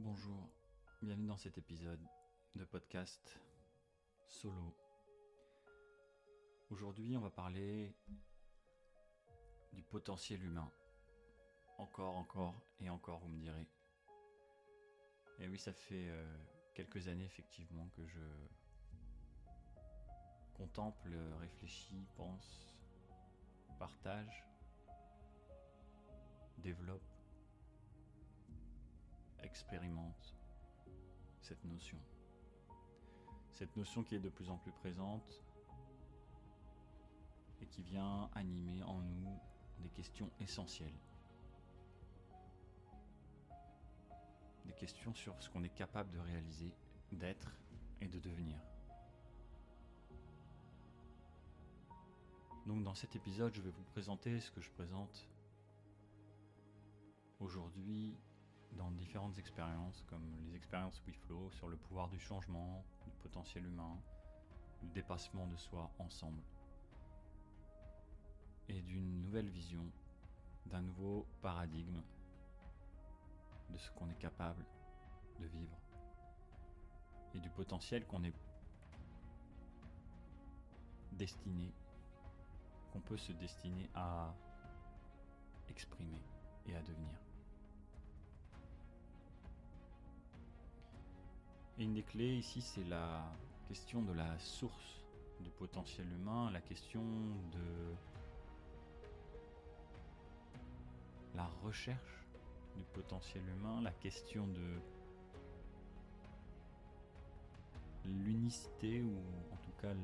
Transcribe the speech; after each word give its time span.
Bonjour, 0.00 0.48
bienvenue 1.02 1.26
dans 1.26 1.36
cet 1.36 1.58
épisode 1.58 1.98
de 2.54 2.64
podcast 2.64 3.40
solo. 4.28 4.72
Aujourd'hui, 6.70 7.16
on 7.16 7.20
va 7.20 7.30
parler 7.30 7.96
du 9.72 9.82
potentiel 9.82 10.44
humain. 10.44 10.70
Encore, 11.78 12.14
encore 12.14 12.62
et 12.78 12.88
encore, 12.88 13.18
vous 13.18 13.28
me 13.28 13.40
direz. 13.40 13.66
Et 15.40 15.48
oui, 15.48 15.58
ça 15.58 15.72
fait 15.72 16.10
euh, 16.10 16.38
quelques 16.76 17.08
années 17.08 17.26
effectivement 17.26 17.88
que 17.88 18.06
je 18.06 18.20
contemple, 20.54 21.12
réfléchis, 21.40 22.06
pense, 22.14 22.72
partage, 23.80 24.44
développe 26.58 27.17
expérimente 29.48 30.36
cette 31.40 31.64
notion. 31.64 31.98
Cette 33.52 33.74
notion 33.76 34.04
qui 34.04 34.14
est 34.14 34.20
de 34.20 34.28
plus 34.28 34.50
en 34.50 34.58
plus 34.58 34.72
présente 34.72 35.42
et 37.60 37.66
qui 37.66 37.82
vient 37.82 38.30
animer 38.34 38.82
en 38.82 39.00
nous 39.00 39.40
des 39.80 39.88
questions 39.88 40.30
essentielles. 40.38 41.00
Des 44.66 44.74
questions 44.74 45.14
sur 45.14 45.34
ce 45.42 45.48
qu'on 45.48 45.64
est 45.64 45.74
capable 45.74 46.10
de 46.10 46.18
réaliser, 46.18 46.72
d'être 47.12 47.50
et 48.00 48.08
de 48.08 48.18
devenir. 48.20 48.60
Donc 52.66 52.84
dans 52.84 52.94
cet 52.94 53.16
épisode, 53.16 53.54
je 53.54 53.62
vais 53.62 53.70
vous 53.70 53.84
présenter 53.84 54.40
ce 54.40 54.50
que 54.50 54.60
je 54.60 54.70
présente 54.70 55.26
aujourd'hui 57.40 58.14
dans 58.72 58.90
différentes 58.92 59.38
expériences, 59.38 60.04
comme 60.08 60.22
les 60.44 60.54
expériences 60.54 61.02
WeFlow 61.06 61.50
sur 61.52 61.68
le 61.68 61.76
pouvoir 61.76 62.08
du 62.08 62.18
changement, 62.18 62.84
du 63.06 63.16
potentiel 63.16 63.66
humain, 63.66 63.96
du 64.80 64.88
dépassement 64.88 65.46
de 65.46 65.56
soi 65.56 65.90
ensemble, 65.98 66.42
et 68.68 68.82
d'une 68.82 69.22
nouvelle 69.22 69.48
vision, 69.48 69.84
d'un 70.66 70.82
nouveau 70.82 71.26
paradigme 71.40 72.02
de 73.70 73.78
ce 73.78 73.90
qu'on 73.92 74.08
est 74.10 74.18
capable 74.18 74.64
de 75.40 75.46
vivre, 75.46 75.76
et 77.34 77.40
du 77.40 77.50
potentiel 77.50 78.06
qu'on 78.06 78.24
est 78.24 78.34
destiné, 81.12 81.72
qu'on 82.92 83.00
peut 83.00 83.16
se 83.16 83.32
destiner 83.32 83.88
à 83.94 84.34
exprimer 85.68 86.22
et 86.66 86.76
à 86.76 86.82
devenir. 86.82 87.27
Et 91.78 91.84
une 91.84 91.94
des 91.94 92.02
clés 92.02 92.34
ici, 92.34 92.60
c'est 92.60 92.82
la 92.84 93.24
question 93.68 94.02
de 94.02 94.12
la 94.12 94.36
source 94.40 95.04
du 95.40 95.50
potentiel 95.50 96.10
humain, 96.12 96.50
la 96.50 96.60
question 96.60 97.02
de 97.52 97.94
la 101.36 101.46
recherche 101.62 102.26
du 102.76 102.82
potentiel 102.84 103.44
humain, 103.48 103.80
la 103.80 103.92
question 103.92 104.48
de 104.48 104.80
l'unicité 108.06 109.00
ou 109.00 109.16
en 109.52 109.56
tout 109.58 109.72
cas 109.80 109.94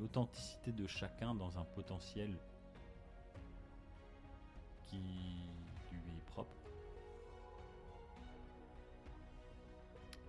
l'authenticité 0.00 0.72
de 0.72 0.86
chacun 0.88 1.34
dans 1.34 1.58
un 1.58 1.64
potentiel 1.64 2.36
qui 4.86 5.47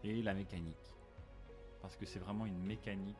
et 0.04 0.22
la 0.22 0.34
mécanique. 0.34 0.96
Parce 1.82 1.96
que 1.96 2.06
c'est 2.06 2.20
vraiment 2.20 2.46
une 2.46 2.62
mécanique 2.62 3.18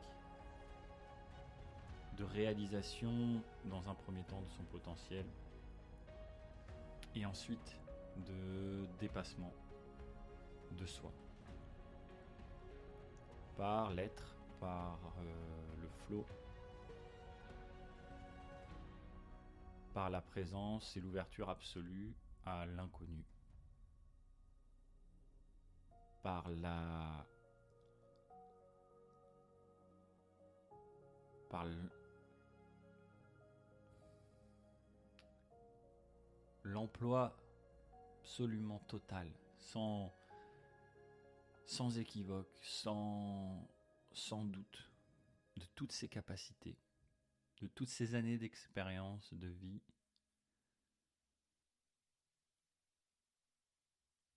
de 2.16 2.24
réalisation 2.24 3.42
dans 3.64 3.88
un 3.88 3.94
premier 3.94 4.22
temps 4.24 4.42
de 4.42 4.50
son 4.50 4.64
potentiel 4.64 5.24
et 7.14 7.24
ensuite 7.24 7.76
de 8.26 8.86
dépassement 8.98 9.52
de 10.72 10.86
soi. 10.86 11.12
Par 13.56 13.90
l'être, 13.90 14.36
par 14.58 14.98
euh, 15.18 15.76
le 15.80 15.88
flot, 15.88 16.26
par 19.94 20.10
la 20.10 20.20
présence 20.20 20.96
et 20.96 21.00
l'ouverture 21.00 21.48
absolue 21.48 22.14
à 22.46 22.64
l'inconnu 22.66 23.24
par 26.22 26.48
la 26.50 27.26
par 31.48 31.66
l'emploi 36.62 37.36
absolument 38.20 38.78
total, 38.86 39.28
sans, 39.58 40.14
sans 41.66 41.98
équivoque, 41.98 42.56
sans, 42.62 43.68
sans 44.12 44.44
doute, 44.44 44.90
de 45.56 45.64
toutes 45.74 45.90
ses 45.90 46.08
capacités, 46.08 46.78
de 47.60 47.66
toutes 47.66 47.88
ces 47.88 48.14
années 48.14 48.38
d'expérience, 48.38 49.34
de 49.34 49.48
vie, 49.48 49.82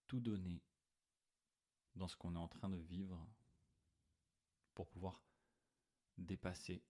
tout 0.07 0.19
donner 0.19 0.63
dans 1.95 2.07
ce 2.07 2.15
qu'on 2.15 2.35
est 2.35 2.39
en 2.39 2.47
train 2.47 2.69
de 2.69 2.77
vivre 2.77 3.25
pour 4.73 4.87
pouvoir 4.87 5.21
dépasser, 6.17 6.83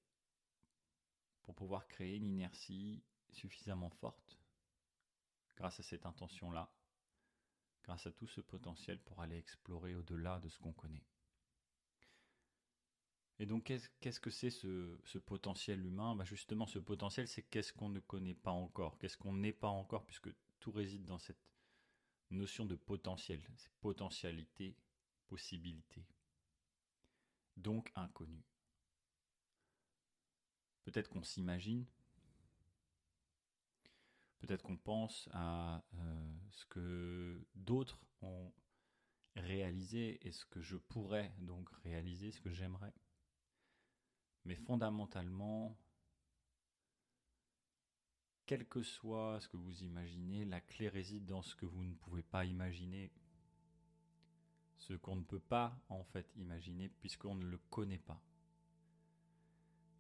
pour 1.44 1.56
pouvoir 1.56 1.88
créer 1.88 2.16
une 2.16 2.28
inertie 2.28 3.04
suffisamment 3.32 3.90
forte 3.90 4.40
grâce 5.56 5.80
à 5.80 5.84
cette 5.84 6.06
intention-là, 6.06 6.72
grâce 7.84 8.08
à 8.08 8.12
tout 8.12 8.28
ce 8.28 8.42
potentiel 8.42 9.00
pour 9.00 9.22
aller 9.22 9.38
explorer 9.38 9.96
au-delà 9.96 10.40
de 10.40 10.50
ce 10.50 10.60
qu'on 10.60 10.74
connaît. 10.74 11.06
Et 13.40 13.46
donc, 13.46 13.64
qu'est-ce 14.00 14.20
que 14.20 14.30
c'est 14.30 14.52
ce, 14.52 15.18
potentiel 15.18 15.86
humain? 15.86 16.16
Bah 16.16 16.24
Justement, 16.24 16.68
ce 16.68 16.80
potentiel, 16.80 17.28
c'est 17.28 17.44
qu'est-ce 17.44 17.74
qu'on 17.74 17.90
ne 17.90 18.00
connaît 18.00 18.36
pas 18.36 18.52
encore, 18.52 18.98
qu'est-ce 19.00 19.18
qu'on 19.18 19.34
n'est 19.34 19.54
pas 19.54 19.70
encore, 19.70 20.06
puisque 20.06 20.30
tout 20.60 20.72
réside 20.72 21.04
dans 21.06 21.18
cette 21.18 21.42
notion 22.30 22.66
de 22.66 22.76
potentiel, 22.76 23.42
cette 23.58 23.76
potentialité 23.82 24.78
possibilité, 25.34 26.06
donc 27.58 27.92
inconnu. 27.96 28.46
Peut-être 30.84 31.10
qu'on 31.10 31.24
s'imagine, 31.24 31.88
peut-être 34.38 34.62
qu'on 34.62 34.78
pense 34.78 35.28
à 35.32 35.84
euh, 35.96 36.34
ce 36.52 36.68
que 36.68 37.48
d'autres 37.56 38.00
ont 38.22 38.54
réalisé 39.36 40.20
et 40.28 40.32
ce 40.32 40.46
que 40.46 40.62
je 40.62 40.78
pourrais 40.78 41.34
donc 41.40 41.68
réaliser, 41.84 42.32
ce 42.32 42.40
que 42.40 42.52
j'aimerais. 42.52 42.94
Mais 44.46 44.56
fondamentalement, 44.56 45.76
quel 48.46 48.68
que 48.68 48.84
soit 48.84 49.40
ce 49.42 49.48
que 49.48 49.58
vous 49.58 49.82
imaginez, 49.82 50.46
la 50.46 50.62
clé 50.62 50.90
réside 50.90 51.26
dans 51.26 51.42
ce 51.42 51.56
que 51.56 51.66
vous 51.66 51.84
ne 51.84 51.96
pouvez 51.96 52.22
pas 52.22 52.46
imaginer 52.46 53.12
ce 54.88 54.94
qu'on 54.94 55.16
ne 55.16 55.24
peut 55.24 55.40
pas 55.40 55.78
en 55.90 56.04
fait 56.04 56.30
imaginer 56.36 56.90
puisqu'on 56.90 57.36
ne 57.36 57.46
le 57.46 57.58
connaît 57.70 58.00
pas. 58.00 58.22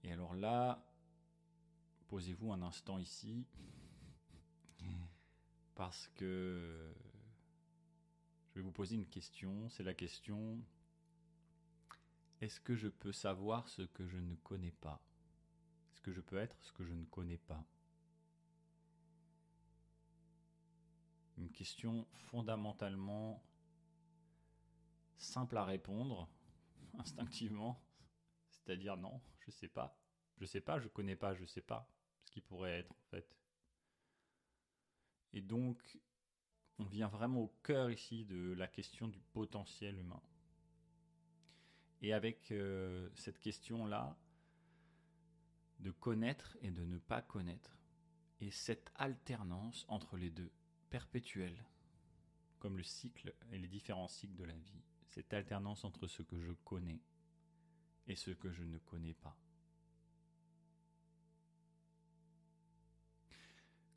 Et 0.03 0.11
alors 0.11 0.35
là, 0.35 0.85
posez-vous 2.09 2.51
un 2.51 2.61
instant 2.61 2.97
ici, 2.97 3.45
parce 5.75 6.07
que 6.15 6.93
je 8.49 8.59
vais 8.59 8.61
vous 8.61 8.71
poser 8.71 8.95
une 8.95 9.07
question, 9.07 9.69
c'est 9.69 9.83
la 9.83 9.93
question, 9.93 10.61
est-ce 12.41 12.59
que 12.59 12.75
je 12.75 12.89
peux 12.89 13.13
savoir 13.13 13.69
ce 13.69 13.83
que 13.83 14.05
je 14.05 14.17
ne 14.17 14.35
connais 14.35 14.71
pas? 14.71 15.01
Est-ce 15.91 16.01
que 16.01 16.11
je 16.11 16.19
peux 16.19 16.37
être 16.37 16.57
ce 16.61 16.73
que 16.73 16.83
je 16.83 16.93
ne 16.93 17.05
connais 17.05 17.37
pas? 17.37 17.63
Une 21.37 21.51
question 21.51 22.05
fondamentalement 22.11 23.41
simple 25.23 25.57
à 25.57 25.65
répondre 25.65 26.29
instinctivement, 26.99 27.83
c'est-à-dire 28.49 28.97
non, 28.97 29.21
je 29.39 29.51
sais 29.51 29.67
pas, 29.67 29.97
je 30.37 30.45
sais 30.45 30.61
pas, 30.61 30.79
je 30.79 30.87
connais 30.87 31.15
pas, 31.15 31.33
je 31.33 31.45
sais 31.45 31.61
pas 31.61 31.89
ce 32.25 32.31
qui 32.31 32.41
pourrait 32.41 32.79
être 32.79 32.91
en 32.91 33.09
fait. 33.09 33.37
Et 35.33 35.41
donc, 35.41 35.99
on 36.79 36.85
vient 36.85 37.07
vraiment 37.07 37.41
au 37.41 37.53
cœur 37.63 37.89
ici 37.89 38.25
de 38.25 38.53
la 38.53 38.67
question 38.67 39.07
du 39.07 39.19
potentiel 39.19 39.97
humain. 39.97 40.21
Et 42.01 42.13
avec 42.13 42.51
euh, 42.51 43.09
cette 43.15 43.39
question-là, 43.39 44.17
de 45.79 45.91
connaître 45.91 46.57
et 46.61 46.71
de 46.71 46.85
ne 46.85 46.97
pas 46.97 47.21
connaître, 47.21 47.77
et 48.39 48.51
cette 48.51 48.91
alternance 48.95 49.85
entre 49.87 50.17
les 50.17 50.29
deux, 50.29 50.51
perpétuelle, 50.89 51.65
comme 52.59 52.77
le 52.77 52.83
cycle 52.83 53.33
et 53.51 53.57
les 53.57 53.67
différents 53.67 54.07
cycles 54.07 54.35
de 54.35 54.43
la 54.43 54.53
vie, 54.53 54.83
cette 55.13 55.33
alternance 55.33 55.85
entre 55.85 56.07
ce 56.07 56.23
que 56.23 56.39
je 56.39 56.53
connais 56.65 56.99
et 58.07 58.15
ce 58.15 58.31
que 58.31 58.51
je 58.51 58.63
ne 58.63 58.79
connais 58.79 59.13
pas. 59.13 59.37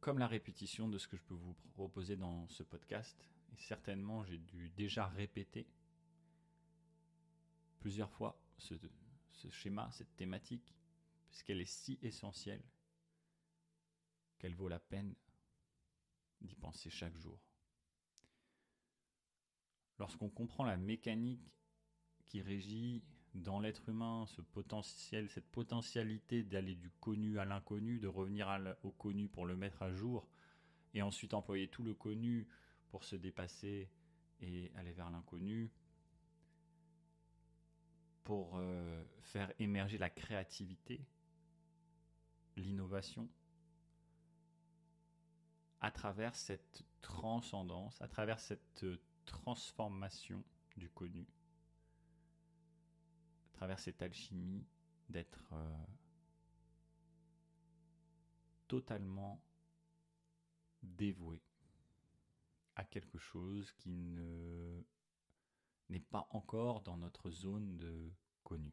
Comme 0.00 0.18
la 0.18 0.26
répétition 0.26 0.88
de 0.88 0.98
ce 0.98 1.08
que 1.08 1.16
je 1.16 1.22
peux 1.22 1.34
vous 1.34 1.54
proposer 1.72 2.16
dans 2.16 2.46
ce 2.48 2.62
podcast, 2.62 3.16
et 3.50 3.56
certainement 3.56 4.24
j'ai 4.24 4.36
dû 4.36 4.68
déjà 4.70 5.06
répéter 5.08 5.66
plusieurs 7.80 8.12
fois 8.12 8.38
ce, 8.58 8.74
schéma, 9.48 9.90
cette 9.92 10.14
thématique, 10.16 10.74
puisqu'elle 11.30 11.62
est 11.62 11.64
si 11.64 11.98
essentielle 12.02 12.62
qu'elle 14.38 14.54
vaut 14.54 14.68
la 14.68 14.80
peine 14.80 15.14
d'y 16.42 16.54
penser 16.54 16.90
chaque 16.90 17.16
jour. 17.16 17.40
Lorsqu'on 19.98 20.28
comprend 20.28 20.64
la 20.64 20.76
mécanique 20.76 21.52
qui 22.26 22.42
régit 22.42 23.02
dans 23.34 23.60
l'être 23.60 23.88
humain 23.88 24.24
ce 24.26 24.40
potentiel, 24.40 25.28
cette 25.28 25.50
potentialité 25.50 26.42
d'aller 26.42 26.74
du 26.74 26.90
connu 27.00 27.38
à 27.38 27.44
l'inconnu, 27.44 27.98
de 27.98 28.08
revenir 28.08 28.48
au 28.82 28.90
connu 28.90 29.28
pour 29.28 29.46
le 29.46 29.56
mettre 29.56 29.82
à 29.82 29.92
jour, 29.92 30.28
et 30.94 31.02
ensuite 31.02 31.34
employer 31.34 31.68
tout 31.68 31.82
le 31.82 31.94
connu 31.94 32.48
pour 32.88 33.04
se 33.04 33.16
dépasser 33.16 33.90
et 34.40 34.70
aller 34.74 34.92
vers 34.92 35.10
l'inconnu, 35.10 35.70
pour 38.24 38.56
euh, 38.56 39.04
faire 39.20 39.52
émerger 39.58 39.98
la 39.98 40.10
créativité, 40.10 41.06
l'innovation, 42.56 43.28
à 45.80 45.90
travers 45.90 46.34
cette 46.34 46.84
transcendance, 47.02 48.00
à 48.00 48.08
travers 48.08 48.40
cette 48.40 48.84
transformation 49.26 50.42
du 50.76 50.88
connu, 50.88 51.26
à 53.46 53.56
travers 53.56 53.78
cette 53.78 54.02
alchimie 54.02 54.66
d'être 55.08 55.52
euh, 55.52 55.84
totalement 58.68 59.42
dévoué 60.82 61.42
à 62.74 62.84
quelque 62.84 63.18
chose 63.18 63.72
qui 63.72 63.90
ne 63.90 64.84
n'est 65.88 66.00
pas 66.00 66.26
encore 66.30 66.82
dans 66.82 66.96
notre 66.96 67.30
zone 67.30 67.76
de 67.76 68.12
connu. 68.42 68.72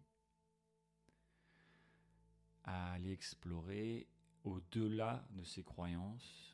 À 2.64 2.94
aller 2.94 3.12
explorer 3.12 4.08
au-delà 4.44 5.26
de 5.32 5.44
ces 5.44 5.64
croyances 5.64 6.53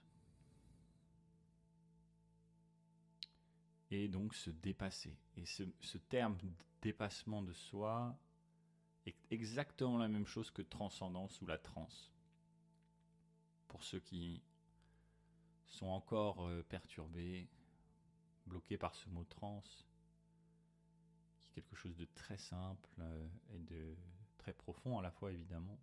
et 3.92 4.08
donc 4.08 4.36
se 4.36 4.50
dépasser. 4.50 5.18
Et 5.38 5.46
ce, 5.46 5.64
terme 6.10 6.38
dépassement 6.82 7.42
de 7.42 7.54
soi 7.54 8.18
est 9.06 9.18
exactement 9.32 9.98
la 9.98 10.08
même 10.08 10.26
chose 10.26 10.52
que 10.52 10.62
transcendance 10.62 11.42
ou 11.42 11.46
la 11.46 11.58
transe. 11.58 12.12
Pour 13.68 13.84
ceux 13.84 14.00
qui 14.00 14.42
sont 15.66 15.88
encore 15.88 16.48
euh, 16.48 16.64
perturbés, 16.64 17.48
bloqués 18.46 18.78
par 18.78 18.96
ce 18.96 19.10
mot 19.10 19.24
trans, 19.26 19.64
qui 21.40 21.50
est 21.50 21.54
quelque 21.54 21.76
chose 21.76 21.96
de 21.96 22.06
très 22.16 22.38
simple 22.38 22.90
euh, 23.00 23.28
et 23.54 23.60
de 23.60 23.96
très 24.38 24.54
profond 24.54 24.98
à 24.98 25.02
la 25.02 25.12
fois 25.12 25.32
évidemment, 25.32 25.80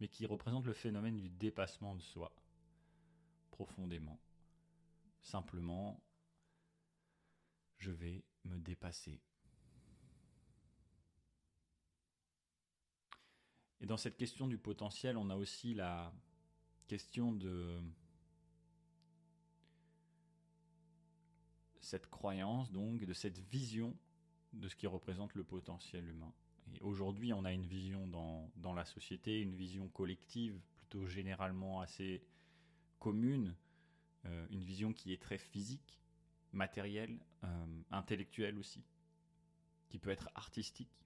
mais 0.00 0.08
qui 0.08 0.26
représente 0.26 0.64
le 0.64 0.72
phénomène 0.72 1.16
du 1.16 1.28
dépassement 1.28 1.94
de 1.94 2.02
soi, 2.02 2.34
profondément. 3.50 4.20
Simplement, 5.22 6.03
je 7.78 7.90
vais 7.90 8.24
me 8.44 8.58
dépasser. 8.58 9.20
Et 13.80 13.86
dans 13.86 13.96
cette 13.96 14.16
question 14.16 14.46
du 14.46 14.58
potentiel, 14.58 15.16
on 15.16 15.28
a 15.30 15.36
aussi 15.36 15.74
la 15.74 16.12
question 16.86 17.32
de 17.32 17.82
cette 21.80 22.08
croyance, 22.08 22.72
donc, 22.72 23.04
de 23.04 23.12
cette 23.12 23.38
vision 23.38 23.96
de 24.54 24.68
ce 24.68 24.76
qui 24.76 24.86
représente 24.86 25.34
le 25.34 25.44
potentiel 25.44 26.08
humain. 26.08 26.32
Et 26.74 26.80
aujourd'hui, 26.80 27.32
on 27.32 27.44
a 27.44 27.52
une 27.52 27.66
vision 27.66 28.06
dans, 28.06 28.74
la 28.74 28.84
société, 28.84 29.40
une 29.40 29.54
vision 29.54 29.88
collective, 29.88 30.58
plutôt 30.76 31.06
généralement 31.06 31.80
assez 31.80 32.24
commune, 32.98 33.54
euh, 34.24 34.46
une 34.50 34.64
vision 34.64 34.92
qui 34.92 35.12
est 35.12 35.20
très 35.20 35.38
physique, 35.38 36.00
matérielle, 36.54 37.18
euh, 37.44 37.82
intellectuelle 37.90 38.58
aussi, 38.58 38.84
qui 39.88 39.98
peut 39.98 40.10
être 40.10 40.30
artistique, 40.34 41.04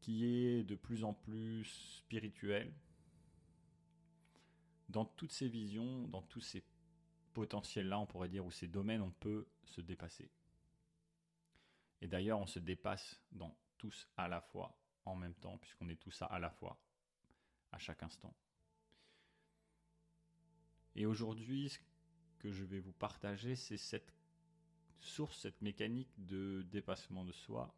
qui 0.00 0.24
est 0.24 0.64
de 0.64 0.74
plus 0.74 1.04
en 1.04 1.14
plus 1.14 1.64
spirituelle. 1.64 2.74
Dans 4.88 5.04
toutes 5.04 5.32
ces 5.32 5.48
visions, 5.48 6.06
dans 6.08 6.22
tous 6.22 6.40
ces 6.40 6.64
potentiels-là, 7.32 7.98
on 7.98 8.06
pourrait 8.06 8.28
dire, 8.28 8.44
ou 8.44 8.50
ces 8.50 8.68
domaines, 8.68 9.02
on 9.02 9.10
peut 9.10 9.46
se 9.64 9.80
dépasser. 9.80 10.30
Et 12.00 12.06
d'ailleurs, 12.06 12.38
on 12.38 12.46
se 12.46 12.58
dépasse 12.58 13.20
dans 13.32 13.56
tous 13.78 14.08
à 14.16 14.28
la 14.28 14.40
fois, 14.40 14.78
en 15.04 15.16
même 15.16 15.34
temps, 15.34 15.58
puisqu'on 15.58 15.88
est 15.88 15.96
tous 15.96 16.22
à 16.22 16.38
la 16.38 16.50
fois, 16.50 16.78
à 17.72 17.78
chaque 17.78 18.02
instant. 18.02 18.34
Et 20.94 21.06
aujourd'hui, 21.06 21.76
je 22.50 22.64
vais 22.64 22.80
vous 22.80 22.92
partager, 22.92 23.56
c'est 23.56 23.76
cette 23.76 24.12
source, 25.00 25.40
cette 25.40 25.60
mécanique 25.62 26.12
de 26.18 26.62
dépassement 26.70 27.24
de 27.24 27.32
soi, 27.32 27.74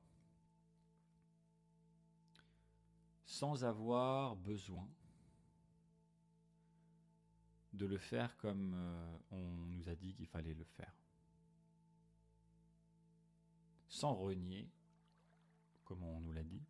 sans 3.25 3.65
avoir 3.65 4.37
besoin 4.37 4.89
de 7.73 7.87
le 7.87 7.99
faire 7.99 8.37
comme 8.39 8.75
euh, 8.75 9.19
on 9.31 9.67
nous 9.67 9.89
a 9.89 9.95
dit 9.95 10.15
qu'il 10.15 10.27
fallait 10.27 10.55
le 10.55 10.65
faire. 10.65 10.95
Sans 13.89 14.15
renier, 14.15 14.71
comme 15.85 16.03
on 16.03 16.21
nous 16.21 16.33
l'a 16.33 16.43
dit, 16.43 16.63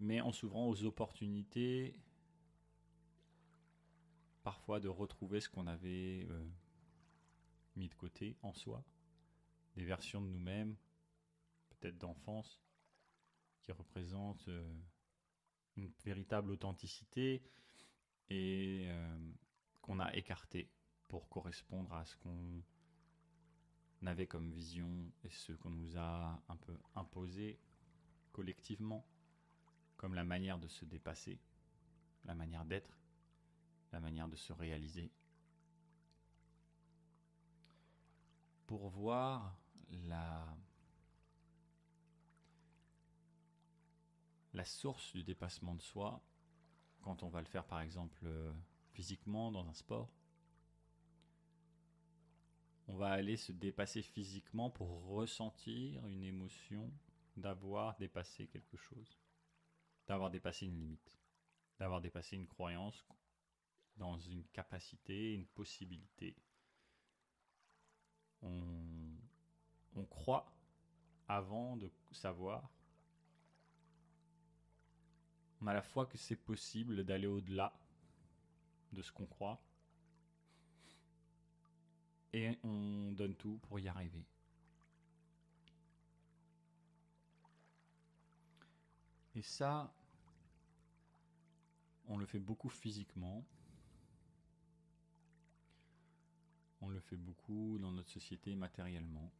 mais 0.00 0.20
en 0.20 0.32
s'ouvrant 0.32 0.68
aux 0.68 0.84
opportunités 0.84 1.98
parfois 4.48 4.80
de 4.80 4.88
retrouver 4.88 5.42
ce 5.42 5.50
qu'on 5.50 5.66
avait 5.66 6.26
euh, 6.30 6.42
mis 7.76 7.86
de 7.86 7.94
côté 7.94 8.34
en 8.40 8.54
soi, 8.54 8.82
des 9.76 9.84
versions 9.84 10.22
de 10.22 10.26
nous-mêmes, 10.26 10.74
peut-être 11.68 11.98
d'enfance, 11.98 12.62
qui 13.60 13.72
représentent 13.72 14.48
euh, 14.48 14.74
une 15.76 15.90
véritable 16.02 16.50
authenticité 16.50 17.42
et 18.30 18.86
euh, 18.88 19.18
qu'on 19.82 20.00
a 20.00 20.14
écarté 20.16 20.70
pour 21.08 21.28
correspondre 21.28 21.92
à 21.92 22.06
ce 22.06 22.16
qu'on 22.16 22.62
avait 24.06 24.26
comme 24.26 24.50
vision 24.50 25.12
et 25.24 25.28
ce 25.28 25.52
qu'on 25.52 25.68
nous 25.68 25.98
a 25.98 26.42
un 26.48 26.56
peu 26.56 26.74
imposé 26.94 27.60
collectivement 28.32 29.06
comme 29.98 30.14
la 30.14 30.24
manière 30.24 30.58
de 30.58 30.68
se 30.68 30.86
dépasser, 30.86 31.38
la 32.24 32.34
manière 32.34 32.64
d'être, 32.64 32.98
la 33.92 34.00
manière 34.00 34.28
de 34.28 34.36
se 34.36 34.52
réaliser. 34.52 35.10
Pour 38.66 38.88
voir 38.88 39.56
la, 39.90 40.56
source 44.64 45.12
du 45.12 45.22
dépassement 45.22 45.74
de 45.74 45.82
soi, 45.82 46.22
quand 47.00 47.22
on 47.22 47.28
va 47.28 47.40
le 47.40 47.46
faire 47.46 47.64
par 47.64 47.80
exemple 47.80 48.20
euh, 48.24 48.52
physiquement 48.90 49.52
dans 49.52 49.66
un 49.68 49.72
sport. 49.72 50.12
On 52.88 52.96
va 52.96 53.10
aller 53.10 53.36
se 53.36 53.52
dépasser 53.52 54.02
physiquement 54.02 54.70
pour 54.70 55.06
ressentir 55.06 56.06
une 56.08 56.24
émotion 56.24 56.90
d'avoir 57.36 57.96
dépassé 57.98 58.48
quelque 58.48 58.76
chose, 58.76 59.20
d'avoir 60.06 60.30
dépassé 60.30 60.66
une 60.66 60.78
limite, 60.78 61.16
d'avoir 61.78 62.00
dépassé 62.00 62.34
une 62.36 62.48
croyance 62.48 63.06
dans 63.98 64.18
une 64.18 64.44
capacité, 64.52 65.34
une 65.34 65.46
possibilité. 65.46 66.34
On, 68.42 69.16
on 69.94 70.04
croit 70.04 70.50
avant 71.28 71.76
de 71.76 71.90
savoir 72.12 72.70
on 75.60 75.66
a 75.66 75.74
la 75.74 75.82
foi 75.82 76.06
que 76.06 76.16
c'est 76.16 76.36
possible 76.36 77.04
d'aller 77.04 77.26
au-delà 77.26 77.72
de 78.92 79.02
ce 79.02 79.10
qu'on 79.10 79.26
croit. 79.26 79.60
Et 82.32 82.58
on 82.62 83.12
donne 83.12 83.34
tout 83.34 83.58
pour 83.62 83.80
y 83.80 83.88
arriver. 83.88 84.24
Et 89.34 89.42
ça, 89.42 89.92
on 92.06 92.18
le 92.18 92.26
fait 92.26 92.38
beaucoup 92.38 92.68
physiquement. 92.68 93.44
Le 96.86 97.00
fait 97.00 97.16
beaucoup 97.16 97.78
dans 97.80 97.90
notre 97.90 98.10
société 98.10 98.54
matériellement. 98.54 99.32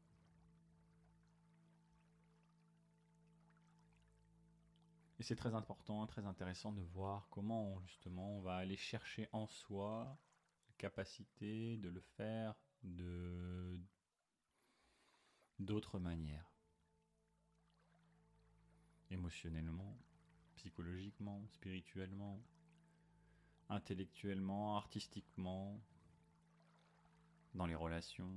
Et 5.21 5.23
c'est 5.23 5.37
très 5.37 5.54
important, 5.54 6.07
très 6.07 6.26
intéressant 6.26 6.73
de 6.73 6.80
voir 6.80 7.28
comment 7.30 7.80
justement 7.87 8.37
on 8.37 8.40
va 8.40 8.57
aller 8.57 8.76
chercher 8.76 9.28
en 9.33 9.47
soi 9.47 10.16
la 10.68 10.75
capacité 10.76 11.76
de 11.76 11.88
le 11.88 12.00
faire 12.00 12.54
de 12.85 13.80
d'autres 15.59 15.99
manières. 15.99 16.52
Émotionnellement, 19.11 19.99
psychologiquement, 20.54 21.45
spirituellement, 21.49 22.40
intellectuellement, 23.68 24.76
artistiquement, 24.76 25.80
dans 27.59 27.67
les 27.67 27.75
relations. 27.75 28.33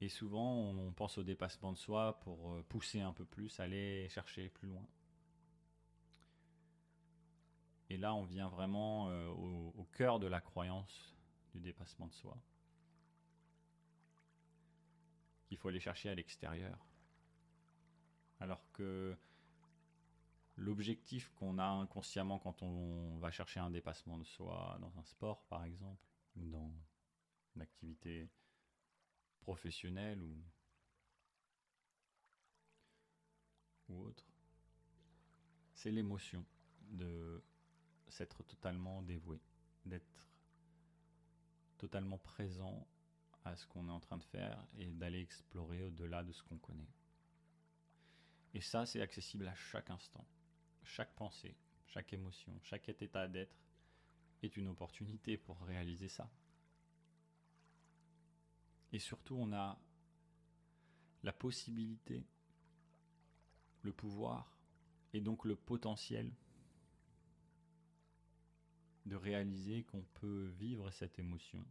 Et 0.00 0.08
souvent, 0.08 0.70
on 0.70 0.92
pense 0.92 1.18
au 1.18 1.24
dépassement 1.24 1.72
de 1.72 1.78
soi 1.78 2.20
pour 2.20 2.54
euh, 2.54 2.62
pousser 2.68 3.00
un 3.00 3.12
peu 3.12 3.24
plus, 3.24 3.58
aller 3.58 4.08
chercher 4.08 4.48
plus 4.48 4.68
loin. 4.68 4.86
Et 7.90 7.96
là, 7.96 8.14
on 8.14 8.24
vient 8.24 8.48
vraiment 8.48 9.10
euh, 9.10 9.28
au, 9.28 9.74
au 9.76 9.84
cœur 9.92 10.20
de 10.20 10.26
la 10.26 10.40
croyance 10.40 11.16
du 11.52 11.60
dépassement 11.60 12.06
de 12.06 12.14
soi. 12.14 12.38
Qu'il 15.48 15.58
faut 15.58 15.68
aller 15.68 15.80
chercher 15.80 16.08
à 16.08 16.14
l'extérieur. 16.14 16.86
Alors 18.40 18.70
que 18.72 19.16
l'objectif 20.56 21.30
qu'on 21.36 21.58
a 21.58 21.66
inconsciemment 21.66 22.38
quand 22.38 22.62
on 22.62 23.18
va 23.18 23.30
chercher 23.30 23.60
un 23.60 23.70
dépassement 23.70 24.18
de 24.18 24.24
soi 24.24 24.78
dans 24.80 24.96
un 24.98 25.04
sport 25.04 25.44
par 25.46 25.64
exemple, 25.64 26.06
ou 26.36 26.48
dans 26.48 26.72
une 27.54 27.62
activité 27.62 28.28
professionnelle 29.40 30.22
ou, 30.22 30.42
ou 33.88 34.02
autre, 34.06 34.24
c'est 35.74 35.90
l'émotion 35.90 36.44
de 36.80 37.42
s'être 38.08 38.42
totalement 38.44 39.02
dévoué, 39.02 39.40
d'être 39.84 40.28
totalement 41.78 42.18
présent 42.18 42.86
à 43.44 43.56
ce 43.56 43.66
qu'on 43.66 43.88
est 43.88 43.92
en 43.92 44.00
train 44.00 44.16
de 44.16 44.24
faire 44.24 44.64
et 44.78 44.86
d'aller 44.86 45.20
explorer 45.20 45.82
au-delà 45.82 46.22
de 46.22 46.32
ce 46.32 46.42
qu'on 46.42 46.58
connaît. 46.58 46.88
Et 48.54 48.60
ça, 48.60 48.86
c'est 48.86 49.02
accessible 49.02 49.46
à 49.48 49.54
chaque 49.54 49.90
instant 49.90 50.24
chaque 50.84 51.14
pensée, 51.14 51.56
chaque 51.86 52.12
émotion, 52.12 52.58
chaque 52.62 52.88
état 52.88 53.28
d'être 53.28 53.56
est 54.42 54.56
une 54.56 54.68
opportunité 54.68 55.36
pour 55.36 55.60
réaliser 55.62 56.08
ça. 56.08 56.30
Et 58.92 58.98
surtout, 58.98 59.36
on 59.36 59.52
a 59.52 59.78
la 61.22 61.32
possibilité, 61.32 62.24
le 63.82 63.92
pouvoir 63.92 64.56
et 65.12 65.20
donc 65.20 65.44
le 65.44 65.56
potentiel 65.56 66.30
de 69.06 69.16
réaliser 69.16 69.84
qu'on 69.84 70.02
peut 70.14 70.46
vivre 70.58 70.90
cette 70.90 71.18
émotion 71.18 71.64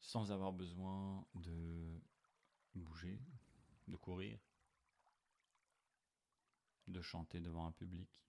sans 0.00 0.32
avoir 0.32 0.52
besoin 0.52 1.24
de 1.34 2.00
bouger, 2.74 3.20
de 3.86 3.96
courir, 3.96 4.38
de 7.00 7.02
chanter 7.02 7.40
devant 7.40 7.66
un 7.66 7.72
public, 7.72 8.22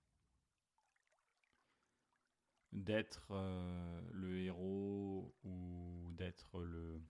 d'être 2.72 3.32
euh, 3.32 4.02
le 4.14 4.40
héros 4.40 5.36
ou 5.44 6.14
d'être 6.14 6.62
le 6.62 7.04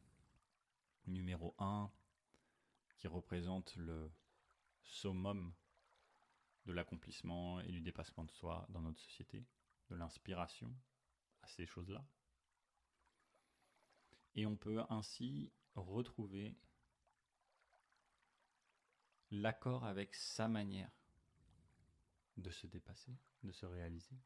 numéro 1.06 1.53
un 1.60 1.91
qui 2.98 3.08
représente 3.08 3.75
le 3.75 4.12
summum 4.82 5.53
de 6.65 6.74
l'accomplissement 6.74 7.60
et 7.60 7.72
du 7.72 7.82
dépassement 7.82 8.24
de 8.24 8.32
soi 8.32 8.65
dans 8.70 8.82
notre 8.82 9.00
société, 9.00 9.46
de 9.89 9.96
l'inspiration 9.96 10.75
à 11.44 11.48
ces 11.48 11.68
choses-là. 11.68 12.03
Et 14.34 14.48
on 14.48 14.56
peut 14.56 14.82
ainsi 14.89 15.51
retrouver 15.75 16.56
l'accord 19.30 19.86
avec 19.86 20.15
sa 20.15 20.48
manière 20.48 21.00
de 22.38 22.50
se 22.50 22.68
dépasser, 22.68 23.16
de 23.44 23.52
se 23.52 23.66
réaliser. 23.66 24.18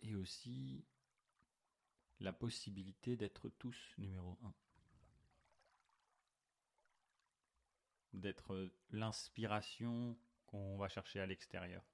Et 0.00 0.14
aussi 0.14 0.84
la 2.20 2.32
possibilité 2.32 3.16
d'être 3.16 3.48
tous 3.48 3.94
numéro 3.98 4.38
un. 4.42 4.54
D'être 8.12 8.70
l'inspiration 8.90 10.16
qu'on 10.46 10.76
va 10.76 10.88
chercher 10.88 11.20
à 11.20 11.26
l'extérieur. 11.26 11.84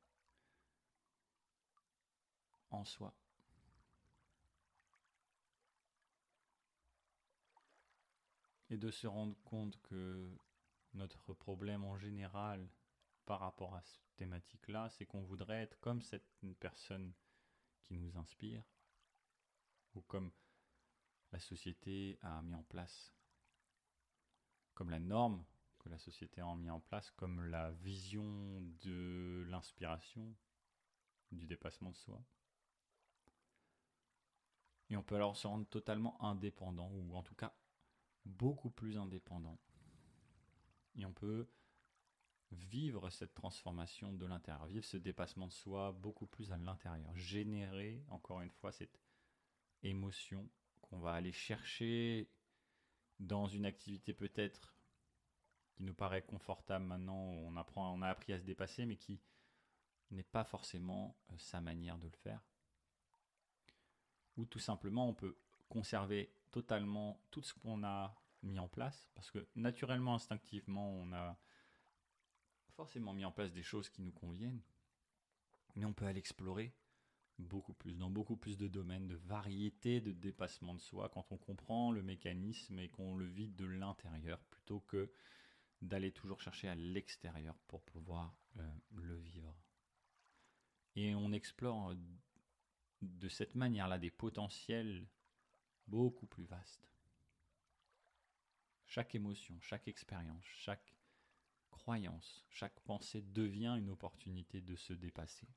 En 2.71 2.85
soi. 2.85 3.15
Et 8.69 8.77
de 8.77 8.91
se 8.91 9.07
rendre 9.07 9.37
compte 9.43 9.81
que 9.83 10.31
notre 10.95 11.33
problème 11.35 11.85
en 11.85 11.97
général 11.97 12.69
par 13.31 13.39
rapport 13.39 13.77
à 13.77 13.83
cette 13.83 14.17
thématique-là, 14.17 14.89
c'est 14.91 15.07
qu'on 15.07 15.23
voudrait 15.23 15.63
être 15.63 15.79
comme 15.79 16.03
cette 16.03 16.27
personne 16.59 17.13
qui 17.85 17.97
nous 17.97 18.17
inspire, 18.17 18.65
ou 19.95 20.01
comme 20.01 20.33
la 21.31 21.39
société 21.39 22.19
a 22.23 22.43
mis 22.43 22.57
en 22.57 22.65
place, 22.65 23.15
comme 24.75 24.91
la 24.91 24.99
norme 24.99 25.45
que 25.79 25.89
la 25.89 25.99
société 25.99 26.41
a 26.41 26.55
mis 26.57 26.71
en 26.71 26.81
place, 26.81 27.13
comme 27.13 27.45
la 27.45 27.71
vision 27.71 28.63
de 28.81 29.47
l'inspiration, 29.49 30.35
du 31.31 31.47
dépassement 31.47 31.91
de 31.91 31.97
soi. 31.97 32.21
Et 34.89 34.97
on 34.97 35.05
peut 35.05 35.15
alors 35.15 35.37
se 35.37 35.47
rendre 35.47 35.69
totalement 35.69 36.21
indépendant, 36.21 36.91
ou 36.91 37.15
en 37.15 37.23
tout 37.23 37.37
cas 37.37 37.55
beaucoup 38.25 38.71
plus 38.71 38.99
indépendant. 38.99 39.61
Et 40.97 41.05
on 41.05 41.13
peut 41.13 41.49
vivre 42.52 43.11
cette 43.11 43.35
transformation 43.35 44.12
de 44.12 44.26
l'intérieur, 44.26 44.66
vivre 44.66 44.85
ce 44.85 44.97
dépassement 44.97 45.47
de 45.47 45.52
soi 45.52 45.92
beaucoup 45.92 46.26
plus 46.26 46.52
à 46.52 46.57
l'intérieur, 46.57 47.14
générer 47.16 48.02
encore 48.09 48.40
une 48.40 48.50
fois 48.50 48.73
cette 48.73 49.00
émotion 49.83 50.49
qu'on 50.83 50.99
va 50.99 51.12
aller 51.12 51.33
chercher 51.33 52.28
dans 53.19 53.47
une 53.47 53.66
activité 53.66 54.14
peut-être 54.14 54.75
qui 55.73 55.85
nous 55.85 55.95
paraît 55.95 56.23
confortable 56.23 56.85
maintenant, 56.85 57.19
on 57.19 57.57
apprend, 57.57 57.95
on 57.95 58.02
a 58.02 58.09
appris 58.09 58.33
à 58.33 58.38
se 58.38 58.45
dépasser, 58.45 58.87
mais 58.87 58.97
qui 58.97 59.21
n'est 60.11 60.23
pas 60.23 60.45
forcément 60.45 61.16
euh, 61.30 61.35
sa 61.38 61.61
manière 61.61 61.99
de 61.99 62.09
le 62.09 62.16
faire. 62.16 62.40
Ou 64.37 64.45
tout 64.47 64.59
simplement, 64.59 65.09
on 65.09 65.14
peut 65.14 65.37
conserver 65.69 66.35
totalement 66.50 67.23
tout 67.30 67.42
ce 67.42 67.54
qu'on 67.54 67.85
a 67.85 68.14
mis 68.42 68.59
en 68.59 68.69
place, 68.69 69.09
parce 69.14 69.30
que 69.30 69.47
naturellement, 69.54 70.14
instinctivement, 70.14 70.90
on 70.90 71.12
a 71.12 71.38
forcément 72.71 73.12
mis 73.12 73.25
en 73.25 73.33
place 73.33 73.53
des 73.53 73.62
choses 73.62 73.89
qui 73.89 74.03
nous 74.03 74.12
conviennent, 74.12 74.62
mais 75.77 75.85
on 75.85 75.93
peut 75.93 76.07
aller 76.07 76.19
explorer 76.19 76.75
beaucoup 77.39 77.73
plus, 77.73 77.97
dans 77.97 78.11
beaucoup 78.11 78.37
plus 78.37 78.57
de 78.57 78.69
domaines, 78.69 79.09
de 79.09 79.17
variétés 79.17 80.00
de 80.00 80.12
dépassement 80.12 80.75
de 80.75 80.81
soi, 80.81 81.09
quand 81.09 81.33
on 81.33 81.39
comprend 81.39 81.91
le 81.93 82.03
mécanisme 82.03 82.79
et 82.79 82.89
qu'on 82.89 83.17
le 83.17 83.27
vide 83.27 83.57
de 83.57 83.65
l'intérieur, 83.65 84.39
plutôt 84.50 84.81
que 84.81 85.11
d'aller 85.83 86.12
toujours 86.12 86.41
chercher 86.41 86.69
à 86.69 86.75
l'extérieur 86.75 87.57
pour 87.67 87.83
pouvoir 87.83 88.37
euh, 88.59 88.71
le 88.97 89.17
vivre. 89.17 89.55
Et 90.97 91.15
on 91.15 91.33
explore 91.33 91.95
de 93.00 93.29
cette 93.29 93.55
manière-là 93.55 93.99
des 93.99 94.11
potentiels 94.11 95.07
beaucoup 95.87 96.27
plus 96.27 96.45
vastes. 96.45 96.89
Chaque 98.87 99.15
émotion, 99.15 99.59
chaque 99.61 99.89
expérience, 99.89 100.45
chaque 100.45 100.93
chaque 102.51 102.79
pensée 102.81 103.23
devient 103.23 103.77
une 103.79 103.91
opportunité 103.91 104.61
de 104.61 104.77
se 104.77 104.93
dépasser. 104.93 105.49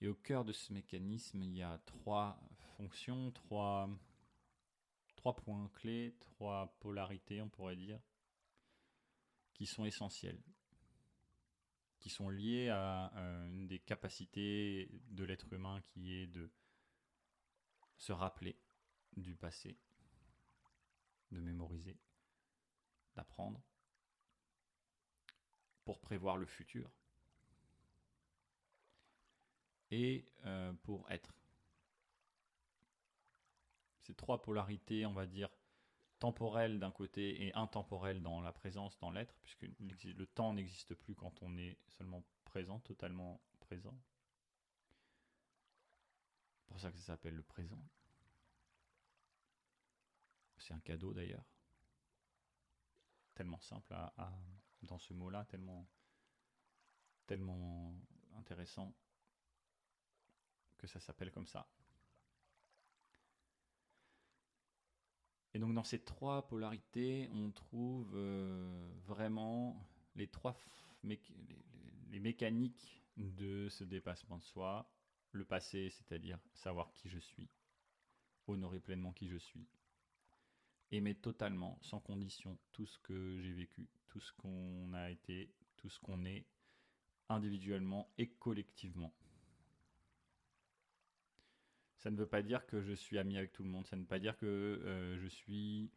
Et 0.00 0.08
au 0.08 0.14
cœur 0.14 0.44
de 0.44 0.52
ce 0.52 0.72
mécanisme, 0.72 1.42
il 1.42 1.56
y 1.56 1.62
a 1.62 1.78
trois 1.86 2.38
fonctions, 2.76 3.30
trois 3.32 3.88
points 5.36 5.70
clés, 5.74 6.14
trois 6.20 6.76
polarités, 6.80 7.40
on 7.40 7.48
pourrait 7.48 7.76
dire, 7.76 8.00
qui 9.54 9.66
sont 9.66 9.84
essentielles, 9.84 10.42
qui 11.98 12.10
sont 12.10 12.28
liées 12.28 12.68
à 12.68 13.10
une 13.48 13.66
des 13.66 13.80
capacités 13.80 14.90
de 15.08 15.24
l'être 15.24 15.52
humain 15.52 15.80
qui 15.80 16.14
est 16.14 16.26
de 16.26 16.50
se 17.96 18.12
rappeler 18.12 18.56
du 19.16 19.34
passé 19.34 19.78
de 21.32 21.40
mémoriser, 21.40 21.96
d'apprendre 23.14 23.60
pour 25.84 26.00
prévoir 26.00 26.36
le 26.36 26.46
futur 26.46 26.90
et 29.90 30.26
euh, 30.44 30.72
pour 30.82 31.10
être. 31.10 31.32
Ces 34.02 34.14
trois 34.14 34.42
polarités, 34.42 35.06
on 35.06 35.12
va 35.12 35.26
dire, 35.26 35.48
temporelles 36.18 36.78
d'un 36.78 36.90
côté 36.90 37.44
et 37.44 37.54
intemporelles 37.54 38.22
dans 38.22 38.40
la 38.40 38.52
présence, 38.52 38.98
dans 38.98 39.10
l'être, 39.10 39.34
puisque 39.42 39.66
le 39.80 40.26
temps 40.26 40.54
n'existe 40.54 40.94
plus 40.94 41.14
quand 41.14 41.42
on 41.42 41.56
est 41.56 41.78
seulement 41.88 42.24
présent, 42.44 42.80
totalement 42.80 43.40
présent. 43.60 43.98
C'est 46.58 46.66
pour 46.68 46.80
ça 46.80 46.90
que 46.90 46.98
ça 46.98 47.04
s'appelle 47.04 47.34
le 47.34 47.42
présent. 47.42 47.78
C'est 50.58 50.74
un 50.74 50.80
cadeau 50.80 51.12
d'ailleurs. 51.12 51.44
Tellement 53.34 53.60
simple 53.60 53.94
dans 54.82 54.98
ce 54.98 55.12
mot-là, 55.12 55.44
tellement, 55.46 55.86
intéressant 58.36 58.94
que 60.78 60.86
ça 60.86 61.00
s'appelle 61.00 61.30
comme 61.30 61.46
ça. 61.46 61.68
Et 65.54 65.58
donc 65.58 65.74
dans 65.74 65.84
ces 65.84 66.02
trois 66.02 66.46
polarités, 66.46 67.30
on 67.32 67.50
trouve 67.50 68.12
euh, 68.14 68.92
vraiment 69.06 69.82
les 70.14 70.28
trois 70.28 70.54
mécaniques 72.12 73.02
de 73.16 73.68
ce 73.70 73.84
dépassement 73.84 74.38
de 74.38 74.44
soi. 74.44 74.90
Le 75.32 75.44
passé, 75.44 75.90
c'est-à-dire 75.90 76.38
savoir 76.52 76.92
qui 76.92 77.08
je 77.08 77.18
suis, 77.18 77.48
honorer 78.46 78.80
pleinement 78.80 79.12
qui 79.12 79.28
je 79.28 79.36
suis, 79.36 79.66
aimer 80.92 81.14
totalement, 81.14 81.78
sans 81.82 82.00
condition, 82.00 82.58
tout 82.72 82.86
ce 82.86 82.98
que 83.00 83.40
j'ai 83.40 83.52
vécu, 83.52 83.88
tout 84.08 84.20
ce 84.20 84.32
qu'on 84.32 84.92
a 84.94 85.10
été, 85.10 85.50
tout 85.76 85.88
ce 85.88 85.98
qu'on 86.00 86.24
est, 86.24 86.46
individuellement 87.28 88.12
et 88.18 88.28
collectivement. 88.28 89.12
Ça 91.96 92.10
ne 92.10 92.16
veut 92.16 92.28
pas 92.28 92.42
dire 92.42 92.66
que 92.66 92.82
je 92.82 92.92
suis 92.92 93.18
ami 93.18 93.36
avec 93.36 93.52
tout 93.52 93.64
le 93.64 93.68
monde, 93.68 93.86
ça 93.86 93.96
ne 93.96 94.02
veut 94.02 94.06
pas 94.06 94.20
dire 94.20 94.36
que 94.36 94.46
euh, 94.46 95.18
je 95.18 95.26
suis 95.26 95.90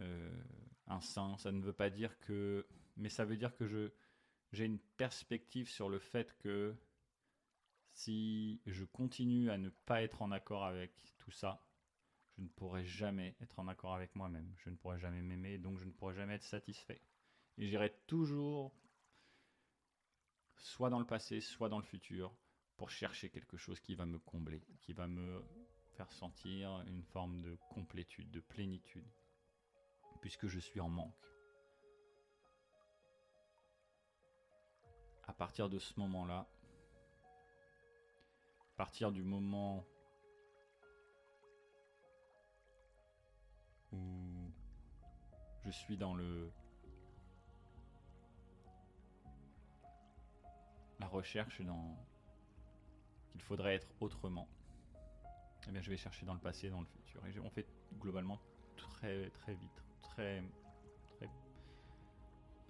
euh, 0.00 0.42
un 0.86 1.00
saint, 1.00 1.36
ça 1.38 1.50
ne 1.50 1.62
veut 1.62 1.72
pas 1.72 1.90
dire 1.90 2.18
que... 2.20 2.66
Mais 2.96 3.08
ça 3.08 3.24
veut 3.24 3.36
dire 3.36 3.56
que 3.56 3.66
je 3.66 3.90
j'ai 4.54 4.64
une 4.64 4.78
perspective 4.78 5.68
sur 5.68 5.88
le 5.88 5.98
fait 5.98 6.36
que 6.38 6.74
si 7.92 8.60
je 8.66 8.84
continue 8.84 9.50
à 9.50 9.58
ne 9.58 9.68
pas 9.68 10.02
être 10.02 10.22
en 10.22 10.30
accord 10.30 10.64
avec 10.64 10.92
tout 11.18 11.30
ça, 11.30 11.60
je 12.36 12.42
ne 12.42 12.48
pourrai 12.48 12.84
jamais 12.84 13.36
être 13.40 13.58
en 13.58 13.68
accord 13.68 13.94
avec 13.94 14.14
moi-même. 14.16 14.52
Je 14.58 14.70
ne 14.70 14.76
pourrai 14.76 14.98
jamais 14.98 15.22
m'aimer, 15.22 15.58
donc 15.58 15.78
je 15.78 15.84
ne 15.84 15.92
pourrai 15.92 16.14
jamais 16.14 16.34
être 16.34 16.42
satisfait. 16.42 17.00
Et 17.58 17.66
j'irai 17.66 17.94
toujours, 18.06 18.74
soit 20.56 20.90
dans 20.90 20.98
le 20.98 21.06
passé, 21.06 21.40
soit 21.40 21.68
dans 21.68 21.78
le 21.78 21.84
futur, 21.84 22.34
pour 22.76 22.90
chercher 22.90 23.30
quelque 23.30 23.56
chose 23.56 23.78
qui 23.80 23.94
va 23.94 24.04
me 24.04 24.18
combler, 24.18 24.62
qui 24.80 24.92
va 24.92 25.06
me 25.06 25.44
faire 25.96 26.10
sentir 26.10 26.82
une 26.88 27.04
forme 27.04 27.40
de 27.40 27.56
complétude, 27.70 28.30
de 28.32 28.40
plénitude, 28.40 29.08
puisque 30.20 30.48
je 30.48 30.58
suis 30.58 30.80
en 30.80 30.88
manque. 30.88 31.14
À 35.26 35.32
partir 35.32 35.68
de 35.68 35.78
ce 35.78 35.98
moment-là, 36.00 36.48
à 38.60 38.76
partir 38.76 39.12
du 39.12 39.22
moment 39.22 39.86
je 45.64 45.70
suis 45.70 45.96
dans 45.96 46.14
le 46.14 46.50
la 51.00 51.06
recherche 51.06 51.60
dans 51.62 51.96
qu'il 53.30 53.42
faudrait 53.42 53.74
être 53.74 53.88
autrement, 54.00 54.48
eh 55.66 55.70
bien 55.70 55.80
je 55.80 55.90
vais 55.90 55.96
chercher 55.96 56.24
dans 56.24 56.34
le 56.34 56.40
passé, 56.40 56.70
dans 56.70 56.80
le 56.80 56.86
futur. 56.86 57.20
Et 57.26 57.38
on 57.40 57.50
fait 57.50 57.66
globalement 57.98 58.38
très 58.76 59.30
très 59.30 59.54
vite, 59.54 59.84
très 60.02 60.42
très, 61.16 61.28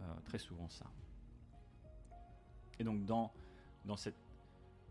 euh, 0.00 0.14
très 0.24 0.38
souvent 0.38 0.68
ça. 0.68 0.86
Et 2.78 2.84
donc 2.84 3.04
dans, 3.04 3.32
dans 3.84 3.96
cette 3.96 4.16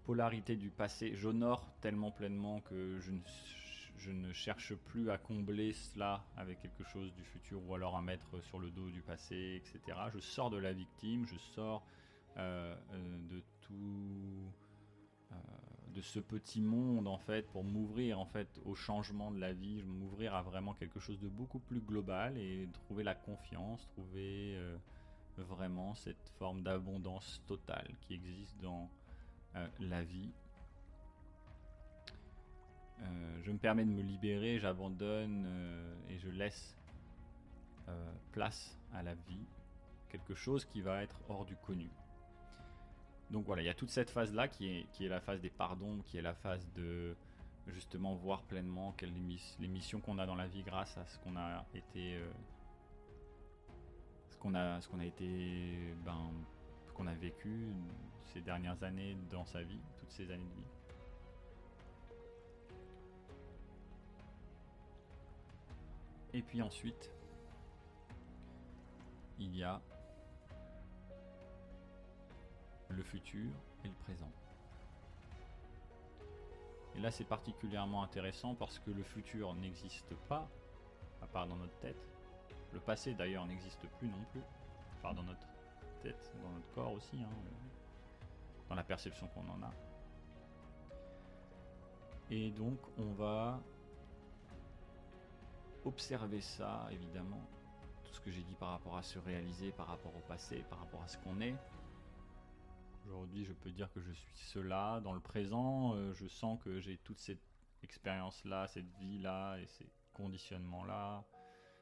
polarité 0.04 0.56
du 0.56 0.70
passé, 0.70 1.16
j'honore 1.16 1.66
tellement 1.82 2.12
pleinement 2.12 2.62
que 2.62 3.00
je 3.00 3.12
ne, 3.12 3.20
je 3.97 4.12
ne 4.12 4.34
cherche 4.34 4.75
plus 4.75 5.10
à 5.10 5.17
combler 5.17 5.73
cela 5.73 6.25
avec 6.36 6.60
quelque 6.60 6.84
chose 6.84 7.13
du 7.13 7.23
futur 7.23 7.62
ou 7.67 7.73
alors 7.75 7.95
à 7.95 8.01
mettre 8.01 8.41
sur 8.43 8.60
le 8.60 8.71
dos 8.71 8.89
du 8.89 9.01
passé, 9.01 9.62
etc. 9.63 9.97
Je 10.13 10.19
sors 10.19 10.49
de 10.49 10.58
la 10.58 10.73
victime, 10.73 11.25
je 11.25 11.38
sors 11.38 11.86
euh, 12.38 12.75
euh, 12.93 13.17
de 13.29 13.43
tout 13.62 14.51
de 15.93 16.01
ce 16.01 16.19
petit 16.19 16.62
monde 16.62 17.08
en 17.08 17.17
fait 17.17 17.43
pour 17.51 17.63
m'ouvrir 17.63 18.19
en 18.19 18.25
fait 18.25 18.60
au 18.65 18.75
changement 18.75 19.32
de 19.32 19.39
la 19.39 19.53
vie, 19.53 19.84
m'ouvrir 19.84 20.34
à 20.34 20.41
vraiment 20.41 20.73
quelque 20.73 20.99
chose 20.99 21.19
de 21.19 21.27
beaucoup 21.27 21.60
plus 21.60 21.82
global 21.82 22.38
et 22.38 22.67
trouver 22.73 23.03
la 23.03 23.15
confiance, 23.15 23.88
trouver 23.89 24.56
euh, 24.56 24.75
vraiment 25.38 25.93
cette 25.93 26.29
forme 26.39 26.63
d'abondance 26.63 27.41
totale 27.47 27.95
qui 28.01 28.15
existe 28.15 28.60
dans 28.60 28.89
euh, 29.56 29.67
la 29.79 30.03
vie. 30.03 30.32
Euh, 33.04 33.42
je 33.44 33.52
me 33.52 33.58
permets 33.58 33.86
de 33.86 33.92
me 33.92 34.02
libérer, 34.02 34.60
j'abandonne 34.60 35.48
et 36.10 36.18
je 36.18 36.30
laisse 36.30 36.78
place 38.32 38.78
à 38.94 39.04
la 39.04 39.13
vie, 39.13 39.46
quelque 40.10 40.34
chose 40.34 40.66
qui 40.66 40.82
va 40.82 41.04
être 41.04 41.20
hors 41.30 41.46
du 41.46 41.56
connu. 41.56 41.89
Donc 43.30 43.46
voilà, 43.46 43.62
il 43.62 43.66
y 43.66 43.70
a 43.70 43.74
toute 43.74 43.89
cette 43.89 44.10
phase-là 44.10 44.48
qui 44.48 44.68
est, 44.70 44.86
qui 44.92 45.06
est 45.06 45.10
la 45.10 45.20
phase 45.20 45.42
des 45.42 45.50
pardons, 45.50 46.00
qui 46.06 46.18
est 46.18 46.22
la 46.22 46.36
phase 46.36 46.68
de 46.76 47.16
justement 47.68 48.13
voir 48.16 48.44
pleinement 48.44 48.94
quelles 48.98 49.13
les 49.60 49.68
missions 49.68 50.02
qu'on 50.02 50.20
a 50.20 50.26
dans 50.26 50.36
la 50.36 50.48
vie 50.48 50.63
grâce 50.63 50.98
à 50.98 51.06
ce 51.06 51.18
qu'on 51.20 51.36
a 51.36 51.66
été 51.74 52.16
euh, 52.16 52.30
ce 54.30 54.38
qu'on 54.38 54.54
a 54.54 54.82
ce 54.82 54.88
qu'on 54.88 55.00
a 55.00 55.06
été 55.06 55.96
ben 56.06 56.30
qu'on 56.94 57.08
a 57.08 57.13
vécu 57.13 57.74
ces 58.26 58.42
dernières 58.42 58.84
années 58.84 59.18
dans 59.32 59.46
sa 59.46 59.63
vie, 59.63 59.80
toutes 59.98 60.12
ces 60.12 60.30
années 60.30 60.46
de 60.46 60.56
vie. 60.56 60.68
Et 66.34 66.41
puis 66.41 66.62
ensuite, 66.62 67.12
il 69.39 69.56
y 69.56 69.63
a 69.63 69.80
le 72.89 73.04
futur 73.04 73.52
et 73.84 73.88
le 73.88 73.93
présent. 73.93 74.32
Et 76.96 77.00
là, 77.00 77.12
c'est 77.12 77.24
particulièrement 77.24 78.04
intéressant 78.04 78.56
parce 78.56 78.80
que 78.80 78.91
le 78.91 79.04
futur 79.04 79.54
n'existe 79.56 80.13
pas, 80.28 80.48
à 81.22 81.28
part 81.28 81.48
dans 81.48 81.56
notre 81.56 81.78
tête. 81.80 82.10
Le 82.72 82.80
passé, 82.80 83.13
d'ailleurs, 83.13 83.46
n'existe 83.46 83.88
plus 84.00 84.08
non 84.08 84.24
plus, 84.32 84.41
à 84.41 85.02
part 85.02 85.13
dans 85.15 85.24
notre 85.24 85.48
tête, 86.02 86.32
dans 86.41 86.50
notre 86.50 86.72
corps 86.74 86.91
aussi, 86.93 87.17
hein, 87.22 87.30
dans 88.69 88.76
la 88.76 88.84
perception 88.84 89.28
qu'on 89.28 89.48
en 89.50 89.63
a. 89.63 89.74
Et 92.30 92.52
donc, 92.52 92.80
on 92.98 93.12
va 93.13 93.60
observer 95.86 96.41
ça, 96.41 96.88
évidemment, 96.91 97.41
tout 98.04 98.13
ce 98.13 98.19
que 98.19 98.32
j'ai 98.32 98.43
dit 98.43 98.56
par 98.56 98.69
rapport 98.69 98.98
à 98.98 99.04
se 99.04 99.19
réaliser, 99.19 99.72
par 99.72 99.88
rapport 99.88 100.15
au 100.15 100.28
passé, 100.28 100.63
par 100.69 100.80
rapport 100.80 101.02
à 101.04 101.08
ce 101.08 101.17
qu'on 101.17 101.39
est, 101.41 101.56
Aujourd'hui, 103.06 103.43
je 103.43 103.52
peux 103.52 103.72
dire 103.72 103.91
que 103.91 104.00
je 104.00 104.12
suis 104.13 104.36
cela. 104.36 105.02
Dans 105.04 105.13
le 105.13 105.19
présent, 105.19 105.93
euh, 105.96 106.13
je 106.13 106.28
sens 106.28 106.58
que 106.63 106.80
j'ai 106.80 106.98
toute 106.98 107.19
cette 107.19 107.41
expérience-là, 107.84 108.67
cette 108.67 108.89
vie-là, 108.98 109.58
et 109.58 109.67
ces 109.67 109.89
conditionnements-là, 110.13 111.26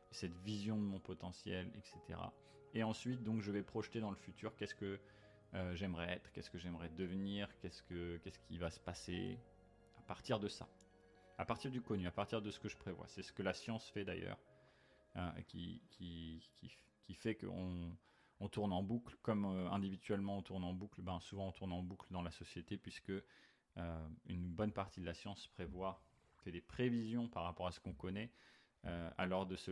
cette 0.10 0.36
vision 0.38 0.78
de 0.78 0.82
mon 0.82 1.00
potentiel, 1.00 1.72
etc. 1.76 2.20
Et 2.74 2.84
ensuite, 2.84 3.22
donc, 3.24 3.42
je 3.42 3.52
vais 3.52 3.62
projeter 3.62 4.00
dans 4.00 4.10
le 4.10 4.16
futur 4.16 4.56
qu'est-ce 4.56 4.74
que 4.74 5.00
euh, 5.54 5.76
j'aimerais 5.76 6.14
être, 6.14 6.32
qu'est-ce 6.32 6.50
que 6.50 6.58
j'aimerais 6.58 6.90
devenir, 6.90 7.56
qu'est-ce, 7.60 7.84
que, 7.84 8.18
qu'est-ce 8.18 8.40
qui 8.40 8.58
va 8.58 8.72
se 8.72 8.80
passer 8.80 9.38
à 10.00 10.02
partir 10.02 10.40
de 10.40 10.48
ça. 10.48 10.68
À 11.42 11.46
partir 11.46 11.72
du 11.72 11.82
connu, 11.82 12.06
à 12.06 12.12
partir 12.12 12.40
de 12.40 12.52
ce 12.52 12.60
que 12.60 12.70
je 12.70 12.78
prévois. 12.78 13.08
C'est 13.08 13.24
ce 13.24 13.34
que 13.34 13.42
la 13.42 13.56
science 13.56 13.90
fait 13.90 14.06
d'ailleurs, 14.06 14.38
hein, 15.16 15.34
qui, 15.48 15.82
fait 17.16 17.34
qu'on 17.34 17.98
on 18.40 18.48
tourne 18.48 18.72
en 18.72 18.84
boucle, 18.84 19.18
comme 19.24 19.46
euh, 19.46 19.72
individuellement 19.72 20.38
on 20.38 20.44
tourne 20.44 20.64
en 20.64 20.74
boucle, 20.74 21.02
ben 21.02 21.20
souvent 21.20 21.48
on 21.48 21.52
tourne 21.52 21.72
en 21.72 21.82
boucle 21.82 22.06
dans 22.12 22.22
la 22.22 22.30
société 22.30 22.78
puisque 22.78 23.10
euh, 23.10 24.08
une 24.28 24.52
bonne 24.54 24.72
partie 24.72 25.02
de 25.02 25.06
la 25.08 25.16
science 25.16 25.48
prévoit, 25.48 26.04
fait 26.44 26.52
des 26.52 26.62
prévisions 26.62 27.28
par 27.28 27.44
rapport 27.44 27.66
à 27.66 27.72
ce 27.72 27.80
qu'on 27.80 27.94
connaît, 27.94 28.32
euh, 28.86 29.10
alors 29.18 29.48
de 29.48 29.56
se, 29.56 29.72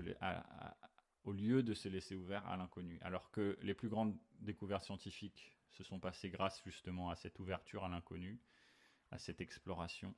au 1.24 1.32
lieu 1.32 1.62
de 1.62 1.76
se 1.76 1.88
laisser 1.88 2.16
ouvert 2.16 2.48
à 2.48 2.58
l'inconnu. 2.58 2.98
Alors 3.02 3.30
que 3.30 3.60
les 3.62 3.76
plus 3.76 3.90
grandes 3.90 4.18
découvertes 4.40 4.86
scientifiques 4.86 5.56
se 5.70 5.84
sont 5.84 6.00
passées 6.00 6.32
grâce 6.32 6.64
justement 6.66 7.12
à 7.12 7.16
cette 7.16 7.38
ouverture 7.38 7.84
à 7.84 7.90
l'inconnu, 7.90 8.40
à 9.12 9.20
cette 9.20 9.40
exploration. 9.40 10.16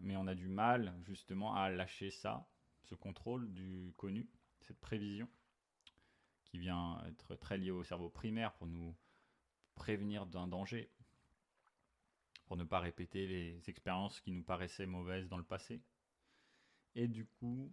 Mais 0.00 0.16
on 0.16 0.26
a 0.26 0.34
du 0.34 0.48
mal 0.48 0.94
justement 1.04 1.54
à 1.54 1.70
lâcher 1.70 2.10
ça, 2.10 2.48
ce 2.82 2.94
contrôle 2.94 3.52
du 3.52 3.94
connu, 3.96 4.28
cette 4.60 4.80
prévision 4.80 5.28
qui 6.44 6.58
vient 6.58 7.02
être 7.06 7.36
très 7.36 7.56
lié 7.56 7.70
au 7.70 7.84
cerveau 7.84 8.10
primaire 8.10 8.52
pour 8.54 8.66
nous 8.66 8.94
prévenir 9.76 10.26
d'un 10.26 10.48
danger, 10.48 10.90
pour 12.46 12.56
ne 12.56 12.64
pas 12.64 12.80
répéter 12.80 13.26
les 13.26 13.70
expériences 13.70 14.20
qui 14.20 14.32
nous 14.32 14.42
paraissaient 14.42 14.86
mauvaises 14.86 15.28
dans 15.28 15.38
le 15.38 15.44
passé. 15.44 15.80
Et 16.96 17.06
du 17.06 17.24
coup, 17.24 17.72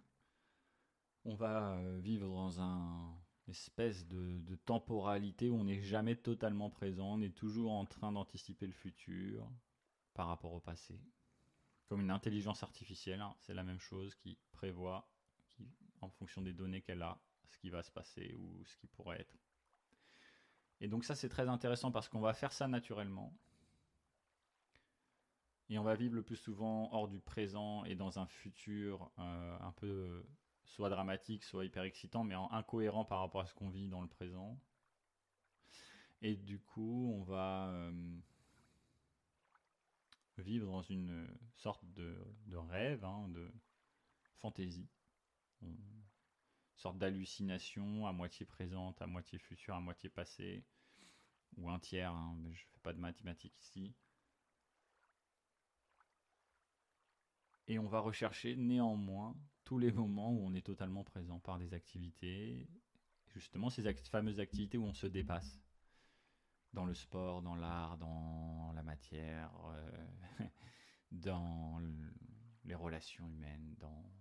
on 1.26 1.34
va 1.34 1.74
euh, 1.74 2.00
vivre 2.00 2.28
dans 2.28 2.62
un 2.62 3.18
espèce 3.48 4.08
de 4.08 4.56
temporalité 4.66 5.50
où 5.50 5.56
on 5.56 5.64
n'est 5.64 5.82
jamais 5.82 6.16
totalement 6.16 6.70
présent, 6.70 7.14
on 7.14 7.22
est 7.22 7.36
toujours 7.36 7.72
en 7.72 7.86
train 7.86 8.12
d'anticiper 8.12 8.68
le 8.68 8.74
futur 8.74 9.50
par 10.14 10.28
rapport 10.28 10.54
au 10.54 10.60
passé. 10.60 11.00
Comme 11.88 12.02
une 12.02 12.12
intelligence 12.12 12.64
artificielle, 12.64 13.22
hein, 13.22 13.36
c'est 13.40 13.54
la 13.54 13.64
même 13.64 13.80
chose 13.80 14.14
qui 14.16 14.38
prévoit, 14.52 15.10
en 16.02 16.10
fonction 16.10 16.42
des 16.42 16.54
données 16.54 16.82
qu'elle 16.82 17.02
a, 17.02 17.20
ce 17.50 17.58
qui 17.58 17.70
va 17.70 17.82
se 17.82 17.92
passer 17.92 18.36
ou 18.38 18.64
ce 18.66 18.76
qui 18.78 18.88
pourrait 18.88 19.22
être. 19.22 19.38
Et 20.80 20.88
donc 20.88 21.06
ça 21.06 21.16
c'est 21.16 21.30
très 21.30 21.48
intéressant 21.48 21.92
parce 21.92 22.08
qu'on 22.10 22.20
va 22.20 22.34
faire 22.34 22.52
ça 22.52 22.68
naturellement. 22.68 23.34
Et 25.70 25.80
on 25.80 25.84
va 25.84 25.96
vivre 25.96 26.16
le 26.16 26.24
plus 26.24 26.38
souvent 26.38 26.94
hors 26.94 27.08
du 27.08 27.20
présent 27.20 27.84
et 27.84 27.96
dans 27.96 28.20
un 28.20 28.28
futur 28.28 29.12
euh, 29.20 29.58
un 29.60 29.72
peu 29.74 30.26
soit 30.64 30.90
dramatique, 30.90 31.44
soit 31.44 31.66
hyper 31.66 31.84
excitant, 31.84 32.24
mais 32.24 32.36
incohérent 32.52 33.06
par 33.06 33.20
rapport 33.20 33.42
à 33.42 33.46
ce 33.48 33.54
qu'on 33.54 33.70
vit 33.70 33.90
dans 33.90 34.02
le 34.02 34.08
présent. 34.08 34.60
Et 36.22 36.36
du 36.36 36.60
coup, 36.60 37.14
on 37.16 37.24
va 37.24 37.70
euh, 37.70 37.92
vivre 40.48 40.72
dans 40.72 40.82
une 40.82 41.28
sorte 41.58 41.84
de, 41.94 42.16
rêve, 42.56 43.04
hein, 43.04 43.28
de 43.30 43.52
fantaisie, 44.38 44.88
une 45.62 45.78
sorte 46.78 46.98
d'hallucination 46.98 48.08
à 48.08 48.14
moitié 48.14 48.46
présente, 48.46 49.02
à 49.02 49.08
moitié 49.08 49.38
future, 49.40 49.76
à 49.76 49.82
moitié 49.82 50.10
passée, 50.10 50.64
ou 51.58 51.70
un 51.70 51.80
tiers, 51.80 52.14
hein, 52.14 52.38
je 52.46 52.50
ne 52.50 52.70
fais 52.72 52.80
pas 52.82 52.94
de 52.94 53.00
mathématiques 53.00 53.60
ici. 53.60 53.94
Et 57.68 57.78
on 57.78 57.88
va 57.88 58.00
rechercher 58.00 58.56
néanmoins 58.56 59.36
tous 59.66 59.78
les 59.78 59.92
moments 59.92 60.32
où 60.32 60.46
on 60.46 60.54
est 60.54 60.66
totalement 60.66 61.04
présent 61.04 61.40
par 61.40 61.60
des 61.60 61.74
activités, 61.74 62.70
justement 63.34 63.70
ces 63.70 63.94
fameuses 64.10 64.40
activités 64.40 64.78
où 64.78 64.86
on 64.86 64.94
se 64.94 65.08
dépasse. 65.08 65.60
Dans 66.78 66.86
le 66.86 66.94
sport, 66.94 67.42
dans 67.42 67.56
l'art, 67.56 67.98
dans 67.98 68.72
la 68.76 68.84
matière, 68.84 69.52
euh, 69.66 70.46
dans 71.12 71.82
les 72.66 72.76
relations 72.76 73.28
humaines, 73.28 73.74
dans 73.80 74.12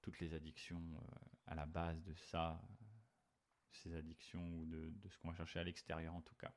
toutes 0.00 0.18
les 0.18 0.34
addictions 0.34 0.82
euh, 0.96 1.14
à 1.46 1.54
la 1.54 1.66
base 1.66 2.02
de 2.02 2.14
ça, 2.14 2.60
ces 3.70 3.94
addictions 3.94 4.44
ou 4.56 4.66
de 4.66 4.92
ce 5.08 5.16
qu'on 5.18 5.28
va 5.28 5.34
chercher 5.34 5.60
à 5.60 5.64
l'extérieur 5.64 6.16
en 6.16 6.20
tout 6.20 6.34
cas. 6.34 6.52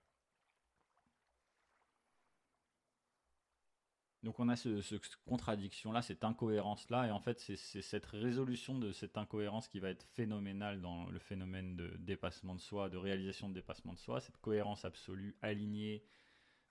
Donc 4.24 4.40
on 4.40 4.50
a 4.50 4.56
ce, 4.56 4.98
contradiction-là, 5.26 6.04
cette 6.04 6.24
incohérence-là, 6.24 7.08
et 7.08 7.12
en 7.12 7.20
fait 7.20 7.40
c'est 7.40 7.82
cette 7.82 8.06
résolution 8.06 8.78
de 8.78 8.92
cette 8.92 9.18
incohérence 9.18 9.68
qui 9.68 9.80
va 9.80 9.90
être 9.90 10.04
phénoménale 10.04 10.80
dans 10.80 11.10
le 11.10 11.18
phénomène 11.18 11.76
de 11.76 11.96
dépassement 11.98 12.54
de 12.54 12.60
soi, 12.60 12.90
de 12.90 12.98
réalisation 12.98 13.50
de 13.50 13.56
dépassement 13.56 13.94
de 13.94 14.00
soi, 14.00 14.22
cette 14.22 14.38
cohérence 14.38 14.86
absolue, 14.86 15.36
alignée 15.42 16.04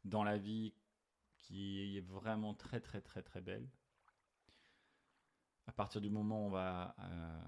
dans 0.05 0.23
la 0.23 0.39
vie, 0.39 0.75
qui 1.39 1.97
est 1.97 2.07
vraiment 2.07 2.55
très 2.55 2.81
très 2.81 3.01
très 3.01 3.23
très 3.23 3.41
belle. 3.41 3.69
À 5.67 5.73
partir 5.73 6.01
du 6.01 6.11
moment 6.11 6.45
où 6.45 6.47
on 6.47 6.51
va 6.51 6.95
euh, 7.01 7.41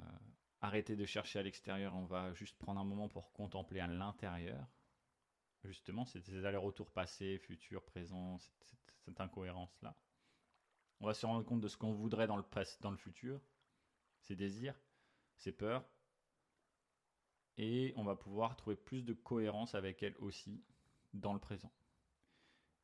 arrêter 0.62 0.96
de 0.96 1.04
chercher 1.06 1.38
à 1.38 1.42
l'extérieur, 1.42 1.94
on 1.94 2.06
va 2.06 2.32
juste 2.34 2.58
prendre 2.58 2.80
un 2.80 2.84
moment 2.84 3.08
pour 3.08 3.32
contempler 3.32 3.78
à 3.78 3.86
l'intérieur. 3.86 4.66
Justement, 5.64 6.04
ces 6.04 6.44
allers-retours 6.44 6.90
passé, 6.90 7.38
futur, 7.38 7.84
présent, 7.84 8.38
cette 9.04 9.20
incohérence-là. 9.20 9.96
On 11.00 11.06
va 11.06 11.14
se 11.14 11.26
rendre 11.26 11.44
compte 11.44 11.60
de 11.60 11.68
ce 11.68 11.76
qu'on 11.76 11.92
voudrait 11.92 12.26
dans 12.26 12.36
le, 12.36 12.44
dans 12.80 12.90
le 12.90 12.96
futur, 12.96 13.40
ses 14.20 14.36
désirs, 14.36 14.78
ses 15.36 15.52
peurs, 15.52 15.84
et 17.58 17.92
on 17.96 18.04
va 18.04 18.16
pouvoir 18.16 18.56
trouver 18.56 18.76
plus 18.76 19.02
de 19.02 19.12
cohérence 19.12 19.74
avec 19.74 20.02
elle 20.02 20.16
aussi 20.18 20.64
dans 21.12 21.32
le 21.32 21.40
présent. 21.40 21.72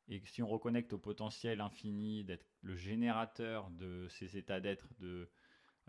Et 0.07 0.21
si 0.25 0.41
on 0.41 0.47
reconnecte 0.47 0.93
au 0.93 0.97
potentiel 0.97 1.61
infini 1.61 2.23
d'être 2.23 2.45
le 2.61 2.75
générateur 2.75 3.69
de 3.71 4.07
ces 4.09 4.37
états 4.37 4.59
d'être, 4.59 4.87
de 4.99 5.29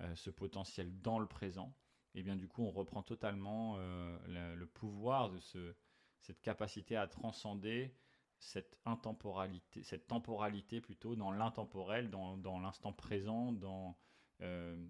euh, 0.00 0.14
ce 0.14 0.30
potentiel 0.30 1.00
dans 1.00 1.18
le 1.18 1.26
présent, 1.26 1.74
et 2.14 2.20
eh 2.20 2.22
bien 2.22 2.36
du 2.36 2.48
coup 2.48 2.62
on 2.64 2.70
reprend 2.70 3.02
totalement 3.02 3.76
euh, 3.78 4.56
le, 4.56 4.66
pouvoir 4.66 5.30
de 5.30 5.38
ce, 5.38 5.74
cette 6.20 6.40
capacité 6.42 6.96
à 6.96 7.06
transcender 7.06 7.94
cette 8.38 8.78
intemporalité, 8.86 9.82
cette 9.82 10.06
temporalité 10.06 10.80
plutôt 10.80 11.14
dans 11.14 11.30
l'intemporel, 11.30 12.10
dans, 12.10 12.36
dans 12.38 12.58
l'instant 12.58 12.92
présent, 12.92 13.52
dans 13.52 13.98
euh, 14.40 14.88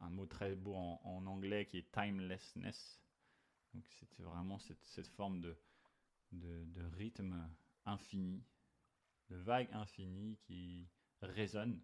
un 0.00 0.10
mot 0.10 0.26
très 0.26 0.54
beau 0.56 0.74
en, 0.74 1.26
anglais 1.26 1.66
qui 1.66 1.78
est 1.78 1.92
timelessness. 1.92 3.00
Donc 3.74 3.84
c'est 3.88 4.22
vraiment 4.22 4.58
cette, 4.58 4.84
cette 4.84 5.08
forme 5.08 5.40
de, 5.40 5.56
de, 6.32 6.64
de, 6.64 6.82
rythme 6.96 7.48
infini, 7.86 8.44
de 9.30 9.36
vague 9.36 9.68
infinie 9.72 10.36
qui 10.42 10.88
résonne 11.20 11.80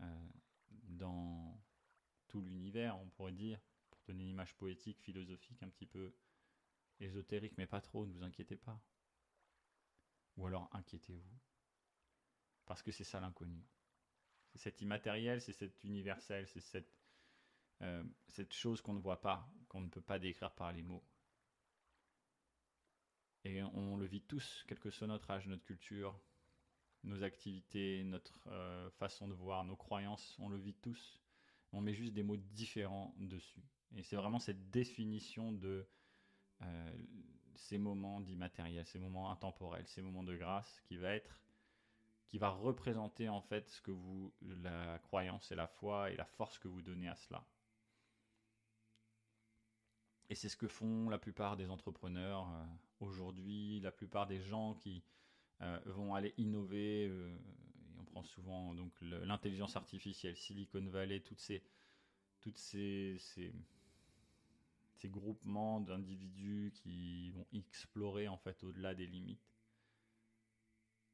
euh, 0.00 0.28
dans 0.70 1.58
tout 2.28 2.42
l'univers, 2.42 2.98
on 2.98 3.08
pourrait 3.08 3.32
dire, 3.32 3.58
pour 3.90 4.00
donner 4.06 4.24
une 4.24 4.30
image 4.30 4.54
poétique, 4.56 5.00
philosophique 5.00 5.62
un 5.62 5.68
petit 5.68 5.86
peu 5.86 6.14
ésotérique, 7.00 7.56
mais 7.56 7.66
pas 7.66 7.80
trop, 7.80 8.06
ne 8.06 8.12
vous 8.12 8.22
inquiétez 8.22 8.56
pas. 8.56 8.80
Ou 10.36 10.46
alors 10.46 10.68
inquiétez-vous. 10.72 11.38
Parce 12.66 12.82
que 12.82 12.92
c'est 12.92 13.04
ça 13.04 13.20
l'inconnu. 13.20 13.64
C'est 14.52 14.58
cet 14.58 14.80
immatériel, 14.80 15.40
c'est 15.40 15.52
cet 15.52 15.84
universel, 15.84 16.46
c'est 16.46 16.60
cette, 16.60 16.92
euh, 17.82 18.04
cette 18.28 18.52
chose 18.52 18.80
qu'on 18.80 18.94
ne 18.94 19.00
voit 19.00 19.20
pas, 19.20 19.48
qu'on 19.68 19.80
ne 19.80 19.88
peut 19.88 20.00
pas 20.00 20.18
décrire 20.18 20.52
par 20.54 20.72
les 20.72 20.82
mots. 20.82 21.04
Et 23.44 23.62
on 23.62 23.96
le 23.96 24.06
vit 24.06 24.22
tous, 24.22 24.64
quel 24.68 24.78
que 24.78 24.90
soit 24.90 25.06
notre 25.06 25.30
âge, 25.30 25.46
notre 25.46 25.64
culture, 25.64 26.20
nos 27.04 27.22
activités, 27.22 28.04
notre 28.04 28.38
euh, 28.48 28.90
façon 28.90 29.28
de 29.28 29.34
voir, 29.34 29.64
nos 29.64 29.76
croyances, 29.76 30.36
on 30.38 30.48
le 30.48 30.58
vit 30.58 30.74
tous. 30.74 31.20
On 31.72 31.80
met 31.80 31.94
juste 31.94 32.12
des 32.12 32.22
mots 32.22 32.36
différents 32.36 33.14
dessus. 33.16 33.62
Et 33.96 34.02
c'est 34.02 34.16
vraiment 34.16 34.38
cette 34.38 34.70
définition 34.70 35.52
de 35.52 35.88
euh, 36.62 36.92
ces 37.56 37.78
moments 37.78 38.20
d'immatériel, 38.20 38.86
ces 38.86 38.98
moments 38.98 39.30
intemporels, 39.30 39.86
ces 39.86 40.02
moments 40.02 40.22
de 40.22 40.36
grâce 40.36 40.80
qui 40.82 40.96
va 40.96 41.14
être 41.14 41.40
qui 42.28 42.38
va 42.38 42.50
représenter 42.50 43.28
en 43.28 43.40
fait 43.40 43.68
ce 43.68 43.82
que 43.82 43.90
vous 43.90 44.32
la 44.40 45.00
croyance 45.00 45.50
et 45.50 45.56
la 45.56 45.66
foi 45.66 46.12
et 46.12 46.16
la 46.16 46.24
force 46.24 46.58
que 46.58 46.68
vous 46.68 46.80
donnez 46.80 47.08
à 47.08 47.16
cela. 47.16 47.44
Et 50.28 50.36
c'est 50.36 50.48
ce 50.48 50.56
que 50.56 50.68
font 50.68 51.08
la 51.08 51.18
plupart 51.18 51.56
des 51.56 51.70
entrepreneurs 51.70 52.48
euh, 52.48 52.64
aujourd'hui, 53.00 53.80
la 53.80 53.90
plupart 53.90 54.28
des 54.28 54.40
gens 54.40 54.74
qui 54.74 55.02
euh, 55.60 55.80
vont 55.86 56.14
aller 56.14 56.32
innover. 56.38 57.10
on 57.98 58.04
prend 58.04 58.22
souvent 58.22 58.74
donc 58.74 58.92
l'intelligence 59.00 59.74
artificielle, 59.74 60.36
Silicon 60.36 60.86
Valley, 60.86 61.20
toutes 61.20 61.40
ces 61.40 61.64
toutes 62.40 62.58
ces 62.58 63.18
ces 65.00 65.08
groupements 65.08 65.80
d'individus 65.80 66.72
qui 66.74 67.30
vont 67.30 67.46
explorer 67.52 68.28
en 68.28 68.36
fait 68.36 68.62
au-delà 68.62 68.94
des 68.94 69.06
limites. 69.06 69.56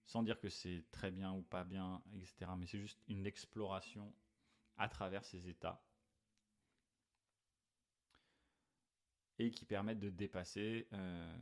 Sans 0.06 0.22
dire 0.22 0.38
que 0.38 0.48
c'est 0.48 0.84
très 0.90 1.10
bien 1.10 1.32
ou 1.32 1.42
pas 1.42 1.64
bien, 1.64 2.02
etc. 2.20 2.50
Mais 2.58 2.66
c'est 2.66 2.80
juste 2.80 3.00
une 3.08 3.26
exploration 3.26 4.12
à 4.76 4.88
travers 4.88 5.24
ces 5.24 5.48
états. 5.48 5.82
Et 9.38 9.50
qui 9.50 9.64
permettent 9.64 10.00
de 10.00 10.10
dépasser 10.10 10.88
euh, 10.92 11.38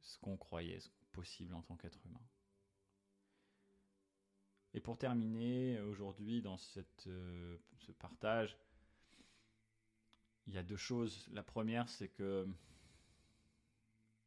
ce 0.00 0.18
qu'on 0.18 0.36
croyait 0.36 0.80
possible 1.12 1.54
en 1.54 1.62
tant 1.62 1.76
qu'être 1.76 2.04
humain. 2.06 2.22
Et 4.72 4.80
pour 4.80 4.98
terminer, 4.98 5.78
aujourd'hui, 5.80 6.42
dans 6.42 6.56
cette, 6.56 7.06
euh, 7.06 7.56
ce 7.78 7.92
partage, 7.92 8.56
il 10.46 10.54
y 10.54 10.58
a 10.58 10.62
deux 10.62 10.76
choses. 10.76 11.28
La 11.32 11.42
première, 11.42 11.88
c'est 11.88 12.08
que 12.08 12.46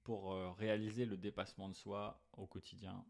pour 0.04 0.32
euh, 0.32 0.52
réaliser 0.54 1.06
le 1.06 1.18
dépassement 1.18 1.70
de 1.70 1.74
soi 1.74 2.22
au 2.34 2.48
quotidien, 2.48 3.06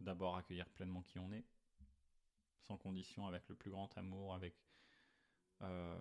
d'abord 0.00 0.36
accueillir 0.36 0.68
pleinement 0.70 1.02
qui 1.02 1.18
on 1.18 1.30
est, 1.32 1.44
sans 2.62 2.76
condition, 2.76 3.26
avec 3.26 3.48
le 3.48 3.54
plus 3.54 3.70
grand 3.70 3.96
amour, 3.96 4.34
avec 4.34 4.54
euh, 5.62 5.96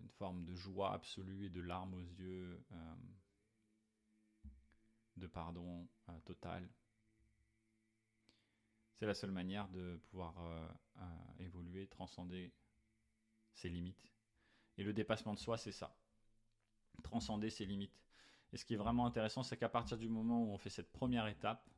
une 0.00 0.10
forme 0.10 0.44
de 0.44 0.54
joie 0.54 0.92
absolue 0.92 1.46
et 1.46 1.50
de 1.50 1.60
larmes 1.60 1.94
aux 1.94 2.00
yeux, 2.00 2.64
euh, 2.72 2.94
de 5.16 5.26
pardon 5.26 5.86
total. 6.24 6.68
C'est 8.94 9.06
la 9.06 9.14
seule 9.14 9.32
manière 9.32 9.68
de 9.68 9.96
pouvoir 10.10 10.34
évoluer, 11.38 11.86
transcender 11.86 12.52
ses 13.54 13.68
limites 13.68 14.10
et 14.78 14.82
le 14.82 14.92
dépassement 14.92 15.34
de 15.34 15.38
soi, 15.38 15.58
c'est 15.58 15.72
ça. 15.72 15.96
transcender 17.02 17.48
ses 17.48 17.64
limites. 17.64 17.98
Et 18.52 18.56
ce 18.56 18.64
qui 18.64 18.74
est 18.74 18.76
vraiment 18.76 19.06
intéressant, 19.06 19.42
c'est 19.42 19.56
qu'à 19.56 19.68
partir 19.68 19.96
du 19.96 20.08
moment 20.08 20.42
où 20.44 20.52
on 20.52 20.58
fait 20.58 20.70
cette 20.70 20.92
première 20.92 21.26
étape, 21.28 21.68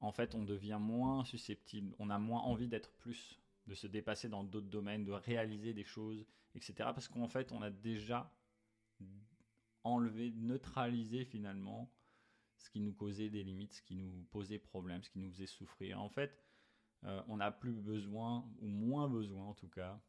en 0.00 0.12
fait, 0.12 0.34
on 0.34 0.42
devient 0.42 0.78
moins 0.80 1.24
susceptible, 1.24 1.94
on 1.98 2.10
a 2.10 2.18
moins 2.18 2.40
envie 2.40 2.68
d'être 2.68 2.92
plus, 2.92 3.40
de 3.66 3.74
se 3.74 3.86
dépasser 3.86 4.28
dans 4.28 4.44
d'autres 4.44 4.68
domaines, 4.68 5.04
de 5.04 5.12
réaliser 5.12 5.74
des 5.74 5.84
choses, 5.84 6.26
etc. 6.54 6.74
Parce 6.78 7.08
qu'en 7.08 7.28
fait, 7.28 7.52
on 7.52 7.62
a 7.62 7.70
déjà 7.70 8.32
enlevé, 9.84 10.32
neutralisé 10.32 11.24
finalement 11.24 11.92
ce 12.58 12.70
qui 12.70 12.80
nous 12.80 12.92
causait 12.92 13.30
des 13.30 13.42
limites, 13.42 13.74
ce 13.74 13.82
qui 13.82 13.96
nous 13.96 14.24
posait 14.30 14.58
problème, 14.58 15.02
ce 15.02 15.10
qui 15.10 15.18
nous 15.18 15.30
faisait 15.30 15.46
souffrir. 15.46 16.00
En 16.00 16.08
fait, 16.08 16.44
euh, 17.04 17.20
on 17.28 17.38
n'a 17.38 17.50
plus 17.50 17.72
besoin, 17.72 18.48
ou 18.60 18.68
moins 18.68 19.08
besoin 19.08 19.46
en 19.46 19.54
tout 19.54 19.68
cas, 19.68 20.00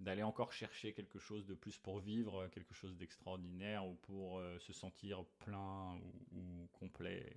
d'aller 0.00 0.22
encore 0.22 0.52
chercher 0.52 0.92
quelque 0.92 1.18
chose 1.18 1.46
de 1.46 1.54
plus 1.54 1.78
pour 1.78 2.00
vivre 2.00 2.48
quelque 2.48 2.74
chose 2.74 2.96
d'extraordinaire 2.96 3.86
ou 3.86 3.94
pour 3.94 4.38
euh, 4.38 4.58
se 4.58 4.72
sentir 4.72 5.24
plein 5.38 5.98
ou, 6.32 6.68
complet 6.72 7.36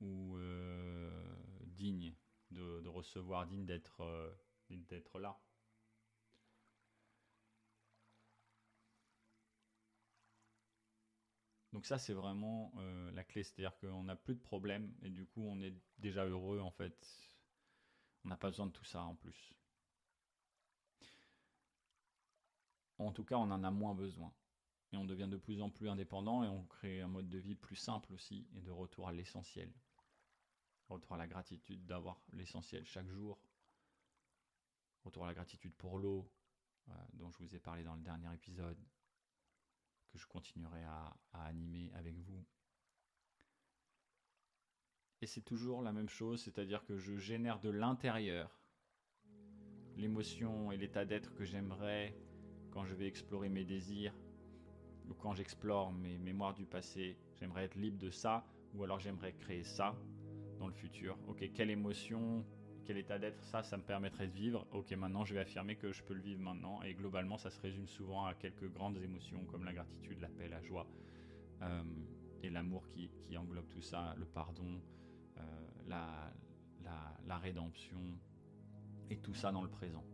ou 0.00 0.36
euh, 0.36 1.10
digne 1.62 2.14
de, 2.50 2.88
recevoir, 2.88 3.46
digne 3.46 3.64
d'être 3.66 4.36
d'être 4.70 5.18
là. 5.18 5.38
Donc 11.72 11.86
ça, 11.86 11.98
c'est 11.98 12.12
vraiment 12.12 12.72
euh, 12.78 13.10
la 13.12 13.24
clé, 13.24 13.42
c'est-à-dire 13.42 13.76
qu'on 13.78 14.02
n'a 14.04 14.16
plus 14.16 14.34
de 14.34 14.40
problème 14.40 14.92
et 15.02 15.10
du 15.10 15.26
coup, 15.26 15.44
on 15.46 15.60
est 15.60 15.74
déjà 15.98 16.24
heureux 16.24 16.60
en 16.60 16.70
fait. 16.70 17.06
On 18.24 18.28
n'a 18.28 18.36
pas 18.36 18.48
besoin 18.48 18.66
de 18.66 18.72
tout 18.72 18.84
ça 18.84 19.02
en 19.02 19.14
plus. 19.14 19.57
En 22.98 23.12
tout 23.12 23.24
cas, 23.24 23.36
on 23.36 23.50
en 23.50 23.64
a 23.64 23.70
moins 23.70 23.94
besoin. 23.94 24.32
Et 24.92 24.96
on 24.96 25.04
devient 25.04 25.28
de 25.28 25.36
plus 25.36 25.60
en 25.60 25.70
plus 25.70 25.88
indépendant 25.88 26.42
et 26.42 26.48
on 26.48 26.64
crée 26.64 27.00
un 27.00 27.08
mode 27.08 27.28
de 27.28 27.38
vie 27.38 27.54
plus 27.54 27.76
simple 27.76 28.12
aussi 28.12 28.46
et 28.56 28.60
de 28.60 28.70
retour 28.70 29.08
à 29.08 29.12
l'essentiel. 29.12 29.72
Retour 30.88 31.14
à 31.14 31.18
la 31.18 31.26
gratitude 31.26 31.84
d'avoir 31.84 32.22
l'essentiel 32.32 32.84
chaque 32.86 33.08
jour. 33.08 33.38
Retour 35.04 35.24
à 35.24 35.28
la 35.28 35.34
gratitude 35.34 35.74
pour 35.74 35.98
l'eau, 35.98 36.30
euh, 36.88 36.92
dont 37.12 37.30
je 37.30 37.38
vous 37.38 37.54
ai 37.54 37.58
parlé 37.58 37.84
dans 37.84 37.94
le 37.94 38.00
dernier 38.00 38.32
épisode 38.34 38.78
que 40.08 40.18
je 40.18 40.26
continuerai 40.26 40.82
à, 40.84 41.14
animer 41.32 41.92
avec 41.92 42.16
vous. 42.16 42.44
Et 45.20 45.26
c'est 45.26 45.42
toujours 45.42 45.82
la 45.82 45.92
même 45.92 46.08
chose, 46.08 46.42
c'est-à-dire 46.42 46.84
que 46.84 46.96
je 46.96 47.16
génère 47.16 47.60
de 47.60 47.68
l'intérieur 47.68 48.58
l'émotion 49.96 50.70
et 50.70 50.76
l'état 50.76 51.04
d'être 51.04 51.34
que 51.34 51.44
j'aimerais 51.44 52.16
quand 52.70 52.84
je 52.84 52.94
vais 52.94 53.06
explorer 53.06 53.48
mes 53.48 53.64
désirs 53.64 54.14
ou 55.08 55.14
quand 55.14 55.34
j'explore 55.34 55.92
mes 55.92 56.18
mémoires 56.18 56.54
du 56.54 56.64
passé. 56.64 57.16
J'aimerais 57.38 57.64
être 57.64 57.76
libre 57.76 57.98
de 57.98 58.10
ça 58.10 58.44
ou 58.74 58.84
alors 58.84 58.98
j'aimerais 58.98 59.32
créer 59.32 59.64
ça 59.64 59.94
dans 60.58 60.66
le 60.66 60.74
futur. 60.74 61.16
Ok, 61.28 61.50
quelle 61.54 61.70
émotion 61.70 62.44
quel 62.88 62.96
état 62.96 63.18
d'être 63.18 63.44
ça, 63.44 63.62
ça 63.62 63.76
me 63.76 63.82
permettrait 63.82 64.28
de 64.28 64.32
vivre. 64.32 64.66
Ok, 64.72 64.90
maintenant 64.92 65.22
je 65.22 65.34
vais 65.34 65.40
affirmer 65.40 65.76
que 65.76 65.92
je 65.92 66.02
peux 66.02 66.14
le 66.14 66.22
vivre 66.22 66.40
maintenant. 66.40 66.82
Et 66.82 66.94
globalement, 66.94 67.36
ça 67.36 67.50
se 67.50 67.60
résume 67.60 67.86
souvent 67.86 68.24
à 68.24 68.32
quelques 68.32 68.66
grandes 68.72 68.96
émotions 68.96 69.44
comme 69.44 69.66
la 69.66 69.74
gratitude, 69.74 70.18
la 70.22 70.28
paix, 70.28 70.48
la 70.48 70.62
joie 70.62 70.86
euh, 71.60 71.82
et 72.42 72.48
l'amour 72.48 72.88
qui, 72.88 73.10
englobe 73.36 73.68
tout 73.68 73.82
ça, 73.82 74.14
le 74.16 74.24
pardon, 74.24 74.80
euh, 75.36 75.42
la, 75.86 76.32
la, 77.26 77.36
rédemption 77.36 78.00
et 79.10 79.18
tout 79.18 79.34
ça 79.34 79.52
dans 79.52 79.62
le 79.62 79.68
présent. 79.68 80.04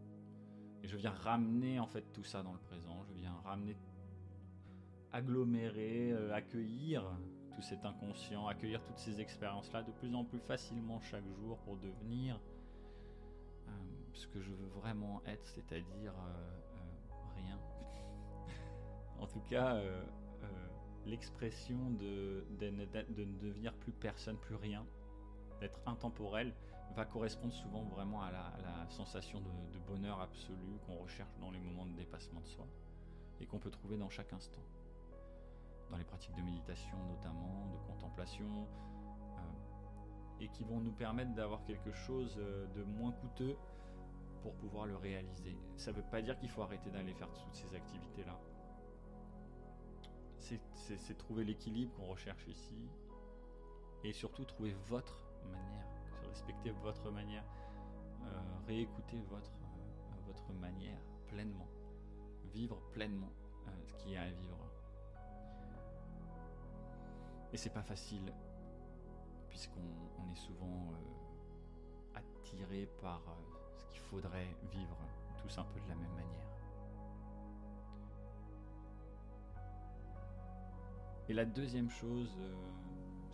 Et 0.84 0.86
je 0.86 0.96
viens 0.96 1.10
ramener 1.10 1.80
en 1.80 1.88
fait 1.88 2.12
tout 2.12 2.22
ça 2.22 2.44
dans 2.44 2.52
le 2.52 2.60
présent. 2.60 3.02
Je 3.08 3.14
viens 3.14 3.34
ramener, 3.44 3.76
agglomérer, 5.12 6.12
euh, 6.12 6.32
accueillir 6.32 7.02
tout 7.56 7.62
cet 7.62 7.84
inconscient, 7.84 8.46
accueillir 8.46 8.80
toutes 8.84 8.98
ces 8.98 9.20
expériences-là 9.20 9.82
de 9.82 9.90
plus 9.90 10.14
en 10.14 10.24
plus 10.24 10.40
facilement 10.40 11.00
chaque 11.00 11.26
jour 11.40 11.58
pour 11.64 11.76
devenir 11.78 12.38
ce 14.14 14.26
que 14.28 14.40
je 14.40 14.50
veux 14.50 14.68
vraiment 14.68 15.22
être, 15.26 15.46
c'est-à-dire 15.46 16.12
euh, 16.12 16.60
euh, 16.76 17.34
rien. 17.36 17.58
en 19.18 19.26
tout 19.26 19.40
cas, 19.40 19.74
euh, 19.74 20.02
l'expression 21.04 21.90
de, 21.90 22.46
de, 22.58 22.70
ne 22.70 22.84
devenir 23.40 23.74
plus 23.74 23.92
personne, 23.92 24.38
plus 24.38 24.54
rien, 24.54 24.86
d'être 25.60 25.80
intemporel, 25.86 26.54
va 26.94 27.04
correspondre 27.04 27.52
souvent 27.52 27.82
vraiment 27.82 28.22
à 28.22 28.30
la, 28.30 28.44
sensation 28.88 29.40
de, 29.40 29.78
bonheur 29.78 30.20
absolu 30.20 30.78
qu'on 30.86 30.96
recherche 30.96 31.36
dans 31.40 31.50
les 31.50 31.58
moments 31.58 31.86
de 31.86 31.92
dépassement 31.92 32.40
de 32.40 32.46
soi 32.46 32.66
et 33.40 33.46
qu'on 33.46 33.58
peut 33.58 33.70
trouver 33.70 33.96
dans 33.96 34.10
chaque 34.10 34.32
instant. 34.32 34.62
Dans 35.90 35.96
les 35.96 36.04
pratiques 36.04 36.34
de 36.34 36.42
méditation 36.42 36.96
notamment, 37.08 37.66
de 37.72 37.78
contemplation, 37.88 38.68
et 40.40 40.48
qui 40.48 40.64
vont 40.64 40.80
nous 40.80 40.92
permettre 40.92 41.32
d'avoir 41.34 41.64
quelque 41.64 41.92
chose 41.92 42.36
de 42.36 42.82
moins 42.82 43.12
coûteux 43.12 43.56
pour 44.42 44.54
pouvoir 44.56 44.86
le 44.86 44.96
réaliser. 44.96 45.56
Ça 45.76 45.90
ne 45.90 45.96
veut 45.96 46.02
pas 46.10 46.20
dire 46.20 46.38
qu'il 46.38 46.50
faut 46.50 46.62
arrêter 46.62 46.90
d'aller 46.90 47.14
faire 47.14 47.32
toutes 47.32 47.54
ces 47.54 47.74
activités-là. 47.74 48.38
C'est 50.38 51.16
trouver 51.16 51.44
l'équilibre 51.44 51.94
qu'on 51.94 52.06
recherche 52.06 52.46
ici. 52.46 52.76
Et 54.02 54.12
surtout 54.12 54.44
trouver 54.44 54.74
votre 54.88 55.24
manière, 55.50 55.86
respecter 56.34 56.72
votre 56.82 57.10
manière, 57.12 57.44
euh, 58.24 58.66
réécouter 58.66 59.22
votre, 59.30 59.52
euh, 59.52 60.20
votre 60.26 60.52
manière 60.54 61.00
pleinement, 61.28 61.68
vivre 62.52 62.80
pleinement 62.90 63.32
euh, 63.68 63.70
ce 63.84 63.94
qu'il 63.94 64.12
y 64.12 64.16
a 64.16 64.22
à 64.22 64.30
vivre. 64.30 64.58
Et 67.52 67.56
c'est 67.56 67.70
pas 67.72 67.84
facile, 67.84 68.32
puisqu'on 69.48 70.32
est 70.32 70.40
souvent 70.46 70.90
attiré 72.16 72.88
par 73.00 73.22
faudrait 74.10 74.56
vivre 74.72 74.96
tous 75.40 75.58
un 75.58 75.64
peu 75.64 75.80
de 75.80 75.88
la 75.88 75.94
même 75.94 76.14
manière. 76.14 76.48
Et 81.28 81.32
la 81.32 81.44
deuxième 81.44 81.90
chose, 81.90 82.36
euh, 82.38 82.54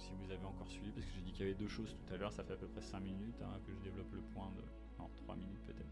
si 0.01 0.13
vous 0.15 0.31
avez 0.31 0.45
encore 0.45 0.69
suivi, 0.69 0.91
parce 0.91 1.07
que 1.07 1.13
j'ai 1.15 1.21
dit 1.21 1.33
qu'il 1.33 1.47
y 1.47 1.49
avait 1.49 1.59
deux 1.59 1.69
choses 1.69 1.95
tout 1.95 2.15
à 2.15 2.17
l'heure, 2.17 2.33
ça 2.33 2.43
fait 2.43 2.55
à 2.55 2.57
peu 2.57 2.67
près 2.67 2.81
5 2.81 3.01
minutes 3.01 3.41
hein, 3.43 3.61
que 3.67 3.73
je 3.73 3.79
développe 3.81 4.13
le 4.13 4.23
point 4.35 4.51
de... 4.57 4.63
Non, 4.99 5.11
3 5.25 5.37
minutes 5.37 5.63
peut-être. 5.67 5.91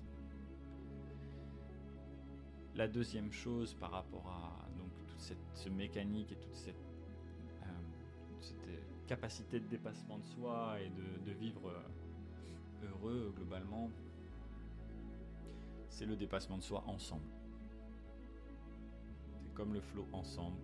La 2.75 2.89
deuxième 2.89 3.33
chose 3.33 3.75
par 3.75 3.91
rapport 3.91 4.27
à 4.29 4.69
donc, 4.77 4.89
toute 5.09 5.21
cette 5.21 5.73
mécanique 5.73 6.33
et 6.33 6.37
toute 6.37 6.55
cette, 6.55 6.77
euh, 7.63 7.67
cette, 8.41 9.07
capacité 9.07 9.59
de 9.59 9.67
dépassement 9.67 10.19
de 10.19 10.25
soi 10.25 10.77
et 10.81 10.91
de, 10.91 11.31
de 11.31 11.33
vivre 11.37 11.69
euh, 11.69 12.87
heureux 12.87 13.33
globalement, 13.37 13.91
c'est 15.89 16.07
le 16.07 16.17
dépassement 16.17 16.57
de 16.59 16.63
soi 16.63 16.85
ensemble. 16.87 17.29
C'est 19.43 19.55
comme 19.55 19.75
le 19.75 19.81
flot 19.81 20.07
ensemble. 20.13 20.59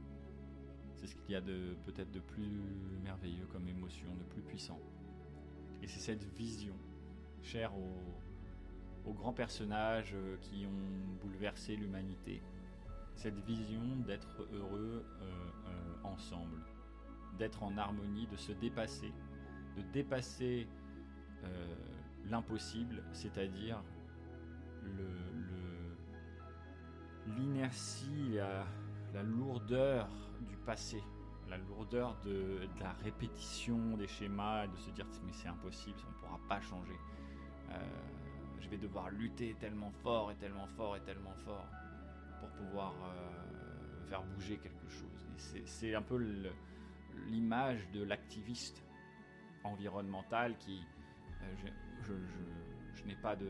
C'est 1.04 1.10
ce 1.10 1.16
qu'il 1.16 1.32
y 1.32 1.36
a 1.36 1.42
de 1.42 1.76
peut-être 1.84 2.10
de 2.12 2.20
plus 2.20 2.62
merveilleux 3.02 3.44
comme 3.52 3.68
émotion, 3.68 4.08
de 4.16 4.24
plus 4.32 4.40
puissant. 4.40 4.80
Et 5.82 5.86
c'est 5.86 6.00
cette 6.00 6.24
vision, 6.34 6.72
chère 7.42 7.72
aux, 7.76 9.12
grands 9.12 9.34
personnages 9.34 10.14
euh, 10.14 10.38
qui 10.40 10.64
ont 10.64 11.20
bouleversé 11.20 11.76
l'humanité, 11.76 12.40
cette 13.16 13.38
vision 13.40 13.82
d'être 14.06 14.48
heureux 14.54 15.04
euh, 15.20 15.24
euh, 15.66 15.94
ensemble, 16.04 16.64
d'être 17.38 17.62
en 17.62 17.76
harmonie, 17.76 18.26
de 18.26 18.36
se 18.36 18.52
dépasser, 18.52 19.12
de 19.76 19.82
dépasser 19.92 20.66
l'impossible, 22.24 23.04
c'est-à-dire 23.12 23.82
l'inertie, 27.36 28.38
la, 29.12 29.22
lourdeur 29.22 30.08
du 30.44 30.56
passé, 30.56 31.02
la 31.48 31.58
lourdeur 31.58 32.16
de, 32.24 32.68
la 32.80 32.92
répétition 32.92 33.96
des 33.96 34.08
schémas, 34.08 34.66
de 34.66 34.76
se 34.76 34.90
dire 34.90 35.06
mais 35.24 35.32
c'est 35.32 35.48
impossible, 35.48 35.98
on 36.06 36.10
ne 36.10 36.16
pourra 36.16 36.40
pas 36.48 36.60
changer. 36.60 36.98
Euh, 37.70 37.80
je 38.60 38.68
vais 38.68 38.78
devoir 38.78 39.10
lutter 39.10 39.54
tellement 39.60 39.90
fort 40.02 40.30
et 40.32 40.36
tellement 40.36 40.66
fort 40.66 40.96
et 40.96 41.00
tellement 41.00 41.34
fort 41.44 41.66
pour 42.40 42.48
pouvoir 42.50 42.94
euh, 43.04 44.08
faire 44.08 44.22
bouger 44.22 44.58
quelque 44.58 44.88
chose. 44.88 45.26
c'est 45.66 45.94
un 45.94 46.02
peu 46.02 46.18
l'image 47.26 47.88
de 47.92 48.02
l'activiste 48.02 48.82
environnemental 49.64 50.56
qui, 50.58 50.82
euh, 51.42 51.54
je, 52.02 53.04
n'ai 53.04 53.16
pas 53.16 53.36
de, 53.36 53.46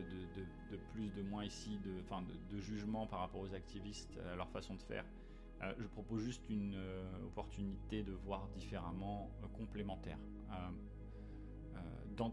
plus, 0.92 1.10
de 1.10 1.22
moins 1.22 1.44
ici, 1.44 1.78
enfin 2.04 2.22
de, 2.50 2.58
jugement 2.60 3.06
par 3.06 3.20
rapport 3.20 3.40
aux 3.40 3.54
activistes, 3.54 4.18
à 4.32 4.36
leur 4.36 4.48
façon 4.50 4.74
de 4.74 4.82
faire. 4.82 5.04
Euh, 5.64 5.72
je 5.78 5.86
propose 5.86 6.22
juste 6.22 6.48
une 6.48 6.74
euh, 6.74 7.26
opportunité 7.26 8.02
de 8.02 8.12
voir 8.12 8.48
différemment, 8.56 9.30
euh, 9.42 9.46
complémentaire. 9.48 10.18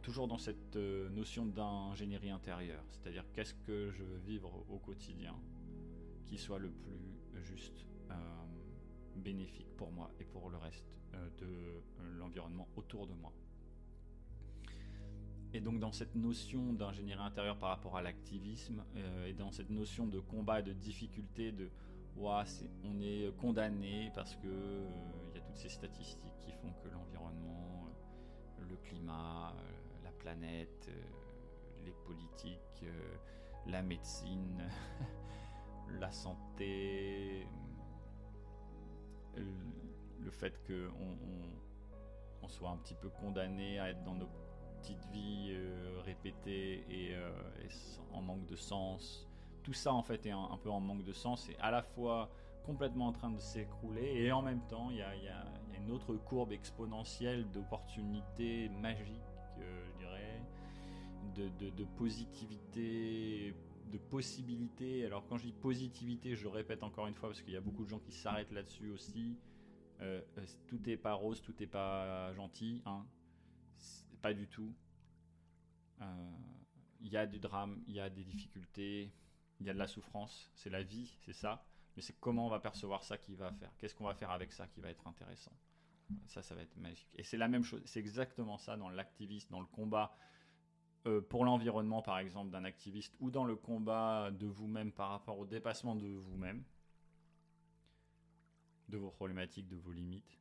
Toujours 0.03 0.27
dans 0.27 0.37
cette 0.37 0.75
notion 0.75 1.45
d'ingénierie 1.45 2.29
intérieure, 2.29 2.83
c'est-à-dire 2.91 3.25
qu'est-ce 3.33 3.55
que 3.55 3.89
je 3.91 4.03
veux 4.03 4.19
vivre 4.19 4.63
au 4.69 4.77
quotidien 4.77 5.35
qui 6.25 6.37
soit 6.37 6.59
le 6.59 6.69
plus 6.69 7.41
juste 7.41 7.87
bénéfique 9.15 9.75
pour 9.77 9.91
moi 9.91 10.11
et 10.19 10.23
pour 10.23 10.49
le 10.49 10.57
reste 10.57 10.85
de 11.39 11.81
l'environnement 12.19 12.67
autour 12.75 13.07
de 13.07 13.13
moi. 13.13 13.33
Et 15.53 15.61
donc 15.61 15.79
dans 15.79 15.91
cette 15.91 16.15
notion 16.15 16.73
d'ingénierie 16.73 17.23
intérieure 17.23 17.57
par 17.57 17.69
rapport 17.69 17.97
à 17.97 18.03
l'activisme 18.03 18.83
et 19.25 19.33
dans 19.33 19.51
cette 19.51 19.71
notion 19.71 20.05
de 20.05 20.19
combat 20.19 20.59
et 20.59 20.63
de 20.63 20.73
difficulté 20.73 21.51
de 21.51 21.69
on 22.17 23.02
est 23.02 23.36
condamné 23.38 24.12
parce 24.13 24.36
que 24.36 24.47
il 25.30 25.36
y 25.36 25.39
a 25.39 25.41
toutes 25.41 25.58
ces 25.58 25.69
statistiques 25.69 26.38
qui 26.39 26.52
font 26.52 26.71
que 26.84 26.89
l'environnement, 26.89 27.88
le 28.69 28.76
climat, 28.78 29.54
la 30.04 30.12
planète, 30.12 30.89
les 31.84 31.93
politiques, 32.06 32.86
la 33.67 33.82
médecine, 33.82 34.63
la 36.00 36.12
santé, 36.12 37.47
le 39.36 40.32
fait 40.32 40.54
qu'on 40.65 41.17
on, 42.43 42.47
soit 42.47 42.69
un 42.69 42.78
petit 42.78 42.95
peu 42.95 43.10
condamné 43.10 43.80
à 43.80 43.89
être 43.89 44.04
dans 44.04 44.15
nos 44.15 44.28
petites 44.78 45.06
vies 45.12 45.52
euh, 45.54 46.02
répétées 46.04 46.84
euh, 46.89 47.32
et, 47.63 47.69
en 48.13 48.21
manque 48.21 48.45
de 48.45 48.56
sens. 48.56 49.30
Tout 49.63 49.74
ça 49.74 49.93
en 49.93 50.02
fait 50.02 50.26
est 50.26 50.32
un, 50.32 50.58
peu 50.62 50.69
en 50.69 50.80
manque 50.80 51.04
de 51.04 51.13
sens 51.13 51.47
et 51.50 51.58
à 51.60 51.71
la 51.71 51.84
fois 51.84 52.30
complètement 52.63 53.08
en 53.08 53.12
train 53.12 53.30
de 53.30 53.39
s'écrouler 53.39 54.24
et 54.24 54.32
en 54.32 54.41
même 54.41 54.62
temps 54.67 54.89
il 54.89 54.97
y 54.97 55.02
a, 55.02 55.13
une 55.78 55.91
autre 55.91 56.15
courbe 56.15 56.52
exponentielle 56.52 57.50
d'opportunités 57.52 58.69
magiques, 58.69 59.19
euh, 59.58 59.84
je 59.88 59.97
dirais, 59.97 60.41
de, 61.36 61.84
positivité 61.97 63.56
de 63.91 63.97
possibilités. 63.97 65.06
Alors 65.06 65.26
quand 65.28 65.38
je 65.38 65.45
dis 65.45 65.54
positivité, 65.54 66.36
je 66.36 66.47
répète 66.47 66.84
encore 66.84 67.08
une 67.08 67.15
fois 67.15 67.30
parce 67.30 67.41
qu'il 67.41 67.54
y 67.54 67.58
a 67.58 67.62
beaucoup 67.62 67.84
de 67.84 67.89
gens 67.89 68.00
qui 68.00 68.12
s'arrêtent 68.12 68.52
là-dessus 68.52 68.89
aussi. 68.91 69.38
Euh, 70.02 70.21
euh, 70.38 70.45
tout 70.67 70.80
n'est 70.86 70.97
pas 70.97 71.13
rose, 71.13 71.41
tout 71.41 71.54
n'est 71.60 71.67
pas 71.67 72.34
gentil, 72.34 72.82
hein. 72.86 73.06
Pas 74.21 74.34
du 74.34 74.47
tout. 74.47 74.71
Il 77.04 77.12
y 77.12 77.17
a 77.17 77.26
du 77.26 77.39
drame, 77.39 77.82
il 77.88 77.95
y 77.95 78.00
a 78.00 78.10
des 78.10 78.24
difficultés, 78.24 79.12
il 79.62 79.67
y 79.67 79.69
a 79.69 79.74
de 79.74 79.80
la 79.80 79.88
souffrance. 79.88 80.52
C'est 80.56 80.69
la 80.69 80.84
vie, 80.84 81.17
c'est 81.21 81.34
ça. 81.34 81.63
Mais 81.95 82.02
c'est 82.02 82.19
comment 82.19 82.47
on 82.47 82.50
va 82.50 82.60
percevoir 82.60 83.04
ça 83.04 83.17
qui 83.17 83.36
va 83.36 83.52
faire. 83.52 83.71
Qu'est-ce 83.78 83.95
qu'on 83.95 84.06
va 84.06 84.15
faire 84.15 84.32
avec 84.32 84.52
ça 84.52 84.67
qui 84.67 84.82
va 84.82 84.89
être 84.89 85.08
intéressant. 85.08 85.56
Ça, 86.26 86.41
ça 86.41 86.56
va 86.56 86.62
être 86.62 86.76
magique. 86.78 87.10
Et 87.15 87.24
c'est 87.24 87.38
la 87.38 87.47
même 87.47 87.63
chose. 87.63 87.82
C'est 87.86 88.00
exactement 88.00 88.58
ça 88.58 88.76
dans 88.76 88.89
l'activisme, 88.89 89.50
dans 89.52 89.62
le 89.62 89.67
combat 89.67 90.13
euh, 91.06 91.21
pour 91.21 91.45
l'environnement, 91.45 92.02
par 92.02 92.19
exemple, 92.19 92.52
d'un 92.52 92.65
activiste, 92.65 93.15
ou 93.19 93.32
dans 93.32 93.45
le 93.45 93.56
combat 93.56 94.30
de 94.32 94.47
vous-même 94.47 94.91
par 94.91 95.10
rapport 95.10 95.39
au 95.39 95.45
dépassement 95.45 95.95
de 95.95 96.08
vous-même, 96.08 96.63
de 98.89 98.97
vos 98.97 99.10
problématiques, 99.10 99.67
de 99.67 99.78
vos 99.78 99.91
limites, 99.91 100.38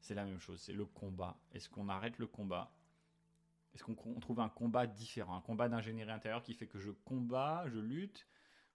c'est 0.00 0.14
la 0.14 0.24
même 0.24 0.38
chose, 0.38 0.60
c'est 0.60 0.72
le 0.72 0.84
combat. 0.84 1.36
Est-ce 1.52 1.68
qu'on 1.68 1.88
arrête 1.88 2.18
le 2.18 2.26
combat 2.26 2.70
Est-ce 3.74 3.84
qu'on 3.84 3.94
trouve 4.20 4.40
un 4.40 4.48
combat 4.48 4.86
différent, 4.86 5.36
un 5.36 5.40
combat 5.40 5.68
d'ingénierie 5.68 6.10
intérieure 6.10 6.42
qui 6.42 6.54
fait 6.54 6.66
que 6.66 6.78
je 6.78 6.90
combats, 6.90 7.64
je 7.68 7.78
lutte, 7.78 8.26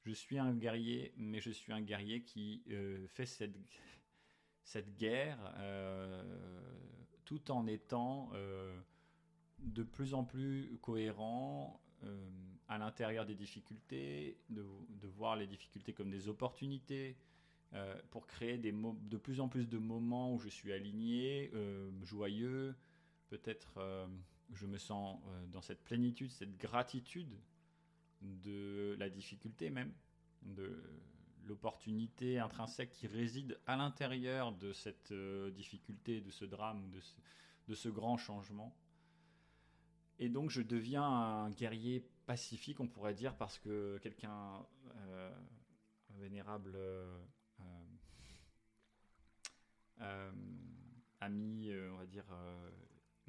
je 0.04 0.12
suis 0.12 0.38
un 0.38 0.54
guerrier, 0.54 1.14
mais 1.18 1.40
je 1.40 1.52
suis 1.52 1.72
un 1.72 1.82
guerrier 1.82 2.24
qui 2.24 2.64
euh, 2.70 3.08
fait 3.08 3.26
cette, 3.26 3.58
cette 4.64 4.98
guerre 4.98 5.40
euh, 5.58 6.24
tout 7.26 7.52
en 7.52 7.68
étant 7.68 8.32
de 9.60 9.84
plus 9.84 10.14
en 10.14 10.24
plus 10.24 10.78
cohérent 10.82 11.82
euh, 12.04 12.30
à 12.68 12.78
l'intérieur 12.78 13.26
des 13.26 13.34
difficultés, 13.34 14.38
de, 14.50 14.64
voir 15.08 15.36
les 15.36 15.48
difficultés 15.48 15.92
comme 15.92 16.12
des 16.12 16.28
opportunités, 16.28 17.18
euh, 17.74 18.00
pour 18.12 18.28
créer 18.28 18.60
des 18.60 18.72
de 18.72 19.18
plus 19.18 19.40
en 19.40 19.50
plus 19.50 19.68
de 19.68 19.80
moments 19.80 20.34
où 20.36 20.40
je 20.40 20.50
suis 20.50 20.72
aligné, 20.72 21.50
euh, 21.56 21.90
joyeux, 22.04 22.76
peut-être 23.28 23.80
je 24.54 24.66
me 24.66 24.78
sens 24.78 25.20
dans 25.52 25.62
cette 25.62 25.84
plénitude, 25.84 26.32
cette 26.32 26.58
gratitude 26.58 27.38
de 28.22 28.96
la 29.00 29.10
difficulté 29.10 29.70
même, 29.70 29.94
de 30.42 30.82
l'opportunité 31.46 32.40
intrinsèque 32.40 32.92
qui 32.92 33.08
réside 33.08 33.60
à 33.66 33.76
l'intérieur 33.76 34.52
de 34.52 34.74
cette 34.74 35.14
difficulté, 35.54 36.22
de 36.22 36.32
ce 36.32 36.46
drame, 36.46 36.92
de 37.68 37.76
ce 37.76 37.90
grand 37.90 38.18
changement. 38.18 38.76
Et 40.20 40.28
donc 40.28 40.50
je 40.50 40.62
deviens 40.62 41.04
un 41.04 41.50
guerrier 41.50 42.06
pacifique, 42.26 42.80
on 42.82 42.88
pourrait 42.88 43.14
dire, 43.14 43.36
parce 43.38 43.58
que 43.58 43.98
quelqu'un 44.04 44.66
euh, 44.98 45.34
vénérable 46.10 46.74
euh, 46.76 47.20
euh, 50.02 50.32
ami, 51.22 51.72
on 51.92 51.96
va 51.96 52.06
dire, 52.06 52.26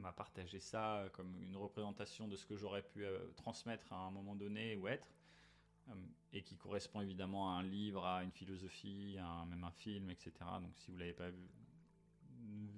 m'a 0.01 0.13
partagé 0.13 0.61
ça 0.61 1.05
comme 1.13 1.41
une 1.43 1.57
représentation 1.57 2.29
de 2.29 2.37
ce 2.37 2.47
que 2.47 2.57
j'aurais 2.57 2.83
pu 2.83 3.05
transmettre 3.37 3.93
à 3.93 3.97
un 3.97 4.11
moment 4.11 4.35
donné 4.35 4.77
ou 4.77 4.89
être, 4.89 5.09
et 6.33 6.43
qui 6.43 6.57
correspond 6.57 7.01
évidemment 7.01 7.55
à 7.55 7.61
un 7.61 7.63
livre, 7.63 8.05
à 8.05 8.23
une 8.23 8.31
philosophie, 8.31 9.17
à 9.19 9.45
même 9.47 9.65
un 9.65 9.71
film, 9.71 10.11
etc. 10.11 10.33
Donc 10.61 10.77
si 10.77 10.91
vous 10.91 10.99
l'avez 10.99 11.13
pas 11.13 11.31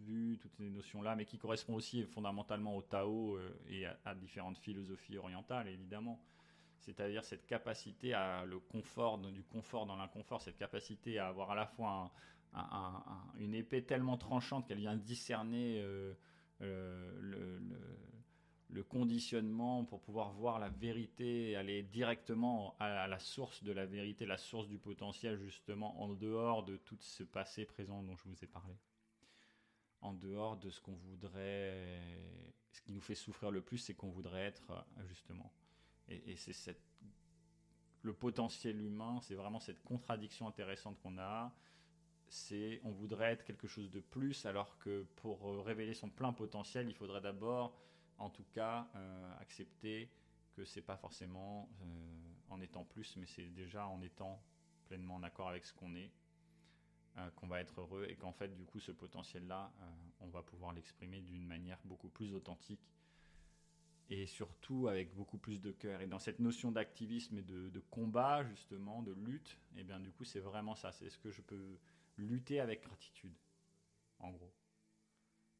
vu, 0.04 0.38
toutes 0.40 0.54
ces 0.56 0.68
notions-là, 0.70 1.16
mais 1.16 1.24
qui 1.24 1.38
correspond 1.38 1.74
aussi 1.74 2.04
fondamentalement 2.04 2.76
au 2.76 2.82
Tao 2.82 3.36
euh, 3.36 3.50
et 3.68 3.86
à, 3.86 4.14
différentes 4.14 4.58
philosophies 4.58 5.18
orientales, 5.18 5.68
évidemment. 5.68 6.20
C'est-à-dire 6.78 7.24
cette 7.24 7.46
capacité 7.46 8.12
à 8.12 8.44
le 8.44 8.58
confort, 8.58 9.18
du 9.18 9.44
confort 9.44 9.86
dans 9.86 9.96
l'inconfort, 9.96 10.42
cette 10.42 10.56
capacité 10.56 11.18
à 11.18 11.28
avoir 11.28 11.52
à 11.52 11.54
la 11.54 11.66
fois 11.66 12.10
une 13.38 13.54
épée 13.54 13.82
tellement 13.82 14.18
tranchante 14.18 14.66
qu'elle 14.66 14.78
vient 14.80 14.96
discerner 14.96 15.80
euh, 15.80 16.12
euh, 16.62 17.18
le, 18.70 18.82
conditionnement 18.88 19.84
pour 19.84 20.00
pouvoir 20.00 20.32
voir 20.32 20.58
la 20.58 20.68
vérité, 20.68 21.56
aller 21.56 21.82
directement 21.82 22.76
à, 22.78 23.06
la 23.06 23.18
source 23.18 23.62
de 23.62 23.72
la 23.72 23.86
vérité, 23.86 24.26
la 24.26 24.36
source 24.36 24.68
du 24.68 24.76
potentiel, 24.76 25.38
justement, 25.38 26.02
en 26.02 26.08
dehors 26.08 26.64
de 26.64 26.76
tout 26.76 26.98
ce 27.00 27.22
passé 27.22 27.64
présent 27.64 28.02
dont 28.02 28.16
je 28.16 28.24
vous 28.28 28.44
ai 28.44 28.46
parlé 28.46 28.74
en 30.02 30.12
dehors 30.12 30.56
de 30.56 30.68
ce 30.68 30.80
qu'on 30.80 30.96
voudrait, 30.96 32.00
ce 32.72 32.82
qui 32.82 32.92
nous 32.92 33.00
fait 33.00 33.14
souffrir 33.14 33.50
le 33.50 33.62
plus, 33.62 33.78
c'est 33.78 33.94
qu'on 33.94 34.10
voudrait 34.10 34.42
être 34.42 34.84
justement. 35.06 35.52
Et, 36.08 36.36
c'est 36.36 36.52
cette, 36.52 36.82
le 38.02 38.12
potentiel 38.12 38.80
humain, 38.80 39.20
c'est 39.22 39.36
vraiment 39.36 39.60
cette 39.60 39.82
contradiction 39.82 40.48
intéressante 40.48 40.98
qu'on 41.00 41.16
a. 41.18 41.54
C'est, 42.34 42.80
on 42.84 42.90
voudrait 42.90 43.32
être 43.32 43.44
quelque 43.44 43.66
chose 43.66 43.90
de 43.90 44.00
plus, 44.00 44.46
alors 44.46 44.78
que 44.78 45.02
pour 45.16 45.50
euh, 45.50 45.60
révéler 45.60 45.92
son 45.92 46.08
plein 46.08 46.32
potentiel, 46.32 46.88
il 46.88 46.94
faudrait 46.94 47.20
d'abord, 47.20 47.78
en 48.16 48.30
tout 48.30 48.46
cas, 48.52 48.88
euh, 48.94 49.34
accepter 49.38 50.10
que 50.54 50.64
c'est 50.64 50.80
pas 50.82 50.96
forcément 50.96 51.68
en 52.48 52.60
étant 52.60 52.84
plus, 52.84 53.16
mais 53.16 53.26
c'est 53.26 53.48
déjà 53.48 53.86
en 53.86 54.00
étant 54.02 54.42
pleinement 54.84 55.16
en 55.16 55.22
accord 55.22 55.48
avec 55.48 55.64
ce 55.66 55.72
qu'on 55.74 55.94
est 55.94 56.10
euh, 57.18 57.28
qu'on 57.36 57.46
va 57.46 57.60
être 57.60 57.78
heureux 57.78 58.06
et 58.08 58.16
qu'en 58.16 58.32
fait 58.32 58.54
du 58.54 58.64
coup 58.64 58.80
ce 58.80 58.90
potentiel 58.90 59.46
là 59.46 59.70
euh, 59.82 59.84
on 60.20 60.28
va 60.28 60.42
pouvoir 60.42 60.72
l'exprimer 60.72 61.20
d'une 61.20 61.44
manière 61.46 61.78
beaucoup 61.84 62.08
plus 62.08 62.32
authentique 62.32 62.90
et 64.08 64.24
surtout 64.24 64.88
avec 64.88 65.14
beaucoup 65.14 65.36
plus 65.36 65.60
de 65.60 65.72
cœur. 65.72 66.00
Et 66.00 66.06
dans 66.06 66.18
cette 66.18 66.38
notion 66.38 66.72
d'activisme 66.72 67.36
et 67.36 67.42
de, 67.42 67.82
combat 67.90 68.44
justement 68.44 69.02
de 69.02 69.12
lutte 69.12 69.58
et 69.76 69.80
eh 69.80 69.84
bien 69.84 70.00
du 70.00 70.10
coup 70.10 70.24
c'est 70.24 70.40
vraiment 70.40 70.74
ça. 70.74 70.90
C'est 70.90 71.10
ce 71.10 71.18
que 71.18 71.30
je 71.30 71.42
peux 71.42 71.78
lutter 72.22 72.60
avec 72.60 72.82
gratitude 72.82 73.36
en 74.18 74.30
gros. 74.30 74.52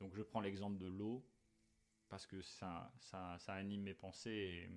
Donc 0.01 0.15
je 0.15 0.23
prends 0.23 0.41
l'exemple 0.41 0.79
de 0.79 0.87
l'eau 0.87 1.25
parce 2.09 2.27
que 2.27 2.43
ça, 2.43 2.93
ça, 2.99 3.39
anime 3.49 3.83
mes 3.83 3.95
pensées 3.95 4.69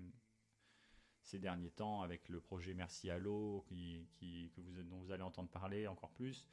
ces 1.22 1.40
derniers 1.40 1.72
temps 1.72 2.02
avec 2.02 2.30
le 2.30 2.40
projet 2.40 2.74
Merci 2.74 3.10
à 3.10 3.18
l'eau 3.18 3.66
qui, 3.68 4.08
que 4.56 4.62
vous, 4.62 4.84
dont 4.84 5.00
vous 5.00 5.12
allez 5.12 5.24
entendre 5.24 5.50
parler 5.50 5.88
encore 5.88 6.12
plus. 6.12 6.48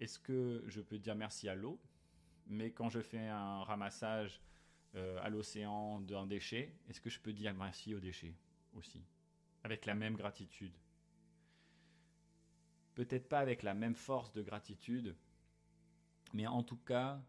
Est-ce 0.00 0.18
que 0.18 0.64
je 0.66 0.80
peux 0.80 0.98
dire 0.98 1.14
merci 1.14 1.48
à 1.48 1.54
l'eau, 1.54 1.80
mais 2.46 2.72
quand 2.72 2.90
je 2.90 3.00
fais 3.00 3.26
un 3.28 3.62
ramassage 3.62 4.42
euh, 4.96 5.18
à 5.22 5.30
l'océan 5.30 6.00
d'un 6.00 6.26
déchet, 6.26 6.74
est-ce 6.88 7.00
que 7.00 7.08
je 7.08 7.20
peux 7.20 7.32
dire 7.32 7.54
merci 7.54 7.94
au 7.94 8.00
déchet 8.00 8.34
aussi, 8.74 9.02
avec 9.62 9.86
la 9.86 9.94
même 9.94 10.16
gratitude 10.16 10.76
Peut-être 12.96 13.28
pas 13.28 13.40
avec 13.40 13.62
la 13.62 13.74
même 13.74 13.94
force 13.94 14.32
de 14.32 14.42
gratitude, 14.42 15.14
mais 16.32 16.46
en 16.46 16.62
tout 16.62 16.78
cas 16.78 17.22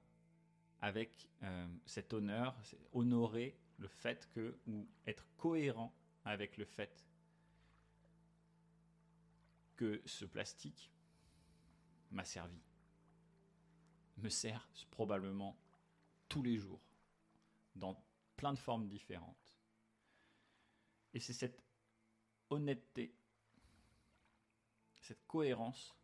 avec 0.79 1.29
euh, 1.43 1.67
cet 1.85 2.13
honneur, 2.13 2.57
honorer 2.93 3.59
le 3.77 3.89
fait 3.89 4.29
que, 4.29 4.57
ou 4.65 4.87
être 5.05 5.27
cohérent 5.35 5.93
avec 6.23 6.55
le 6.55 6.63
fait 6.63 7.05
que 9.75 10.01
ce 10.05 10.23
plastique 10.23 10.89
m'a 12.11 12.23
servi, 12.23 12.61
me 14.17 14.29
sert 14.29 14.69
probablement 14.89 15.59
tous 16.29 16.43
les 16.43 16.57
jours, 16.57 16.81
dans 17.75 18.01
plein 18.37 18.53
de 18.53 18.57
formes 18.57 18.87
différentes. 18.87 19.57
Et 21.13 21.19
c'est 21.19 21.33
cette 21.33 21.61
honnêteté, 22.49 23.16
cette 25.07 25.25
cohérence 25.27 25.95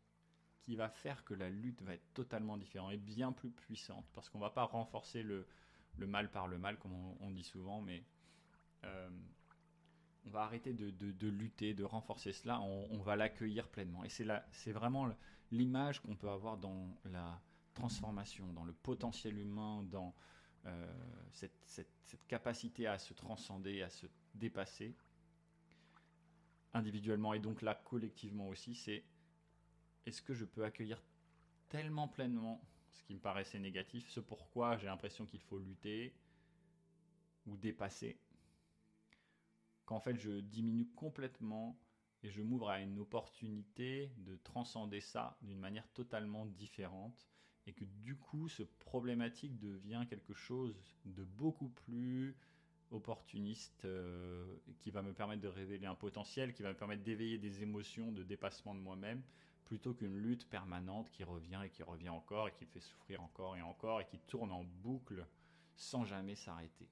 qui 0.64 0.76
va 0.76 0.89
faire 0.89 1.24
que 1.26 1.34
la 1.34 1.49
lutte 1.49 1.82
va 1.82 1.93
être 1.93 2.14
totalement 2.14 2.58
différente 2.58 2.93
et 2.93 2.97
bien 2.97 3.32
plus 3.34 3.51
puissante. 3.51 4.06
Parce 4.14 4.30
qu'on 4.30 4.39
va 4.39 4.49
pas 4.49 4.64
renforcer 4.64 5.22
le, 5.22 5.45
mal 5.97 6.32
par 6.32 6.47
le 6.47 6.58
mal, 6.58 6.78
comme 6.78 6.93
on, 7.20 7.32
dit 7.32 7.43
souvent, 7.43 7.82
mais 7.82 8.04
euh, 8.86 9.10
on 10.26 10.30
va 10.30 10.43
arrêter 10.43 10.74
de, 10.74 11.28
lutter, 11.28 11.74
de 11.74 11.84
renforcer 11.84 12.32
cela, 12.32 12.62
on, 12.62 12.97
va 12.99 13.16
l'accueillir 13.16 13.68
pleinement. 13.68 14.06
Et 14.06 14.10
c'est 14.10 14.72
vraiment 14.72 15.10
l'image 15.51 16.01
qu'on 16.01 16.16
peut 16.16 16.30
avoir 16.30 16.58
dans 16.58 16.97
la 17.06 17.41
transformation, 17.74 18.54
dans 18.54 18.64
le 18.64 18.74
potentiel 18.74 19.38
humain, 19.38 19.84
dans 19.84 20.16
euh, 20.66 20.93
cette, 21.34 21.51
capacité 22.28 22.88
à 22.88 22.97
se 22.97 23.14
transcender, 23.14 23.82
à 23.82 23.89
se 23.89 24.08
dépasser 24.34 24.95
individuellement 26.74 27.34
et 27.34 27.40
donc 27.40 27.62
là 27.62 27.76
collectivement 27.86 28.48
aussi, 28.48 28.76
c'est 28.76 29.04
est-ce 30.06 30.22
que 30.22 30.34
je 30.34 30.46
peux 30.46 30.64
accueillir 30.64 31.02
tellement 31.70 32.08
pleinement 32.08 32.62
ce 32.92 33.04
qui 33.04 33.14
me 33.14 33.20
paraissait 33.20 33.60
négatif, 33.60 34.10
ce 34.10 34.20
pourquoi 34.20 34.78
j'ai 34.78 34.88
l'impression 34.88 35.26
qu'il 35.26 35.42
faut 35.42 35.60
lutter 35.60 36.14
ou 37.46 37.58
dépasser, 37.58 38.20
qu'en 39.86 40.00
fait 40.00 40.18
je 40.20 40.40
diminue 40.40 40.88
complètement 40.96 41.78
et 42.22 42.30
je 42.30 42.42
m'ouvre 42.42 42.70
à 42.70 42.80
une 42.80 43.00
opportunité 43.00 44.12
de 44.18 44.38
transcender 44.38 45.02
ça 45.02 45.38
d'une 45.42 45.60
manière 45.60 45.88
totalement 45.90 46.46
différente 46.46 47.28
et 47.66 47.74
que 47.74 47.84
du 47.84 48.16
coup 48.16 48.48
ce 48.48 48.64
problématique 48.64 49.60
devient 49.60 50.06
quelque 50.10 50.34
chose 50.34 50.76
de 51.06 51.24
beaucoup 51.24 51.70
plus 51.70 52.38
opportuniste 52.94 53.86
euh, 53.86 54.46
qui 54.80 54.91
va 54.91 55.02
me 55.02 55.14
permettre 55.14 55.41
de 55.41 55.48
révéler 55.48 55.86
un 55.86 55.96
potentiel, 55.96 56.54
qui 56.54 56.64
va 56.64 56.70
me 56.70 56.78
permettre 56.78 57.04
d'éveiller 57.04 57.38
des 57.38 57.62
émotions 57.64 58.12
de 58.12 58.24
dépassement 58.24 58.76
de 58.76 58.80
moi-même, 58.80 59.22
plutôt 59.66 59.94
qu'une 59.94 60.16
lutte 60.18 60.48
permanente 60.50 61.10
qui 61.10 61.24
revient 61.24 61.62
et 61.66 61.70
qui 61.70 61.84
revient 61.84 62.10
encore 62.10 62.48
et 62.48 62.52
qui 62.52 62.66
me 62.66 62.70
fait 62.70 62.80
souffrir 62.80 63.22
encore 63.22 63.58
et 63.58 63.62
encore 63.62 64.02
et 64.02 64.06
qui 64.06 64.20
tourne 64.20 64.52
en 64.52 64.64
boucle 64.64 65.26
sans 65.76 66.06
jamais 66.06 66.36
s'arrêter. 66.36 66.88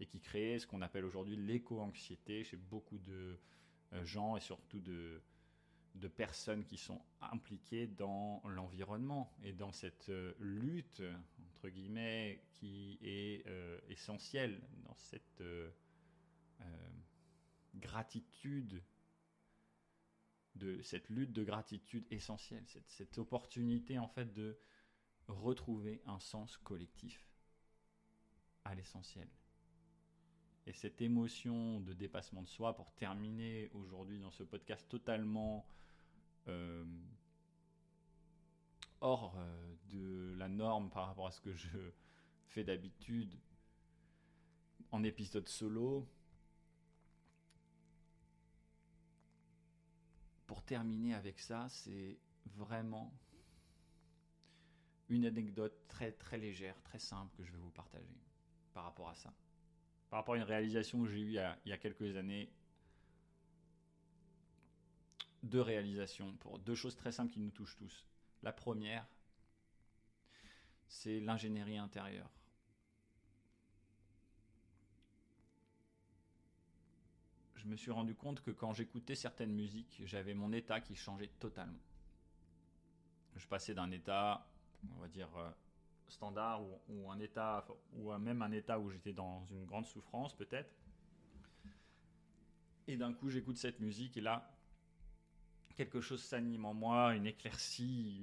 Et 0.00 0.06
qui 0.06 0.20
crée 0.20 0.58
ce 0.58 0.66
qu'on 0.66 0.82
appelle 0.82 1.04
aujourd'hui 1.04 1.36
l'éco-anxiété 1.36 2.44
chez 2.44 2.56
beaucoup 2.56 2.98
de 2.98 3.38
euh, 3.92 4.04
gens 4.04 4.36
et 4.36 4.40
surtout 4.40 4.80
de, 4.80 5.20
personnes 6.16 6.64
qui 6.64 6.76
sont 6.76 7.00
impliquées 7.20 7.86
dans 7.86 8.42
l'environnement 8.46 9.32
et 9.44 9.52
dans 9.52 9.72
cette 9.72 10.08
euh, 10.08 10.32
lutte, 10.40 11.02
entre 11.62 11.70
guillemets, 11.70 12.42
qui 12.54 12.98
est 13.02 13.46
euh, 13.46 13.78
essentielle, 13.88 14.60
dans 14.84 14.96
cette 14.96 15.40
euh, 15.40 15.70
gratitude, 17.76 18.82
de 20.56 20.82
cette 20.82 21.08
lutte 21.08 21.32
de 21.32 21.44
gratitude 21.44 22.04
essentielle, 22.10 22.64
cette, 22.66 23.16
opportunité 23.18 23.96
en 24.00 24.08
fait 24.08 24.32
de 24.32 24.58
retrouver 25.28 26.02
un 26.06 26.18
sens 26.18 26.56
collectif 26.56 27.30
à 28.64 28.74
l'essentiel. 28.74 29.28
Et 30.66 30.72
cette 30.72 31.00
émotion 31.00 31.78
de 31.80 31.92
dépassement 31.92 32.42
de 32.42 32.48
soi, 32.48 32.74
pour 32.74 32.92
terminer 32.94 33.70
aujourd'hui 33.72 34.18
dans 34.18 34.32
ce 34.32 34.42
podcast 34.42 34.88
totalement 34.88 35.64
euh, 36.48 36.84
hors 39.00 39.36
euh, 39.36 39.74
de 39.92 40.34
la 40.36 40.48
norme 40.48 40.90
par 40.90 41.06
rapport 41.06 41.26
à 41.26 41.30
ce 41.30 41.40
que 41.40 41.54
je 41.54 41.68
fais 42.46 42.64
d'habitude 42.64 43.38
en 44.90 45.02
épisode 45.04 45.48
solo. 45.48 46.08
Pour 50.46 50.62
terminer 50.62 51.14
avec 51.14 51.38
ça, 51.38 51.68
c'est 51.68 52.18
vraiment 52.46 53.12
une 55.08 55.26
anecdote 55.26 55.86
très 55.88 56.12
très 56.12 56.38
légère, 56.38 56.80
très 56.82 56.98
simple 56.98 57.34
que 57.36 57.44
je 57.44 57.52
vais 57.52 57.58
vous 57.58 57.70
partager 57.70 58.20
par 58.72 58.84
rapport 58.84 59.08
à 59.08 59.14
ça. 59.14 59.32
Par 60.10 60.20
rapport 60.20 60.34
à 60.34 60.38
une 60.38 60.42
réalisation 60.42 61.02
que 61.02 61.08
j'ai 61.08 61.20
eue 61.20 61.38
il 61.64 61.68
y 61.68 61.72
a 61.72 61.78
quelques 61.78 62.16
années 62.16 62.52
deux 65.42 65.60
réalisations 65.60 66.34
pour 66.36 66.58
deux 66.58 66.74
choses 66.74 66.96
très 66.96 67.12
simples 67.12 67.32
qui 67.32 67.40
nous 67.40 67.50
touchent 67.50 67.76
tous. 67.76 68.06
La 68.42 68.52
première, 68.52 69.06
c'est 70.92 71.20
l'ingénierie 71.20 71.78
intérieure. 71.78 72.30
Je 77.56 77.66
me 77.66 77.76
suis 77.76 77.90
rendu 77.90 78.14
compte 78.14 78.42
que 78.42 78.50
quand 78.50 78.74
j'écoutais 78.74 79.14
certaines 79.14 79.52
musiques, 79.52 80.02
j'avais 80.04 80.34
mon 80.34 80.52
état 80.52 80.80
qui 80.80 80.94
changeait 80.94 81.30
totalement. 81.40 81.80
Je 83.36 83.46
passais 83.46 83.72
d'un 83.72 83.90
état, 83.90 84.46
on 84.94 85.00
va 85.00 85.08
dire, 85.08 85.34
euh, 85.38 85.50
standard 86.08 86.60
ou, 86.88 87.10
un 87.10 87.18
état, 87.20 87.66
ou 87.94 88.12
même 88.18 88.42
un 88.42 88.52
état 88.52 88.78
où 88.78 88.90
j'étais 88.90 89.14
dans 89.14 89.46
une 89.46 89.64
grande 89.64 89.86
souffrance 89.86 90.34
peut-être. 90.34 90.70
Et 92.86 92.96
d'un 92.96 93.14
coup, 93.14 93.30
j'écoute 93.30 93.56
cette 93.56 93.80
musique 93.80 94.18
et 94.18 94.20
là, 94.20 94.51
quelque 95.74 96.00
chose 96.00 96.22
s'anime 96.22 96.64
en 96.64 96.74
moi, 96.74 97.14
une 97.14 97.26
éclaircie, 97.26 98.16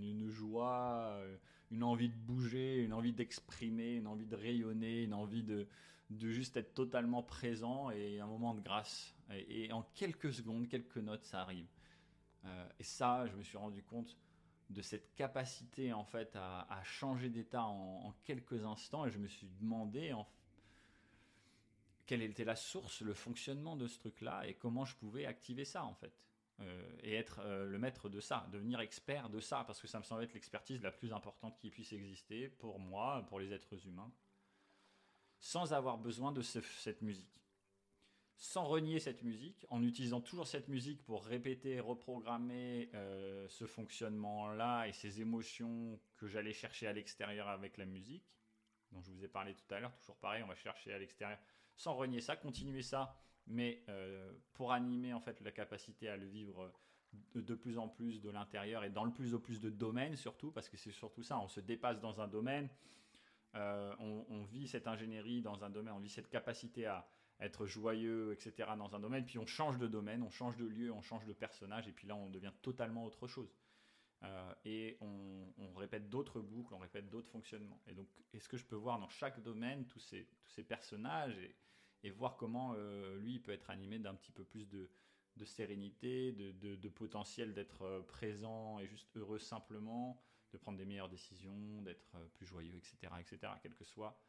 une, 0.00 0.28
joie, 0.28 1.10
euh, 1.12 1.36
une 1.70 1.82
envie 1.82 2.08
de 2.08 2.16
bouger, 2.16 2.82
une 2.82 2.92
envie 2.92 3.12
d'exprimer, 3.12 3.94
une 3.94 4.06
envie 4.06 4.26
de 4.26 4.36
rayonner, 4.36 5.02
une 5.02 5.14
envie 5.14 5.42
de, 5.42 5.66
juste 6.10 6.56
être 6.56 6.74
totalement 6.74 7.22
présent 7.22 7.90
et 7.90 8.20
un 8.20 8.26
moment 8.26 8.54
de 8.54 8.60
grâce. 8.60 9.14
Et, 9.30 9.72
en 9.72 9.82
quelques 9.94 10.32
secondes, 10.32 10.68
quelques 10.68 10.98
notes, 10.98 11.24
ça 11.24 11.42
arrive. 11.42 11.68
Euh, 12.44 12.68
et 12.78 12.84
ça, 12.84 13.26
je 13.26 13.36
me 13.36 13.42
suis 13.42 13.58
rendu 13.58 13.82
compte 13.82 14.16
de 14.70 14.82
cette 14.82 15.14
capacité 15.14 15.92
en 15.92 16.04
fait 16.04 16.36
à, 16.36 16.82
changer 16.84 17.30
d'état 17.30 17.64
en, 17.64 18.12
quelques 18.24 18.64
instants 18.64 19.06
et 19.06 19.10
je 19.10 19.18
me 19.18 19.26
suis 19.26 19.48
demandé 19.60 20.14
quelle 22.04 22.22
était 22.22 22.44
la 22.44 22.56
source, 22.56 23.00
le 23.00 23.14
fonctionnement 23.14 23.76
de 23.76 23.86
ce 23.86 23.98
truc-là 23.98 24.46
et 24.46 24.54
comment 24.54 24.84
je 24.84 24.94
pouvais 24.96 25.26
activer 25.26 25.64
ça 25.64 25.84
en 25.84 25.94
fait. 25.94 26.12
Euh, 26.60 26.96
et 27.04 27.14
être 27.14 27.40
euh, 27.44 27.66
le 27.66 27.78
maître 27.78 28.08
de 28.08 28.18
ça, 28.18 28.48
devenir 28.50 28.80
expert 28.80 29.30
de 29.30 29.38
ça, 29.38 29.62
parce 29.64 29.80
que 29.80 29.86
ça 29.86 29.98
me 29.98 30.02
semble 30.02 30.24
être 30.24 30.34
l'expertise 30.34 30.82
la 30.82 30.90
plus 30.90 31.12
importante 31.12 31.56
qui 31.60 31.70
puisse 31.70 31.92
exister 31.92 32.48
pour 32.48 32.80
moi, 32.80 33.24
pour 33.28 33.38
les 33.38 33.52
êtres 33.52 33.86
humains, 33.86 34.12
sans 35.38 35.72
avoir 35.72 35.98
besoin 35.98 36.32
de 36.32 36.42
cette 36.42 37.00
musique. 37.00 37.30
Sans 38.36 38.64
renier 38.64 38.98
cette 38.98 39.22
musique, 39.22 39.66
en 39.70 39.84
utilisant 39.84 40.20
toujours 40.20 40.48
cette 40.48 40.66
musique 40.66 41.04
pour 41.04 41.24
répéter, 41.24 41.78
reprogrammer 41.78 42.90
euh, 42.94 43.48
ce 43.48 43.66
fonctionnement-là 43.66 44.88
et 44.88 44.92
ces 44.92 45.20
émotions 45.20 46.00
que 46.16 46.26
j'allais 46.26 46.52
chercher 46.52 46.88
à 46.88 46.92
l'extérieur 46.92 47.48
avec 47.48 47.76
la 47.76 47.84
musique, 47.84 48.26
dont 48.90 49.00
je 49.00 49.12
vous 49.12 49.24
ai 49.24 49.28
parlé 49.28 49.54
tout 49.54 49.74
à 49.74 49.78
l'heure, 49.78 49.96
toujours 49.98 50.16
pareil, 50.16 50.42
on 50.42 50.48
va 50.48 50.56
chercher 50.56 50.92
à 50.92 50.98
l'extérieur, 50.98 51.38
sans 51.76 51.94
renier 51.94 52.20
ça, 52.20 52.34
continuer 52.36 52.82
ça 52.82 53.16
mais 53.48 53.82
euh, 53.88 54.30
pour 54.54 54.72
animer 54.72 55.12
en 55.12 55.20
fait 55.20 55.40
la 55.40 55.50
capacité 55.50 56.08
à 56.08 56.16
le 56.16 56.26
vivre 56.26 56.72
de, 57.34 57.54
plus 57.54 57.78
en 57.78 57.88
plus 57.88 58.20
de 58.20 58.30
l'intérieur 58.30 58.84
et 58.84 58.90
dans 58.90 59.04
le 59.04 59.12
plus 59.12 59.34
au 59.34 59.38
plus 59.38 59.60
de 59.60 59.70
domaines 59.70 60.16
surtout, 60.16 60.50
parce 60.50 60.68
que 60.68 60.76
c'est 60.76 60.92
surtout 60.92 61.22
ça, 61.22 61.38
on 61.40 61.48
se 61.48 61.60
dépasse 61.60 62.00
dans 62.00 62.20
un 62.20 62.28
domaine, 62.28 62.68
euh, 63.54 63.94
on, 63.98 64.42
vit 64.44 64.68
cette 64.68 64.86
ingénierie 64.86 65.40
dans 65.40 65.64
un 65.64 65.70
domaine, 65.70 65.94
on 65.94 66.00
vit 66.00 66.10
cette 66.10 66.28
capacité 66.28 66.86
à 66.86 67.08
être 67.40 67.66
joyeux, 67.66 68.32
etc. 68.32 68.70
dans 68.76 68.94
un 68.94 69.00
domaine, 69.00 69.24
puis 69.24 69.38
on 69.38 69.46
change 69.46 69.78
de 69.78 69.86
domaine, 69.86 70.22
on 70.22 70.30
change 70.30 70.56
de 70.56 70.66
lieu, 70.66 70.92
on 70.92 71.02
change 71.02 71.24
de 71.24 71.32
personnage, 71.32 71.88
et 71.88 71.92
puis 71.92 72.06
là 72.06 72.14
on 72.14 72.28
devient 72.28 72.52
totalement 72.62 73.04
autre 73.06 73.26
chose. 73.26 73.54
Euh, 74.24 74.54
et 74.64 74.98
on, 75.00 75.74
répète 75.76 76.08
d'autres 76.08 76.40
boucles, 76.40 76.74
on 76.74 76.78
répète 76.78 77.08
d'autres 77.08 77.30
fonctionnements. 77.30 77.80
Et 77.86 77.94
donc, 77.94 78.08
est-ce 78.32 78.48
que 78.48 78.56
je 78.56 78.64
peux 78.64 78.74
voir 78.74 78.98
dans 78.98 79.08
chaque 79.08 79.40
domaine 79.44 79.86
tous 79.86 80.00
ces, 80.00 80.24
tous 80.42 80.50
ces 80.50 80.64
personnages 80.64 81.38
et 82.02 82.10
voir 82.10 82.36
comment 82.36 82.74
euh, 82.76 83.16
lui 83.18 83.38
peut 83.38 83.52
être 83.52 83.70
animé 83.70 83.98
d'un 83.98 84.14
petit 84.14 84.32
peu 84.32 84.44
plus 84.44 84.66
de, 84.68 84.88
sérénité, 85.44 86.32
de, 86.32 86.88
potentiel 86.88 87.54
d'être 87.54 87.82
euh, 87.82 88.02
présent 88.02 88.78
et 88.78 88.86
juste 88.86 89.16
heureux 89.16 89.38
simplement, 89.38 90.20
de 90.52 90.58
prendre 90.58 90.78
des 90.78 90.84
meilleures 90.84 91.08
décisions, 91.08 91.82
d'être 91.82 92.16
euh, 92.16 92.28
plus 92.34 92.46
joyeux, 92.46 92.76
etc., 92.76 93.12
etc., 93.20 93.52
quel 93.62 93.74
que 93.74 93.84
soit 93.84 94.20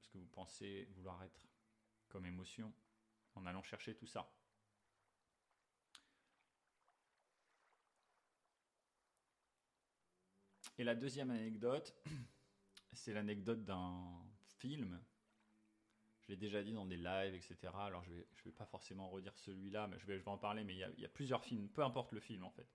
ce 0.00 0.08
que 0.10 0.18
vous 0.18 0.26
pensez 0.26 0.86
vouloir 0.96 1.22
être 1.24 1.46
comme 2.10 2.26
émotion, 2.26 2.70
en 3.34 3.46
allant 3.46 3.62
chercher 3.62 3.94
tout 3.94 4.06
ça. 4.06 4.30
Et 10.76 10.84
la 10.84 10.94
deuxième 10.94 11.30
anecdote, 11.30 11.94
c'est 12.92 13.14
l'anecdote 13.14 13.64
d'un 13.64 14.22
film 14.58 15.00
je 16.22 16.28
l'ai 16.28 16.36
déjà 16.36 16.62
dit 16.62 16.72
dans 16.72 16.86
des 16.86 16.96
lives, 16.96 17.34
etc. 17.34 17.56
Alors 17.74 18.04
je 18.04 18.12
vais, 18.12 18.26
je 18.34 18.44
vais 18.44 18.52
pas 18.52 18.66
forcément 18.66 19.08
redire 19.08 19.36
celui-là, 19.36 19.88
mais 19.88 19.98
je 19.98 20.06
vais, 20.06 20.22
en 20.26 20.38
parler. 20.38 20.64
Mais 20.64 20.74
il 20.74 21.00
y, 21.00 21.04
a, 21.04 21.08
plusieurs 21.08 21.44
films, 21.44 21.68
peu 21.68 21.82
importe 21.82 22.12
le 22.12 22.20
film 22.20 22.44
en 22.44 22.50
fait. 22.50 22.68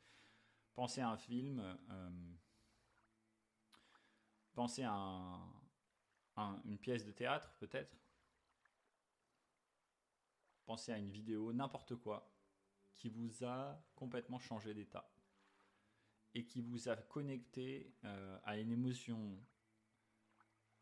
Pensez 0.76 1.02
à 1.02 1.10
un 1.10 1.18
film, 1.18 1.60
euh, 1.90 2.10
pensez 4.54 4.84
à 4.84 4.94
un, 4.94 6.62
une 6.66 6.78
pièce 6.78 7.06
de 7.06 7.12
théâtre 7.12 7.54
peut-être. 7.60 7.98
Pensez 10.66 10.92
à 10.92 10.98
une 10.98 11.10
vidéo, 11.10 11.54
n'importe 11.54 11.96
quoi, 11.96 12.30
qui 12.98 13.08
vous 13.08 13.46
a 13.46 13.82
complètement 13.96 14.40
changé 14.40 14.74
d'état. 14.74 15.10
Et 16.34 16.46
qui 16.46 16.62
vous 16.62 16.90
a 16.90 16.98
connecté 16.98 17.96
euh, 18.04 18.38
à 18.44 18.58
une 18.58 18.72
émotion 18.72 19.40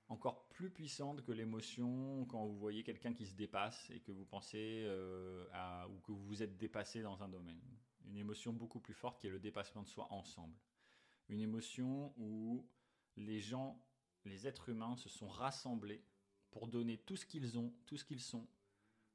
encore 0.08 0.48
plus 0.50 0.70
puissante 0.70 1.24
que 1.24 1.32
l'émotion 1.32 2.26
quand 2.26 2.46
vous 2.46 2.58
voyez 2.58 2.84
quelqu'un 2.84 3.14
qui 3.14 3.26
se 3.26 3.34
dépasse 3.36 3.90
et 3.90 4.00
que 4.00 4.12
vous 4.12 4.26
pensez 4.26 4.84
euh, 4.86 5.48
à, 5.52 5.88
ou 5.90 6.00
que 6.02 6.12
vous 6.12 6.24
vous 6.26 6.44
êtes 6.44 6.58
dépassé 6.58 7.02
dans 7.02 7.24
un 7.24 7.28
domaine. 7.28 7.62
Une 8.06 8.18
émotion 8.18 8.54
beaucoup 8.54 8.80
plus 8.80 8.94
forte 8.94 9.20
qui 9.20 9.28
est 9.28 9.32
le 9.32 9.40
dépassement 9.40 9.82
de 9.82 9.88
soi 9.88 10.08
ensemble. 10.12 10.56
Une 11.30 11.42
émotion 11.42 12.14
où 12.18 12.68
les 13.18 13.40
gens, 13.40 13.82
les 14.26 14.48
êtres 14.48 14.70
humains 14.70 14.96
se 14.96 15.10
sont 15.10 15.28
rassemblés 15.28 16.04
pour 16.52 16.68
donner 16.68 16.98
tout 17.00 17.16
ce 17.16 17.26
qu'ils 17.26 17.58
ont, 17.58 17.74
tout 17.86 17.98
ce 17.98 18.06
qu'ils 18.06 18.22
sont, 18.22 18.48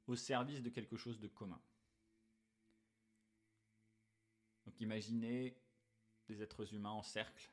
au 0.07 0.15
service 0.15 0.61
de 0.61 0.69
quelque 0.69 0.97
chose 0.97 1.19
de 1.19 1.27
commun. 1.27 1.61
Donc 4.65 4.79
imaginez 4.81 5.57
des 6.27 6.41
êtres 6.41 6.73
humains 6.73 6.91
en 6.91 7.03
cercle, 7.03 7.49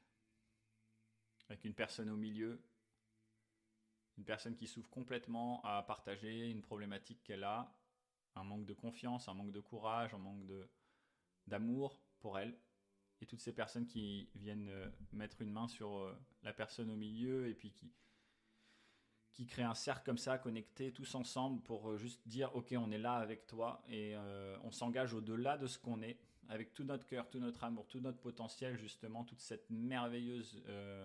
avec 1.48 1.64
une 1.64 1.74
personne 1.74 2.10
au 2.10 2.16
milieu, 2.16 2.60
une 4.18 4.24
personne 4.24 4.56
qui 4.56 4.66
souffre 4.66 4.90
complètement 4.90 5.62
à 5.64 5.82
partager 5.82 6.50
une 6.50 6.60
problématique 6.60 7.22
qu'elle 7.22 7.44
a, 7.44 7.72
un 8.34 8.44
manque 8.44 8.66
de 8.66 8.74
confiance, 8.74 9.28
un 9.28 9.34
manque 9.34 9.52
de 9.52 9.60
courage, 9.60 10.12
un 10.12 10.18
manque 10.18 10.44
d'amour 11.46 12.02
pour 12.18 12.38
elle, 12.38 12.58
et 13.20 13.26
toutes 13.26 13.40
ces 13.40 13.52
personnes 13.52 13.86
qui 13.86 14.28
viennent 14.34 14.68
euh, 14.68 14.88
mettre 15.12 15.42
une 15.42 15.50
main 15.50 15.68
sur 15.68 15.96
euh, 15.96 16.16
la 16.42 16.52
personne 16.52 16.90
au 16.90 16.96
milieu 16.96 17.48
et 17.48 17.54
puis 17.54 17.72
qui 17.72 17.92
qui 19.32 19.46
créent 19.46 19.62
un 19.62 19.74
cercle 19.74 20.04
comme 20.04 20.18
ça 20.18 20.36
connecté 20.36 20.92
tous 20.92 21.14
ensemble 21.14 21.62
pour 21.62 21.90
euh, 21.90 21.96
juste 21.96 22.26
dire 22.26 22.54
ok 22.56 22.74
on 22.76 22.90
est 22.90 22.98
là 22.98 23.14
avec 23.14 23.46
toi 23.46 23.82
et 23.88 24.16
on 24.64 24.70
s'engage 24.70 25.14
au-delà 25.14 25.58
de 25.58 25.66
ce 25.66 25.78
qu'on 25.78 26.02
est 26.02 26.18
avec 26.48 26.72
tout 26.74 26.82
notre 26.82 27.06
cœur, 27.06 27.28
tout 27.28 27.38
notre 27.38 27.62
amour, 27.64 27.86
tout 27.88 28.00
notre 28.00 28.18
potentiel, 28.18 28.78
justement, 28.78 29.22
toute 29.22 29.40
cette 29.40 29.68
merveilleuse 29.68 30.62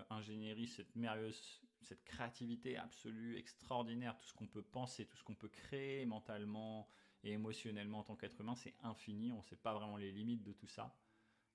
ingénierie, 0.08 0.66
cette 0.66 0.96
merveilleuse, 0.96 1.60
cette 1.84 2.04
créativité 2.04 2.76
absolue, 2.76 3.36
extraordinaire, 3.36 4.16
tout 4.16 4.26
ce 4.26 4.34
qu'on 4.34 4.46
peut 4.46 4.62
penser, 4.62 5.06
tout 5.06 5.16
ce 5.16 5.24
qu'on 5.24 5.34
peut 5.34 5.48
créer 5.48 6.06
mentalement 6.06 6.88
et 7.22 7.32
émotionnellement 7.32 8.00
en 8.00 8.04
tant 8.04 8.16
qu'être 8.16 8.40
humain, 8.40 8.54
c'est 8.54 8.74
infini. 8.82 9.32
On 9.32 9.38
ne 9.38 9.42
sait 9.42 9.56
pas 9.56 9.72
vraiment 9.72 9.96
les 9.96 10.12
limites 10.12 10.42
de 10.42 10.52
tout 10.52 10.66
ça. 10.66 10.96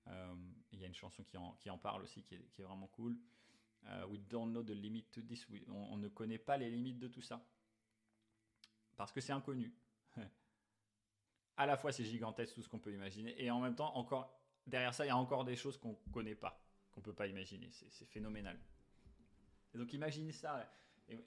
Euh, 0.08 0.34
il 0.72 0.80
y 0.80 0.84
a 0.84 0.86
une 0.86 0.94
chanson 0.94 1.24
qui 1.24 1.70
en, 1.70 1.78
parle 1.78 2.02
aussi, 2.02 2.22
qui 2.22 2.34
est, 2.34 2.62
vraiment 2.62 2.88
cool. 2.88 3.18
Euh, 3.86 4.06
we 4.06 4.20
don't 4.20 4.50
know 4.50 4.62
the 4.62 4.70
limit 4.70 5.04
to 5.12 5.22
this. 5.22 5.46
on 5.68 5.96
ne 5.96 6.08
connaît 6.08 6.38
pas 6.38 6.56
les 6.56 6.70
limites 6.70 6.98
de 6.98 7.08
tout 7.08 7.22
ça. 7.22 7.44
Parce 8.96 9.12
que 9.12 9.20
c'est 9.20 9.32
inconnu 9.32 9.72
à 11.56 11.66
la 11.66 11.76
fois 11.76 11.92
c'est 11.92 12.04
gigantesque 12.04 12.54
tout 12.54 12.62
ce 12.62 12.68
qu'on 12.68 12.78
peut 12.78 12.92
imaginer, 12.92 13.34
et 13.42 13.50
en 13.50 13.60
même 13.60 13.74
temps, 13.74 13.94
encore 13.96 14.38
derrière 14.66 14.94
ça, 14.94 15.04
il 15.04 15.08
y 15.08 15.10
a 15.10 15.16
encore 15.16 15.44
des 15.44 15.56
choses 15.56 15.76
qu'on 15.76 15.90
ne 15.90 16.12
connaît 16.12 16.34
pas, 16.34 16.62
qu'on 16.92 17.00
ne 17.00 17.04
peut 17.04 17.14
pas 17.14 17.26
imaginer. 17.26 17.70
C'est 17.70 18.06
phénoménal. 18.06 18.58
Donc 19.74 19.92
imaginez 19.92 20.32
ça. 20.32 20.68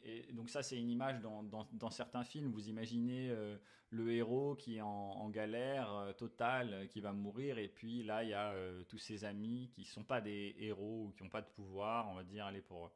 Et, 0.04 0.32
donc 0.34 0.50
ça, 0.50 0.64
c'est 0.64 0.80
une 0.80 0.90
image 0.90 1.20
dans, 1.22 1.90
certains 1.90 2.24
films. 2.24 2.52
Vous 2.52 2.70
imaginez 2.70 3.30
euh, 3.30 3.58
le 3.90 4.12
héros 4.12 4.56
qui 4.56 4.78
est 4.78 4.82
en, 4.82 5.30
galère 5.30 5.94
euh, 5.94 6.14
totale, 6.14 6.74
euh, 6.74 6.86
qui 6.88 7.02
va 7.02 7.12
mourir, 7.12 7.58
et 7.58 7.68
puis 7.68 8.04
là, 8.04 8.24
il 8.24 8.30
y 8.30 8.34
a 8.34 8.56
tous 8.88 8.98
ses 8.98 9.26
amis 9.26 9.70
qui 9.74 9.84
sont 9.84 10.04
pas 10.04 10.22
des 10.22 10.56
héros 10.60 11.08
ou 11.08 11.12
qui 11.12 11.24
n'ont 11.24 11.30
pas 11.30 11.42
de 11.42 11.50
pouvoir, 11.50 12.10
on 12.10 12.16
va 12.16 12.24
dire, 12.24 12.46
aller 12.46 12.62
pour 12.62 12.92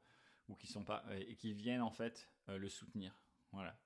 ou 0.48 0.56
qui 0.56 0.68
sont 0.68 0.86
pas 0.86 1.04
et 1.28 1.36
qui 1.36 1.54
viennent 1.54 1.82
en 1.82 1.92
fait 1.92 2.30
le 2.48 2.70
soutenir. 2.70 3.14
Voilà 3.52 3.78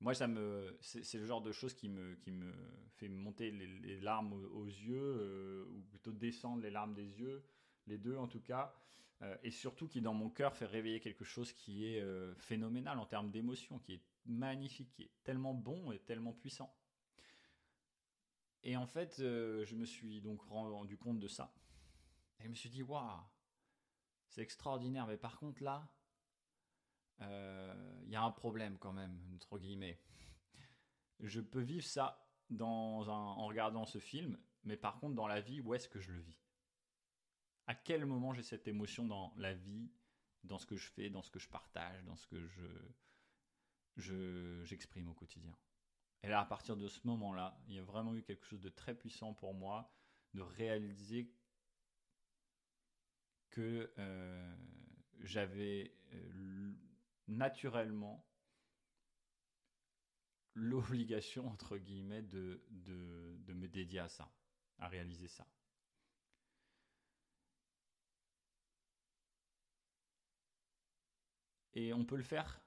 moi, 0.00 0.14
ça 0.14 0.28
me, 0.28 0.76
c'est 0.80 1.18
le 1.18 1.26
genre 1.26 1.42
de 1.42 1.50
choses 1.50 1.74
qui 1.74 1.88
me, 1.88 2.14
qui 2.16 2.30
me 2.30 2.52
fait 2.96 3.08
monter 3.08 3.50
les, 3.50 4.00
larmes 4.00 4.32
aux, 4.32 4.66
yeux, 4.66 5.66
ou 5.72 5.80
plutôt 5.90 6.12
descendre 6.12 6.62
les 6.62 6.70
larmes 6.70 6.94
des 6.94 7.18
yeux, 7.18 7.42
les 7.86 7.98
deux 7.98 8.16
en 8.16 8.28
tout 8.28 8.40
cas, 8.40 8.74
euh, 9.22 9.36
et 9.42 9.50
surtout 9.50 9.88
qui 9.88 10.00
dans 10.00 10.14
mon 10.14 10.30
cœur 10.30 10.54
fait 10.54 10.66
réveiller 10.66 11.00
quelque 11.00 11.24
chose 11.24 11.52
qui 11.52 11.86
est 11.86 12.00
euh, 12.00 12.34
phénoménal 12.36 12.98
en 12.98 13.06
termes 13.06 13.30
d'émotion, 13.30 13.78
qui 13.78 13.94
est 13.94 14.02
magnifique, 14.26 14.90
qui 14.92 15.02
est 15.02 15.12
tellement 15.24 15.54
bon 15.54 15.92
et 15.92 15.98
tellement 15.98 16.32
puissant. 16.32 16.74
Et 18.62 18.76
en 18.76 18.86
fait, 18.86 19.18
je 19.18 19.74
me 19.76 19.84
suis 19.84 20.20
donc 20.20 20.42
rendu 20.42 20.98
compte 20.98 21.20
de 21.20 21.28
ça. 21.28 21.54
Et 22.38 22.44
je 22.44 22.48
me 22.48 22.54
suis 22.54 22.68
dit, 22.68 22.82
waouh, 22.82 23.20
c'est 24.28 24.42
extraordinaire, 24.42 25.06
mais 25.06 25.16
par 25.16 25.38
contre 25.38 25.62
là, 25.62 25.88
il 27.20 27.26
euh, 27.26 28.04
y 28.06 28.16
a 28.16 28.22
un 28.22 28.30
problème 28.30 28.78
quand 28.78 28.92
même, 28.92 29.18
entre 29.34 29.58
guillemets. 29.58 30.00
Je 31.20 31.40
peux 31.40 31.60
vivre 31.60 31.84
ça 31.84 32.24
en 32.60 33.46
regardant 33.46 33.86
ce 33.86 33.98
film, 33.98 34.38
mais 34.64 34.76
par 34.76 34.98
contre, 35.00 35.14
dans 35.14 35.26
la 35.26 35.40
vie, 35.40 35.60
où 35.60 35.74
est-ce 35.74 35.88
que 35.88 36.00
je 36.00 36.12
le 36.12 36.20
vis? 36.20 36.38
À 37.68 37.74
quel 37.74 38.06
moment 38.06 38.32
j'ai 38.32 38.42
cette 38.42 38.66
émotion 38.66 39.04
dans 39.04 39.32
la 39.36 39.54
vie, 39.54 39.92
dans 40.42 40.58
ce 40.58 40.66
que 40.66 40.76
je 40.76 40.88
fais, 40.88 41.10
dans 41.10 41.22
ce 41.22 41.30
que 41.30 41.38
je 41.38 41.48
partage, 41.48 42.02
dans 42.04 42.16
ce 42.16 42.26
que 42.26 42.44
je, 43.96 44.64
j'exprime 44.64 45.08
au 45.08 45.14
quotidien? 45.14 45.56
Et 46.22 46.28
là, 46.28 46.40
à 46.40 46.44
partir 46.46 46.76
de 46.76 46.88
ce 46.88 47.06
moment-là, 47.06 47.56
il 47.68 47.74
y 47.74 47.78
a 47.78 47.82
vraiment 47.82 48.14
eu 48.14 48.22
quelque 48.22 48.44
chose 48.46 48.60
de 48.60 48.70
très 48.70 48.94
puissant 48.94 49.34
pour 49.34 49.54
moi 49.54 49.92
de 50.34 50.40
réaliser 50.40 51.30
que 53.50 53.92
euh, 53.98 54.56
j'avais 55.20 55.94
euh, 56.14 56.72
naturellement 57.28 58.26
l'obligation, 60.54 61.46
entre 61.48 61.76
guillemets, 61.76 62.22
de, 62.22 62.64
de, 62.70 63.52
me 63.52 63.68
dédier 63.68 64.00
à 64.00 64.08
ça, 64.08 64.32
à 64.78 64.88
réaliser 64.88 65.28
ça. 65.28 65.46
Et 71.78 71.94
on 71.94 72.04
peut 72.04 72.16
le 72.16 72.24
faire 72.24 72.60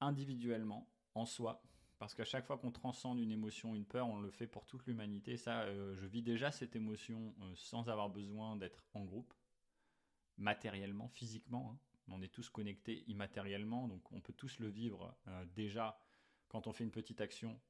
individuellement, 0.00 0.90
en 1.14 1.26
soi, 1.26 1.62
parce 1.98 2.14
qu'à 2.14 2.24
chaque 2.24 2.46
fois 2.46 2.56
qu'on 2.56 2.70
transcende 2.70 3.20
une 3.20 3.30
émotion, 3.30 3.74
une 3.74 3.84
peur, 3.84 4.08
on 4.08 4.18
le 4.18 4.30
fait 4.30 4.46
pour 4.46 4.64
toute 4.64 4.86
l'humanité. 4.86 5.36
Euh, 5.46 5.94
je 5.94 6.06
vis 6.06 6.22
déjà 6.22 6.50
cette 6.50 6.74
émotion 6.74 7.34
euh, 7.42 7.52
sans 7.54 7.90
avoir 7.90 8.08
besoin 8.08 8.56
d'être 8.56 8.86
en 8.94 9.04
groupe, 9.04 9.34
matériellement, 10.38 11.08
physiquement. 11.08 11.72
Hein. 11.74 11.78
On 12.08 12.22
est 12.22 12.32
tous 12.32 12.48
connectés 12.48 13.04
immatériellement, 13.08 13.88
donc 13.88 14.10
on 14.10 14.22
peut 14.22 14.32
tous 14.32 14.58
le 14.58 14.68
vivre 14.68 15.14
euh, 15.28 15.44
déjà 15.54 16.00
quand 16.48 16.66
on 16.66 16.72
fait 16.72 16.84
une 16.84 16.92
petite 16.92 17.20
action 17.20 17.60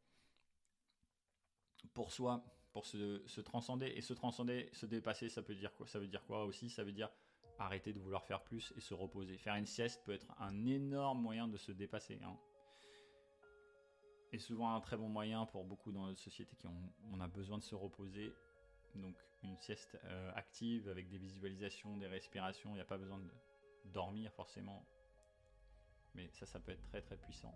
pour 1.94 2.12
soi, 2.12 2.44
pour 2.70 2.86
se, 2.86 3.40
transcender. 3.40 3.92
Et 3.96 4.02
se 4.02 4.12
transcender, 4.12 4.70
se 4.72 4.86
dépasser, 4.86 5.28
ça 5.28 5.42
peut 5.42 5.56
dire 5.56 5.74
quoi? 5.74 5.88
Ça 5.88 5.98
veut 5.98 6.06
dire 6.06 6.24
quoi 6.26 6.44
aussi? 6.44 6.70
Ça 6.70 6.84
veut 6.84 6.92
dire 6.92 7.10
arrêter 7.58 7.92
de 7.92 8.00
vouloir 8.00 8.24
faire 8.24 8.42
plus 8.42 8.72
et 8.76 8.80
se 8.80 8.94
reposer. 8.94 9.36
Faire 9.38 9.54
une 9.54 9.66
sieste 9.66 10.02
peut 10.04 10.12
être 10.12 10.26
un 10.38 10.66
énorme 10.66 11.20
moyen 11.20 11.48
de 11.48 11.56
se 11.56 11.72
dépasser. 11.72 12.18
Hein. 12.24 12.36
Et 14.32 14.38
souvent 14.38 14.74
un 14.74 14.80
très 14.80 14.96
bon 14.96 15.08
moyen 15.08 15.46
pour 15.46 15.64
beaucoup 15.64 15.92
dans 15.92 16.06
notre 16.06 16.20
société 16.20 16.56
qui 16.56 16.66
ont, 16.66 16.92
on 17.12 17.20
a 17.20 17.28
besoin 17.28 17.58
de 17.58 17.62
se 17.62 17.74
reposer. 17.74 18.32
Donc 18.96 19.16
une 19.42 19.56
sieste 19.58 19.98
euh, 20.04 20.32
active 20.34 20.88
avec 20.88 21.08
des 21.08 21.18
visualisations, 21.18 21.96
des 21.96 22.06
respirations, 22.06 22.70
il 22.70 22.74
n'y 22.74 22.80
a 22.80 22.86
pas 22.86 22.98
besoin 22.98 23.18
de, 23.18 23.30
dormir 23.92 24.32
forcément. 24.32 24.84
Mais 26.14 26.28
ça, 26.30 26.46
ça 26.46 26.58
peut 26.58 26.72
être 26.72 26.84
très 26.84 27.02
très 27.02 27.16
puissant. 27.16 27.54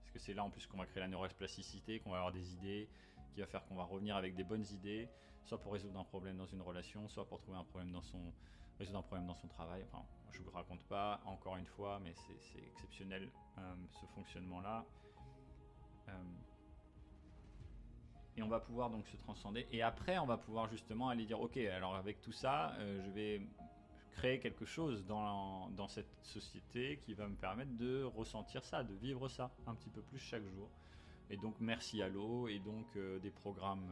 Parce 0.00 0.10
que 0.12 0.18
c'est 0.18 0.34
là 0.34 0.44
en 0.44 0.50
plus 0.50 0.66
qu'on 0.66 0.76
va 0.76 0.86
créer 0.86 1.00
la 1.00 1.08
neuroplasticité, 1.08 2.00
qu'on 2.00 2.10
va 2.10 2.18
avoir 2.18 2.32
des 2.32 2.52
idées, 2.52 2.88
qui 3.32 3.40
va 3.40 3.46
faire 3.46 3.64
qu'on 3.64 3.74
va 3.74 3.84
revenir 3.84 4.16
avec 4.16 4.34
des 4.34 4.44
bonnes 4.44 4.66
idées, 4.72 5.08
soit 5.44 5.58
pour 5.58 5.72
résoudre 5.72 5.98
un 5.98 6.04
problème 6.04 6.36
dans 6.36 6.46
une 6.46 6.62
relation, 6.62 7.08
soit 7.08 7.26
pour 7.26 7.40
trouver 7.40 7.58
un 7.58 7.64
problème 7.64 7.92
dans 7.92 8.02
son, 8.02 8.32
résoudre 8.78 8.98
un 8.98 9.02
problème 9.02 9.26
dans 9.26 9.34
son 9.34 9.48
travail. 9.48 9.84
Enfin, 9.90 10.04
je 10.32 10.42
vous 10.42 10.50
raconte 10.50 10.82
pas 10.84 11.20
encore 11.24 11.56
une 11.56 11.66
fois, 11.66 11.98
mais 12.02 12.12
c'est 12.14 12.62
exceptionnel 12.62 13.30
euh, 13.58 13.74
ce 14.00 14.06
fonctionnement-là. 14.14 14.84
Euh, 16.08 16.12
et 18.36 18.42
on 18.42 18.48
va 18.48 18.60
pouvoir 18.60 18.90
donc 18.90 19.06
se 19.06 19.16
transcender. 19.16 19.66
Et 19.72 19.82
après, 19.82 20.18
on 20.18 20.26
va 20.26 20.36
pouvoir 20.36 20.68
justement 20.68 21.08
aller 21.08 21.24
dire, 21.24 21.40
ok, 21.40 21.56
alors 21.56 21.94
avec 21.96 22.20
tout 22.20 22.32
ça, 22.32 22.74
euh, 22.74 23.02
je 23.02 23.10
vais 23.10 23.40
créer 24.12 24.40
quelque 24.40 24.64
chose 24.64 25.06
dans, 25.06 25.70
dans 25.70 25.88
cette 25.88 26.14
société 26.22 26.98
qui 27.04 27.14
va 27.14 27.28
me 27.28 27.34
permettre 27.34 27.74
de 27.76 28.02
ressentir 28.02 28.64
ça, 28.64 28.82
de 28.82 28.94
vivre 28.94 29.28
ça 29.28 29.50
un 29.66 29.74
petit 29.74 29.90
peu 29.90 30.02
plus 30.02 30.18
chaque 30.18 30.44
jour. 30.44 30.70
Et 31.28 31.36
donc 31.36 31.56
merci 31.60 32.02
à 32.02 32.08
l'eau 32.08 32.46
et 32.48 32.58
donc 32.58 32.86
des 32.96 33.30
programmes, 33.30 33.90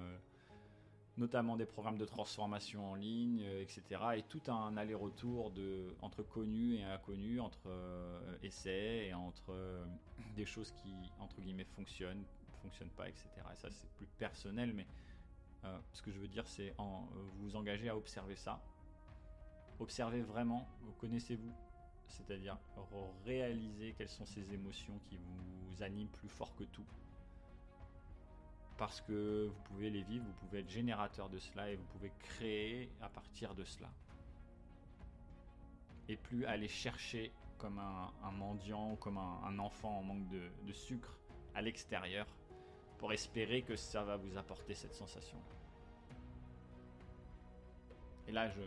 notamment 1.16 1.56
des 1.56 1.66
programmes 1.66 1.98
de 1.98 2.04
transformation 2.04 2.90
en 2.90 2.94
ligne, 2.94 3.42
euh, 3.44 3.62
etc. 3.62 3.82
Et 4.16 4.22
tout 4.22 4.42
un 4.48 4.76
aller-retour 4.76 5.52
entre 6.02 6.22
connus 6.22 6.76
et 6.76 6.84
inconnus, 6.84 7.40
entre 7.40 7.68
essais 8.42 9.06
et 9.06 9.14
entre 9.14 9.54
des 10.34 10.44
choses 10.44 10.72
qui, 10.72 10.92
entre 11.20 11.40
guillemets, 11.40 11.64
fonctionnent, 11.64 12.24
fonctionnent 12.62 12.90
pas, 12.90 13.08
etc. 13.08 13.28
Et 13.52 13.56
ça 13.56 13.68
c'est 13.70 13.90
plus 13.92 14.06
personnel, 14.18 14.72
mais 14.74 14.86
ce 15.92 16.02
que 16.02 16.10
je 16.10 16.18
veux 16.18 16.28
dire 16.28 16.46
c'est 16.46 16.74
en, 16.76 17.08
vous 17.38 17.56
engager 17.56 17.88
à 17.88 17.96
observer 17.96 18.36
ça 18.36 18.60
observez 19.80 20.22
vraiment, 20.22 20.66
vous 20.82 20.92
connaissez-vous, 20.92 21.52
c'est-à-dire 22.08 22.58
réaliser 23.24 23.94
quelles 23.96 24.08
sont 24.08 24.26
ces 24.26 24.52
émotions 24.52 24.98
qui 25.08 25.16
vous 25.16 25.82
animent 25.82 26.08
plus 26.08 26.28
fort 26.28 26.54
que 26.56 26.64
tout. 26.64 26.86
Parce 28.76 29.00
que 29.02 29.46
vous 29.46 29.62
pouvez 29.64 29.90
les 29.90 30.02
vivre, 30.02 30.24
vous 30.24 30.46
pouvez 30.46 30.60
être 30.60 30.70
générateur 30.70 31.28
de 31.28 31.38
cela 31.38 31.70
et 31.70 31.76
vous 31.76 31.84
pouvez 31.84 32.12
créer 32.18 32.90
à 33.00 33.08
partir 33.08 33.54
de 33.54 33.64
cela. 33.64 33.88
Et 36.08 36.16
plus 36.16 36.44
aller 36.44 36.68
chercher 36.68 37.32
comme 37.58 37.78
un, 37.78 38.30
mendiant, 38.32 38.96
comme 38.96 39.16
un, 39.16 39.58
enfant 39.58 39.98
en 39.98 40.02
manque 40.02 40.28
de, 40.28 40.72
sucre 40.72 41.18
à 41.54 41.62
l'extérieur 41.62 42.26
pour 42.98 43.12
espérer 43.12 43.62
que 43.62 43.76
ça 43.76 44.02
va 44.02 44.16
vous 44.16 44.36
apporter 44.36 44.74
cette 44.74 44.94
sensation. 44.94 45.38
Et 48.26 48.32
là, 48.32 48.50
je, 48.50 48.60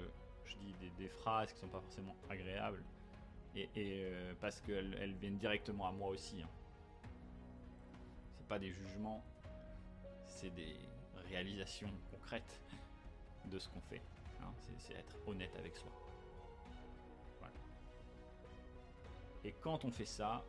dis 0.62 0.74
des, 0.98 1.10
phrases 1.10 1.54
qui 1.54 1.60
sont 1.60 1.68
pas 1.68 1.82
forcément 1.82 2.16
agréables, 2.30 2.84
et, 3.56 3.70
euh, 3.76 4.34
parce 4.40 4.62
qu'elles 4.62 5.16
viennent 5.20 5.38
directement 5.38 5.88
à 5.88 5.92
moi 5.92 6.10
aussi. 6.10 6.42
Hein. 6.42 6.50
C'est 8.38 8.48
pas 8.48 8.60
des 8.60 8.72
jugements, 8.72 9.24
c'est 10.38 10.54
des 10.54 10.76
réalisations 11.30 11.90
concrètes 12.12 12.62
de 13.46 13.58
ce 13.58 13.68
qu'on 13.70 13.82
fait. 13.82 14.02
Hein. 14.42 14.52
C'est 14.78 14.94
être 14.94 15.16
honnête 15.26 15.56
avec 15.58 15.76
soi. 15.76 15.90
Et 19.44 19.54
quand 19.62 19.86
on 19.86 19.92
fait 19.92 20.06
ça, 20.06 20.44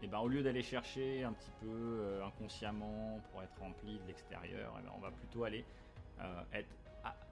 et 0.00 0.04
eh 0.04 0.06
ben, 0.06 0.18
au 0.18 0.28
lieu 0.28 0.42
d'aller 0.42 0.62
chercher 0.62 1.24
un 1.24 1.32
petit 1.32 1.50
peu 1.60 1.66
euh, 1.66 2.24
inconsciemment 2.24 3.20
pour 3.30 3.42
être 3.42 3.58
rempli 3.58 3.98
de 3.98 4.06
l'extérieur, 4.06 4.72
eh 4.78 4.82
ben, 4.82 4.92
on 4.96 5.00
va 5.00 5.10
plutôt 5.10 5.42
aller, 5.42 5.64
euh, 6.20 6.42
être, 6.52 6.68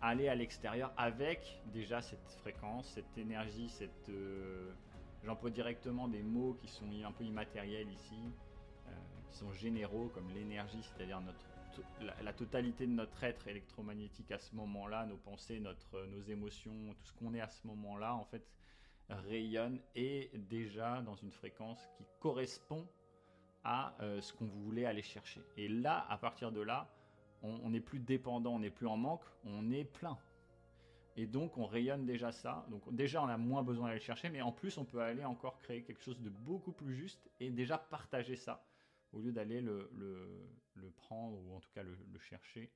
aller 0.01 0.29
à 0.29 0.35
l'extérieur 0.35 0.93
avec 0.97 1.61
déjà 1.67 2.03
cette 2.03 2.33
fréquence, 2.41 2.89
cette 2.89 3.17
énergie, 3.17 3.69
cette... 3.69 4.09
Euh, 4.09 4.73
j'emploie 5.23 5.51
directement 5.51 6.09
des 6.09 6.23
mots 6.23 6.57
qui 6.61 6.67
sont 6.67 6.87
un 7.05 7.13
peu 7.13 7.25
immatériels 7.25 7.91
ici, 7.91 8.33
qui 9.31 9.39
sont 9.39 9.53
généraux 9.53 10.11
comme 10.15 10.31
l'énergie, 10.31 10.83
c'est-à-dire 10.83 11.21
notre 11.21 11.45
la, 12.23 12.33
totalité 12.33 12.87
de 12.87 12.93
notre 12.93 13.23
être 13.25 13.49
électromagnétique 13.49 14.31
à 14.33 14.39
ce 14.39 14.55
moment-là, 14.55 15.07
nos 15.07 15.17
pensées, 15.17 15.61
notre, 15.61 16.07
nos 16.07 16.21
émotions, 16.21 16.95
tout 16.95 17.07
ce 17.07 17.13
qu'on 17.13 17.35
est 17.35 17.41
à 17.41 17.49
ce 17.49 17.67
moment-là, 17.67 18.15
en 18.15 18.25
fait, 18.25 18.47
rayonne 19.09 19.81
et 19.95 20.31
déjà 20.35 21.03
dans 21.03 21.15
une 21.15 21.31
fréquence 21.31 21.89
qui 21.97 22.05
correspond 22.21 22.87
à 23.65 23.95
euh, 24.01 24.21
ce 24.21 24.33
qu'on 24.33 24.47
voulait 24.47 24.87
aller 24.87 25.03
chercher. 25.03 25.43
Et 25.57 25.69
là, 25.69 26.07
à 26.09 26.19
partir 26.19 26.53
de 26.53 26.61
là, 26.61 26.89
on 27.43 27.71
n'est 27.71 27.81
plus 27.81 28.01
dépendant, 28.01 28.55
on 28.55 28.59
n'est 28.61 28.71
plus 28.71 28.87
en 28.87 28.97
manque, 28.97 29.23
on 29.45 29.71
est 29.71 29.85
plein. 29.85 30.19
Et 31.17 31.27
donc 31.27 31.57
on 31.57 31.65
rayonne 31.65 32.05
déjà 32.05 32.31
ça. 32.31 32.67
Donc 32.71 32.95
déjà 32.95 33.23
on 33.23 33.29
a 33.29 33.37
moins 33.39 33.63
besoin 33.63 33.89
d'aller 33.89 34.01
chercher, 34.01 34.29
mais 34.29 34.43
en 34.43 34.53
plus 34.53 34.77
on 34.79 34.85
peut 34.85 35.01
aller 35.01 35.25
encore 35.25 35.59
créer 35.59 35.83
quelque 35.83 36.03
chose 36.03 36.21
de 36.21 36.29
beaucoup 36.29 36.73
plus 36.73 36.95
juste 36.95 37.31
et 37.41 37.51
déjà 37.51 37.79
partager 37.79 38.37
ça 38.37 38.65
au 39.13 39.21
lieu 39.21 39.33
d'aller 39.33 39.61
le, 39.61 39.91
le, 40.75 40.91
prendre 40.91 41.39
ou 41.39 41.55
en 41.55 41.61
tout 41.61 41.71
cas 41.73 41.83
le, 41.83 42.19
chercher 42.19 42.73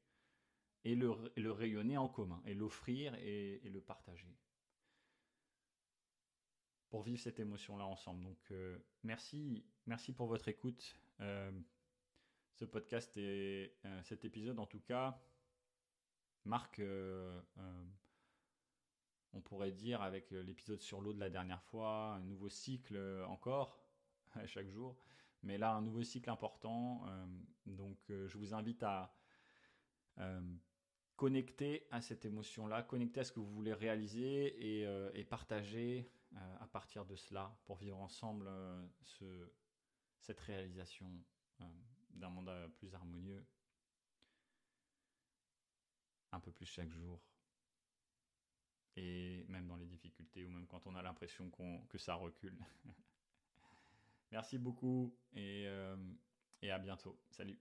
et 0.84 0.94
le, 0.94 1.12
le, 1.36 1.52
rayonner 1.52 1.96
en 1.96 2.08
commun 2.08 2.42
et 2.46 2.54
l'offrir 2.54 3.14
et, 3.14 3.60
le 3.64 3.80
partager 3.80 4.36
pour 6.88 7.02
vivre 7.02 7.20
cette 7.20 7.38
émotion-là 7.38 7.84
ensemble. 7.84 8.24
Donc 8.24 8.50
euh, 8.50 8.78
merci, 9.04 9.64
merci 9.86 10.12
pour 10.12 10.26
votre 10.26 10.48
écoute. 10.48 10.96
Euh, 11.20 11.52
ce 12.54 12.64
podcast 12.64 13.16
et 13.16 13.76
euh, 13.84 14.02
cet 14.02 14.24
épisode 14.24 14.58
en 14.58 14.66
tout 14.66 14.80
cas 14.80 15.20
marque, 16.44 16.82
on 19.32 19.40
pourrait 19.42 19.72
dire 19.72 20.02
avec 20.02 20.30
l'épisode 20.30 20.80
sur 20.80 21.00
l'eau 21.00 21.12
de 21.12 21.20
la 21.20 21.30
dernière 21.30 21.62
fois, 21.64 22.14
un 22.14 22.20
nouveau 22.20 22.48
cycle 22.48 22.98
encore 23.28 23.78
à 24.32 24.46
chaque 24.46 24.68
jour. 24.68 24.96
Mais 25.42 25.58
là, 25.58 25.72
un 25.72 25.82
nouveau 25.82 26.02
cycle 26.02 26.30
important. 26.30 27.06
donc 27.66 27.98
je 28.08 28.36
vous 28.38 28.54
invite 28.54 28.82
à 28.82 29.14
connecter 31.20 31.86
à 31.90 32.00
cette 32.00 32.24
émotion-là, 32.24 32.82
connecter 32.82 33.20
à 33.20 33.24
ce 33.24 33.32
que 33.32 33.40
vous 33.40 33.52
voulez 33.52 33.74
réaliser 33.74 34.80
et, 35.14 35.24
partager 35.24 36.10
euh, 36.34 36.56
à 36.60 36.66
partir 36.66 37.04
de 37.04 37.14
cela 37.14 37.54
pour 37.66 37.76
vivre 37.76 37.98
ensemble 37.98 38.46
euh, 38.48 38.86
ce, 39.02 39.52
cette 40.18 40.40
réalisation 40.40 41.12
euh, 41.60 41.64
d'un 42.14 42.30
monde 42.30 42.50
plus 42.78 42.94
harmonieux, 42.94 43.44
un 46.32 46.40
peu 46.40 46.52
plus 46.52 46.64
chaque 46.64 46.88
jour. 46.88 47.20
Et 48.96 49.44
même 49.48 49.66
dans 49.66 49.76
les 49.76 49.86
difficultés 49.86 50.46
ou 50.46 50.48
même 50.48 50.66
quand 50.66 50.86
on 50.86 50.94
a 50.94 51.02
l'impression 51.02 51.50
que 51.90 51.98
ça 51.98 52.14
recule. 52.14 52.58
Merci 54.32 54.58
beaucoup 54.58 55.14
et, 55.34 55.66
et 56.62 56.70
à 56.70 56.78
bientôt. 56.78 57.18
Salut. 57.30 57.58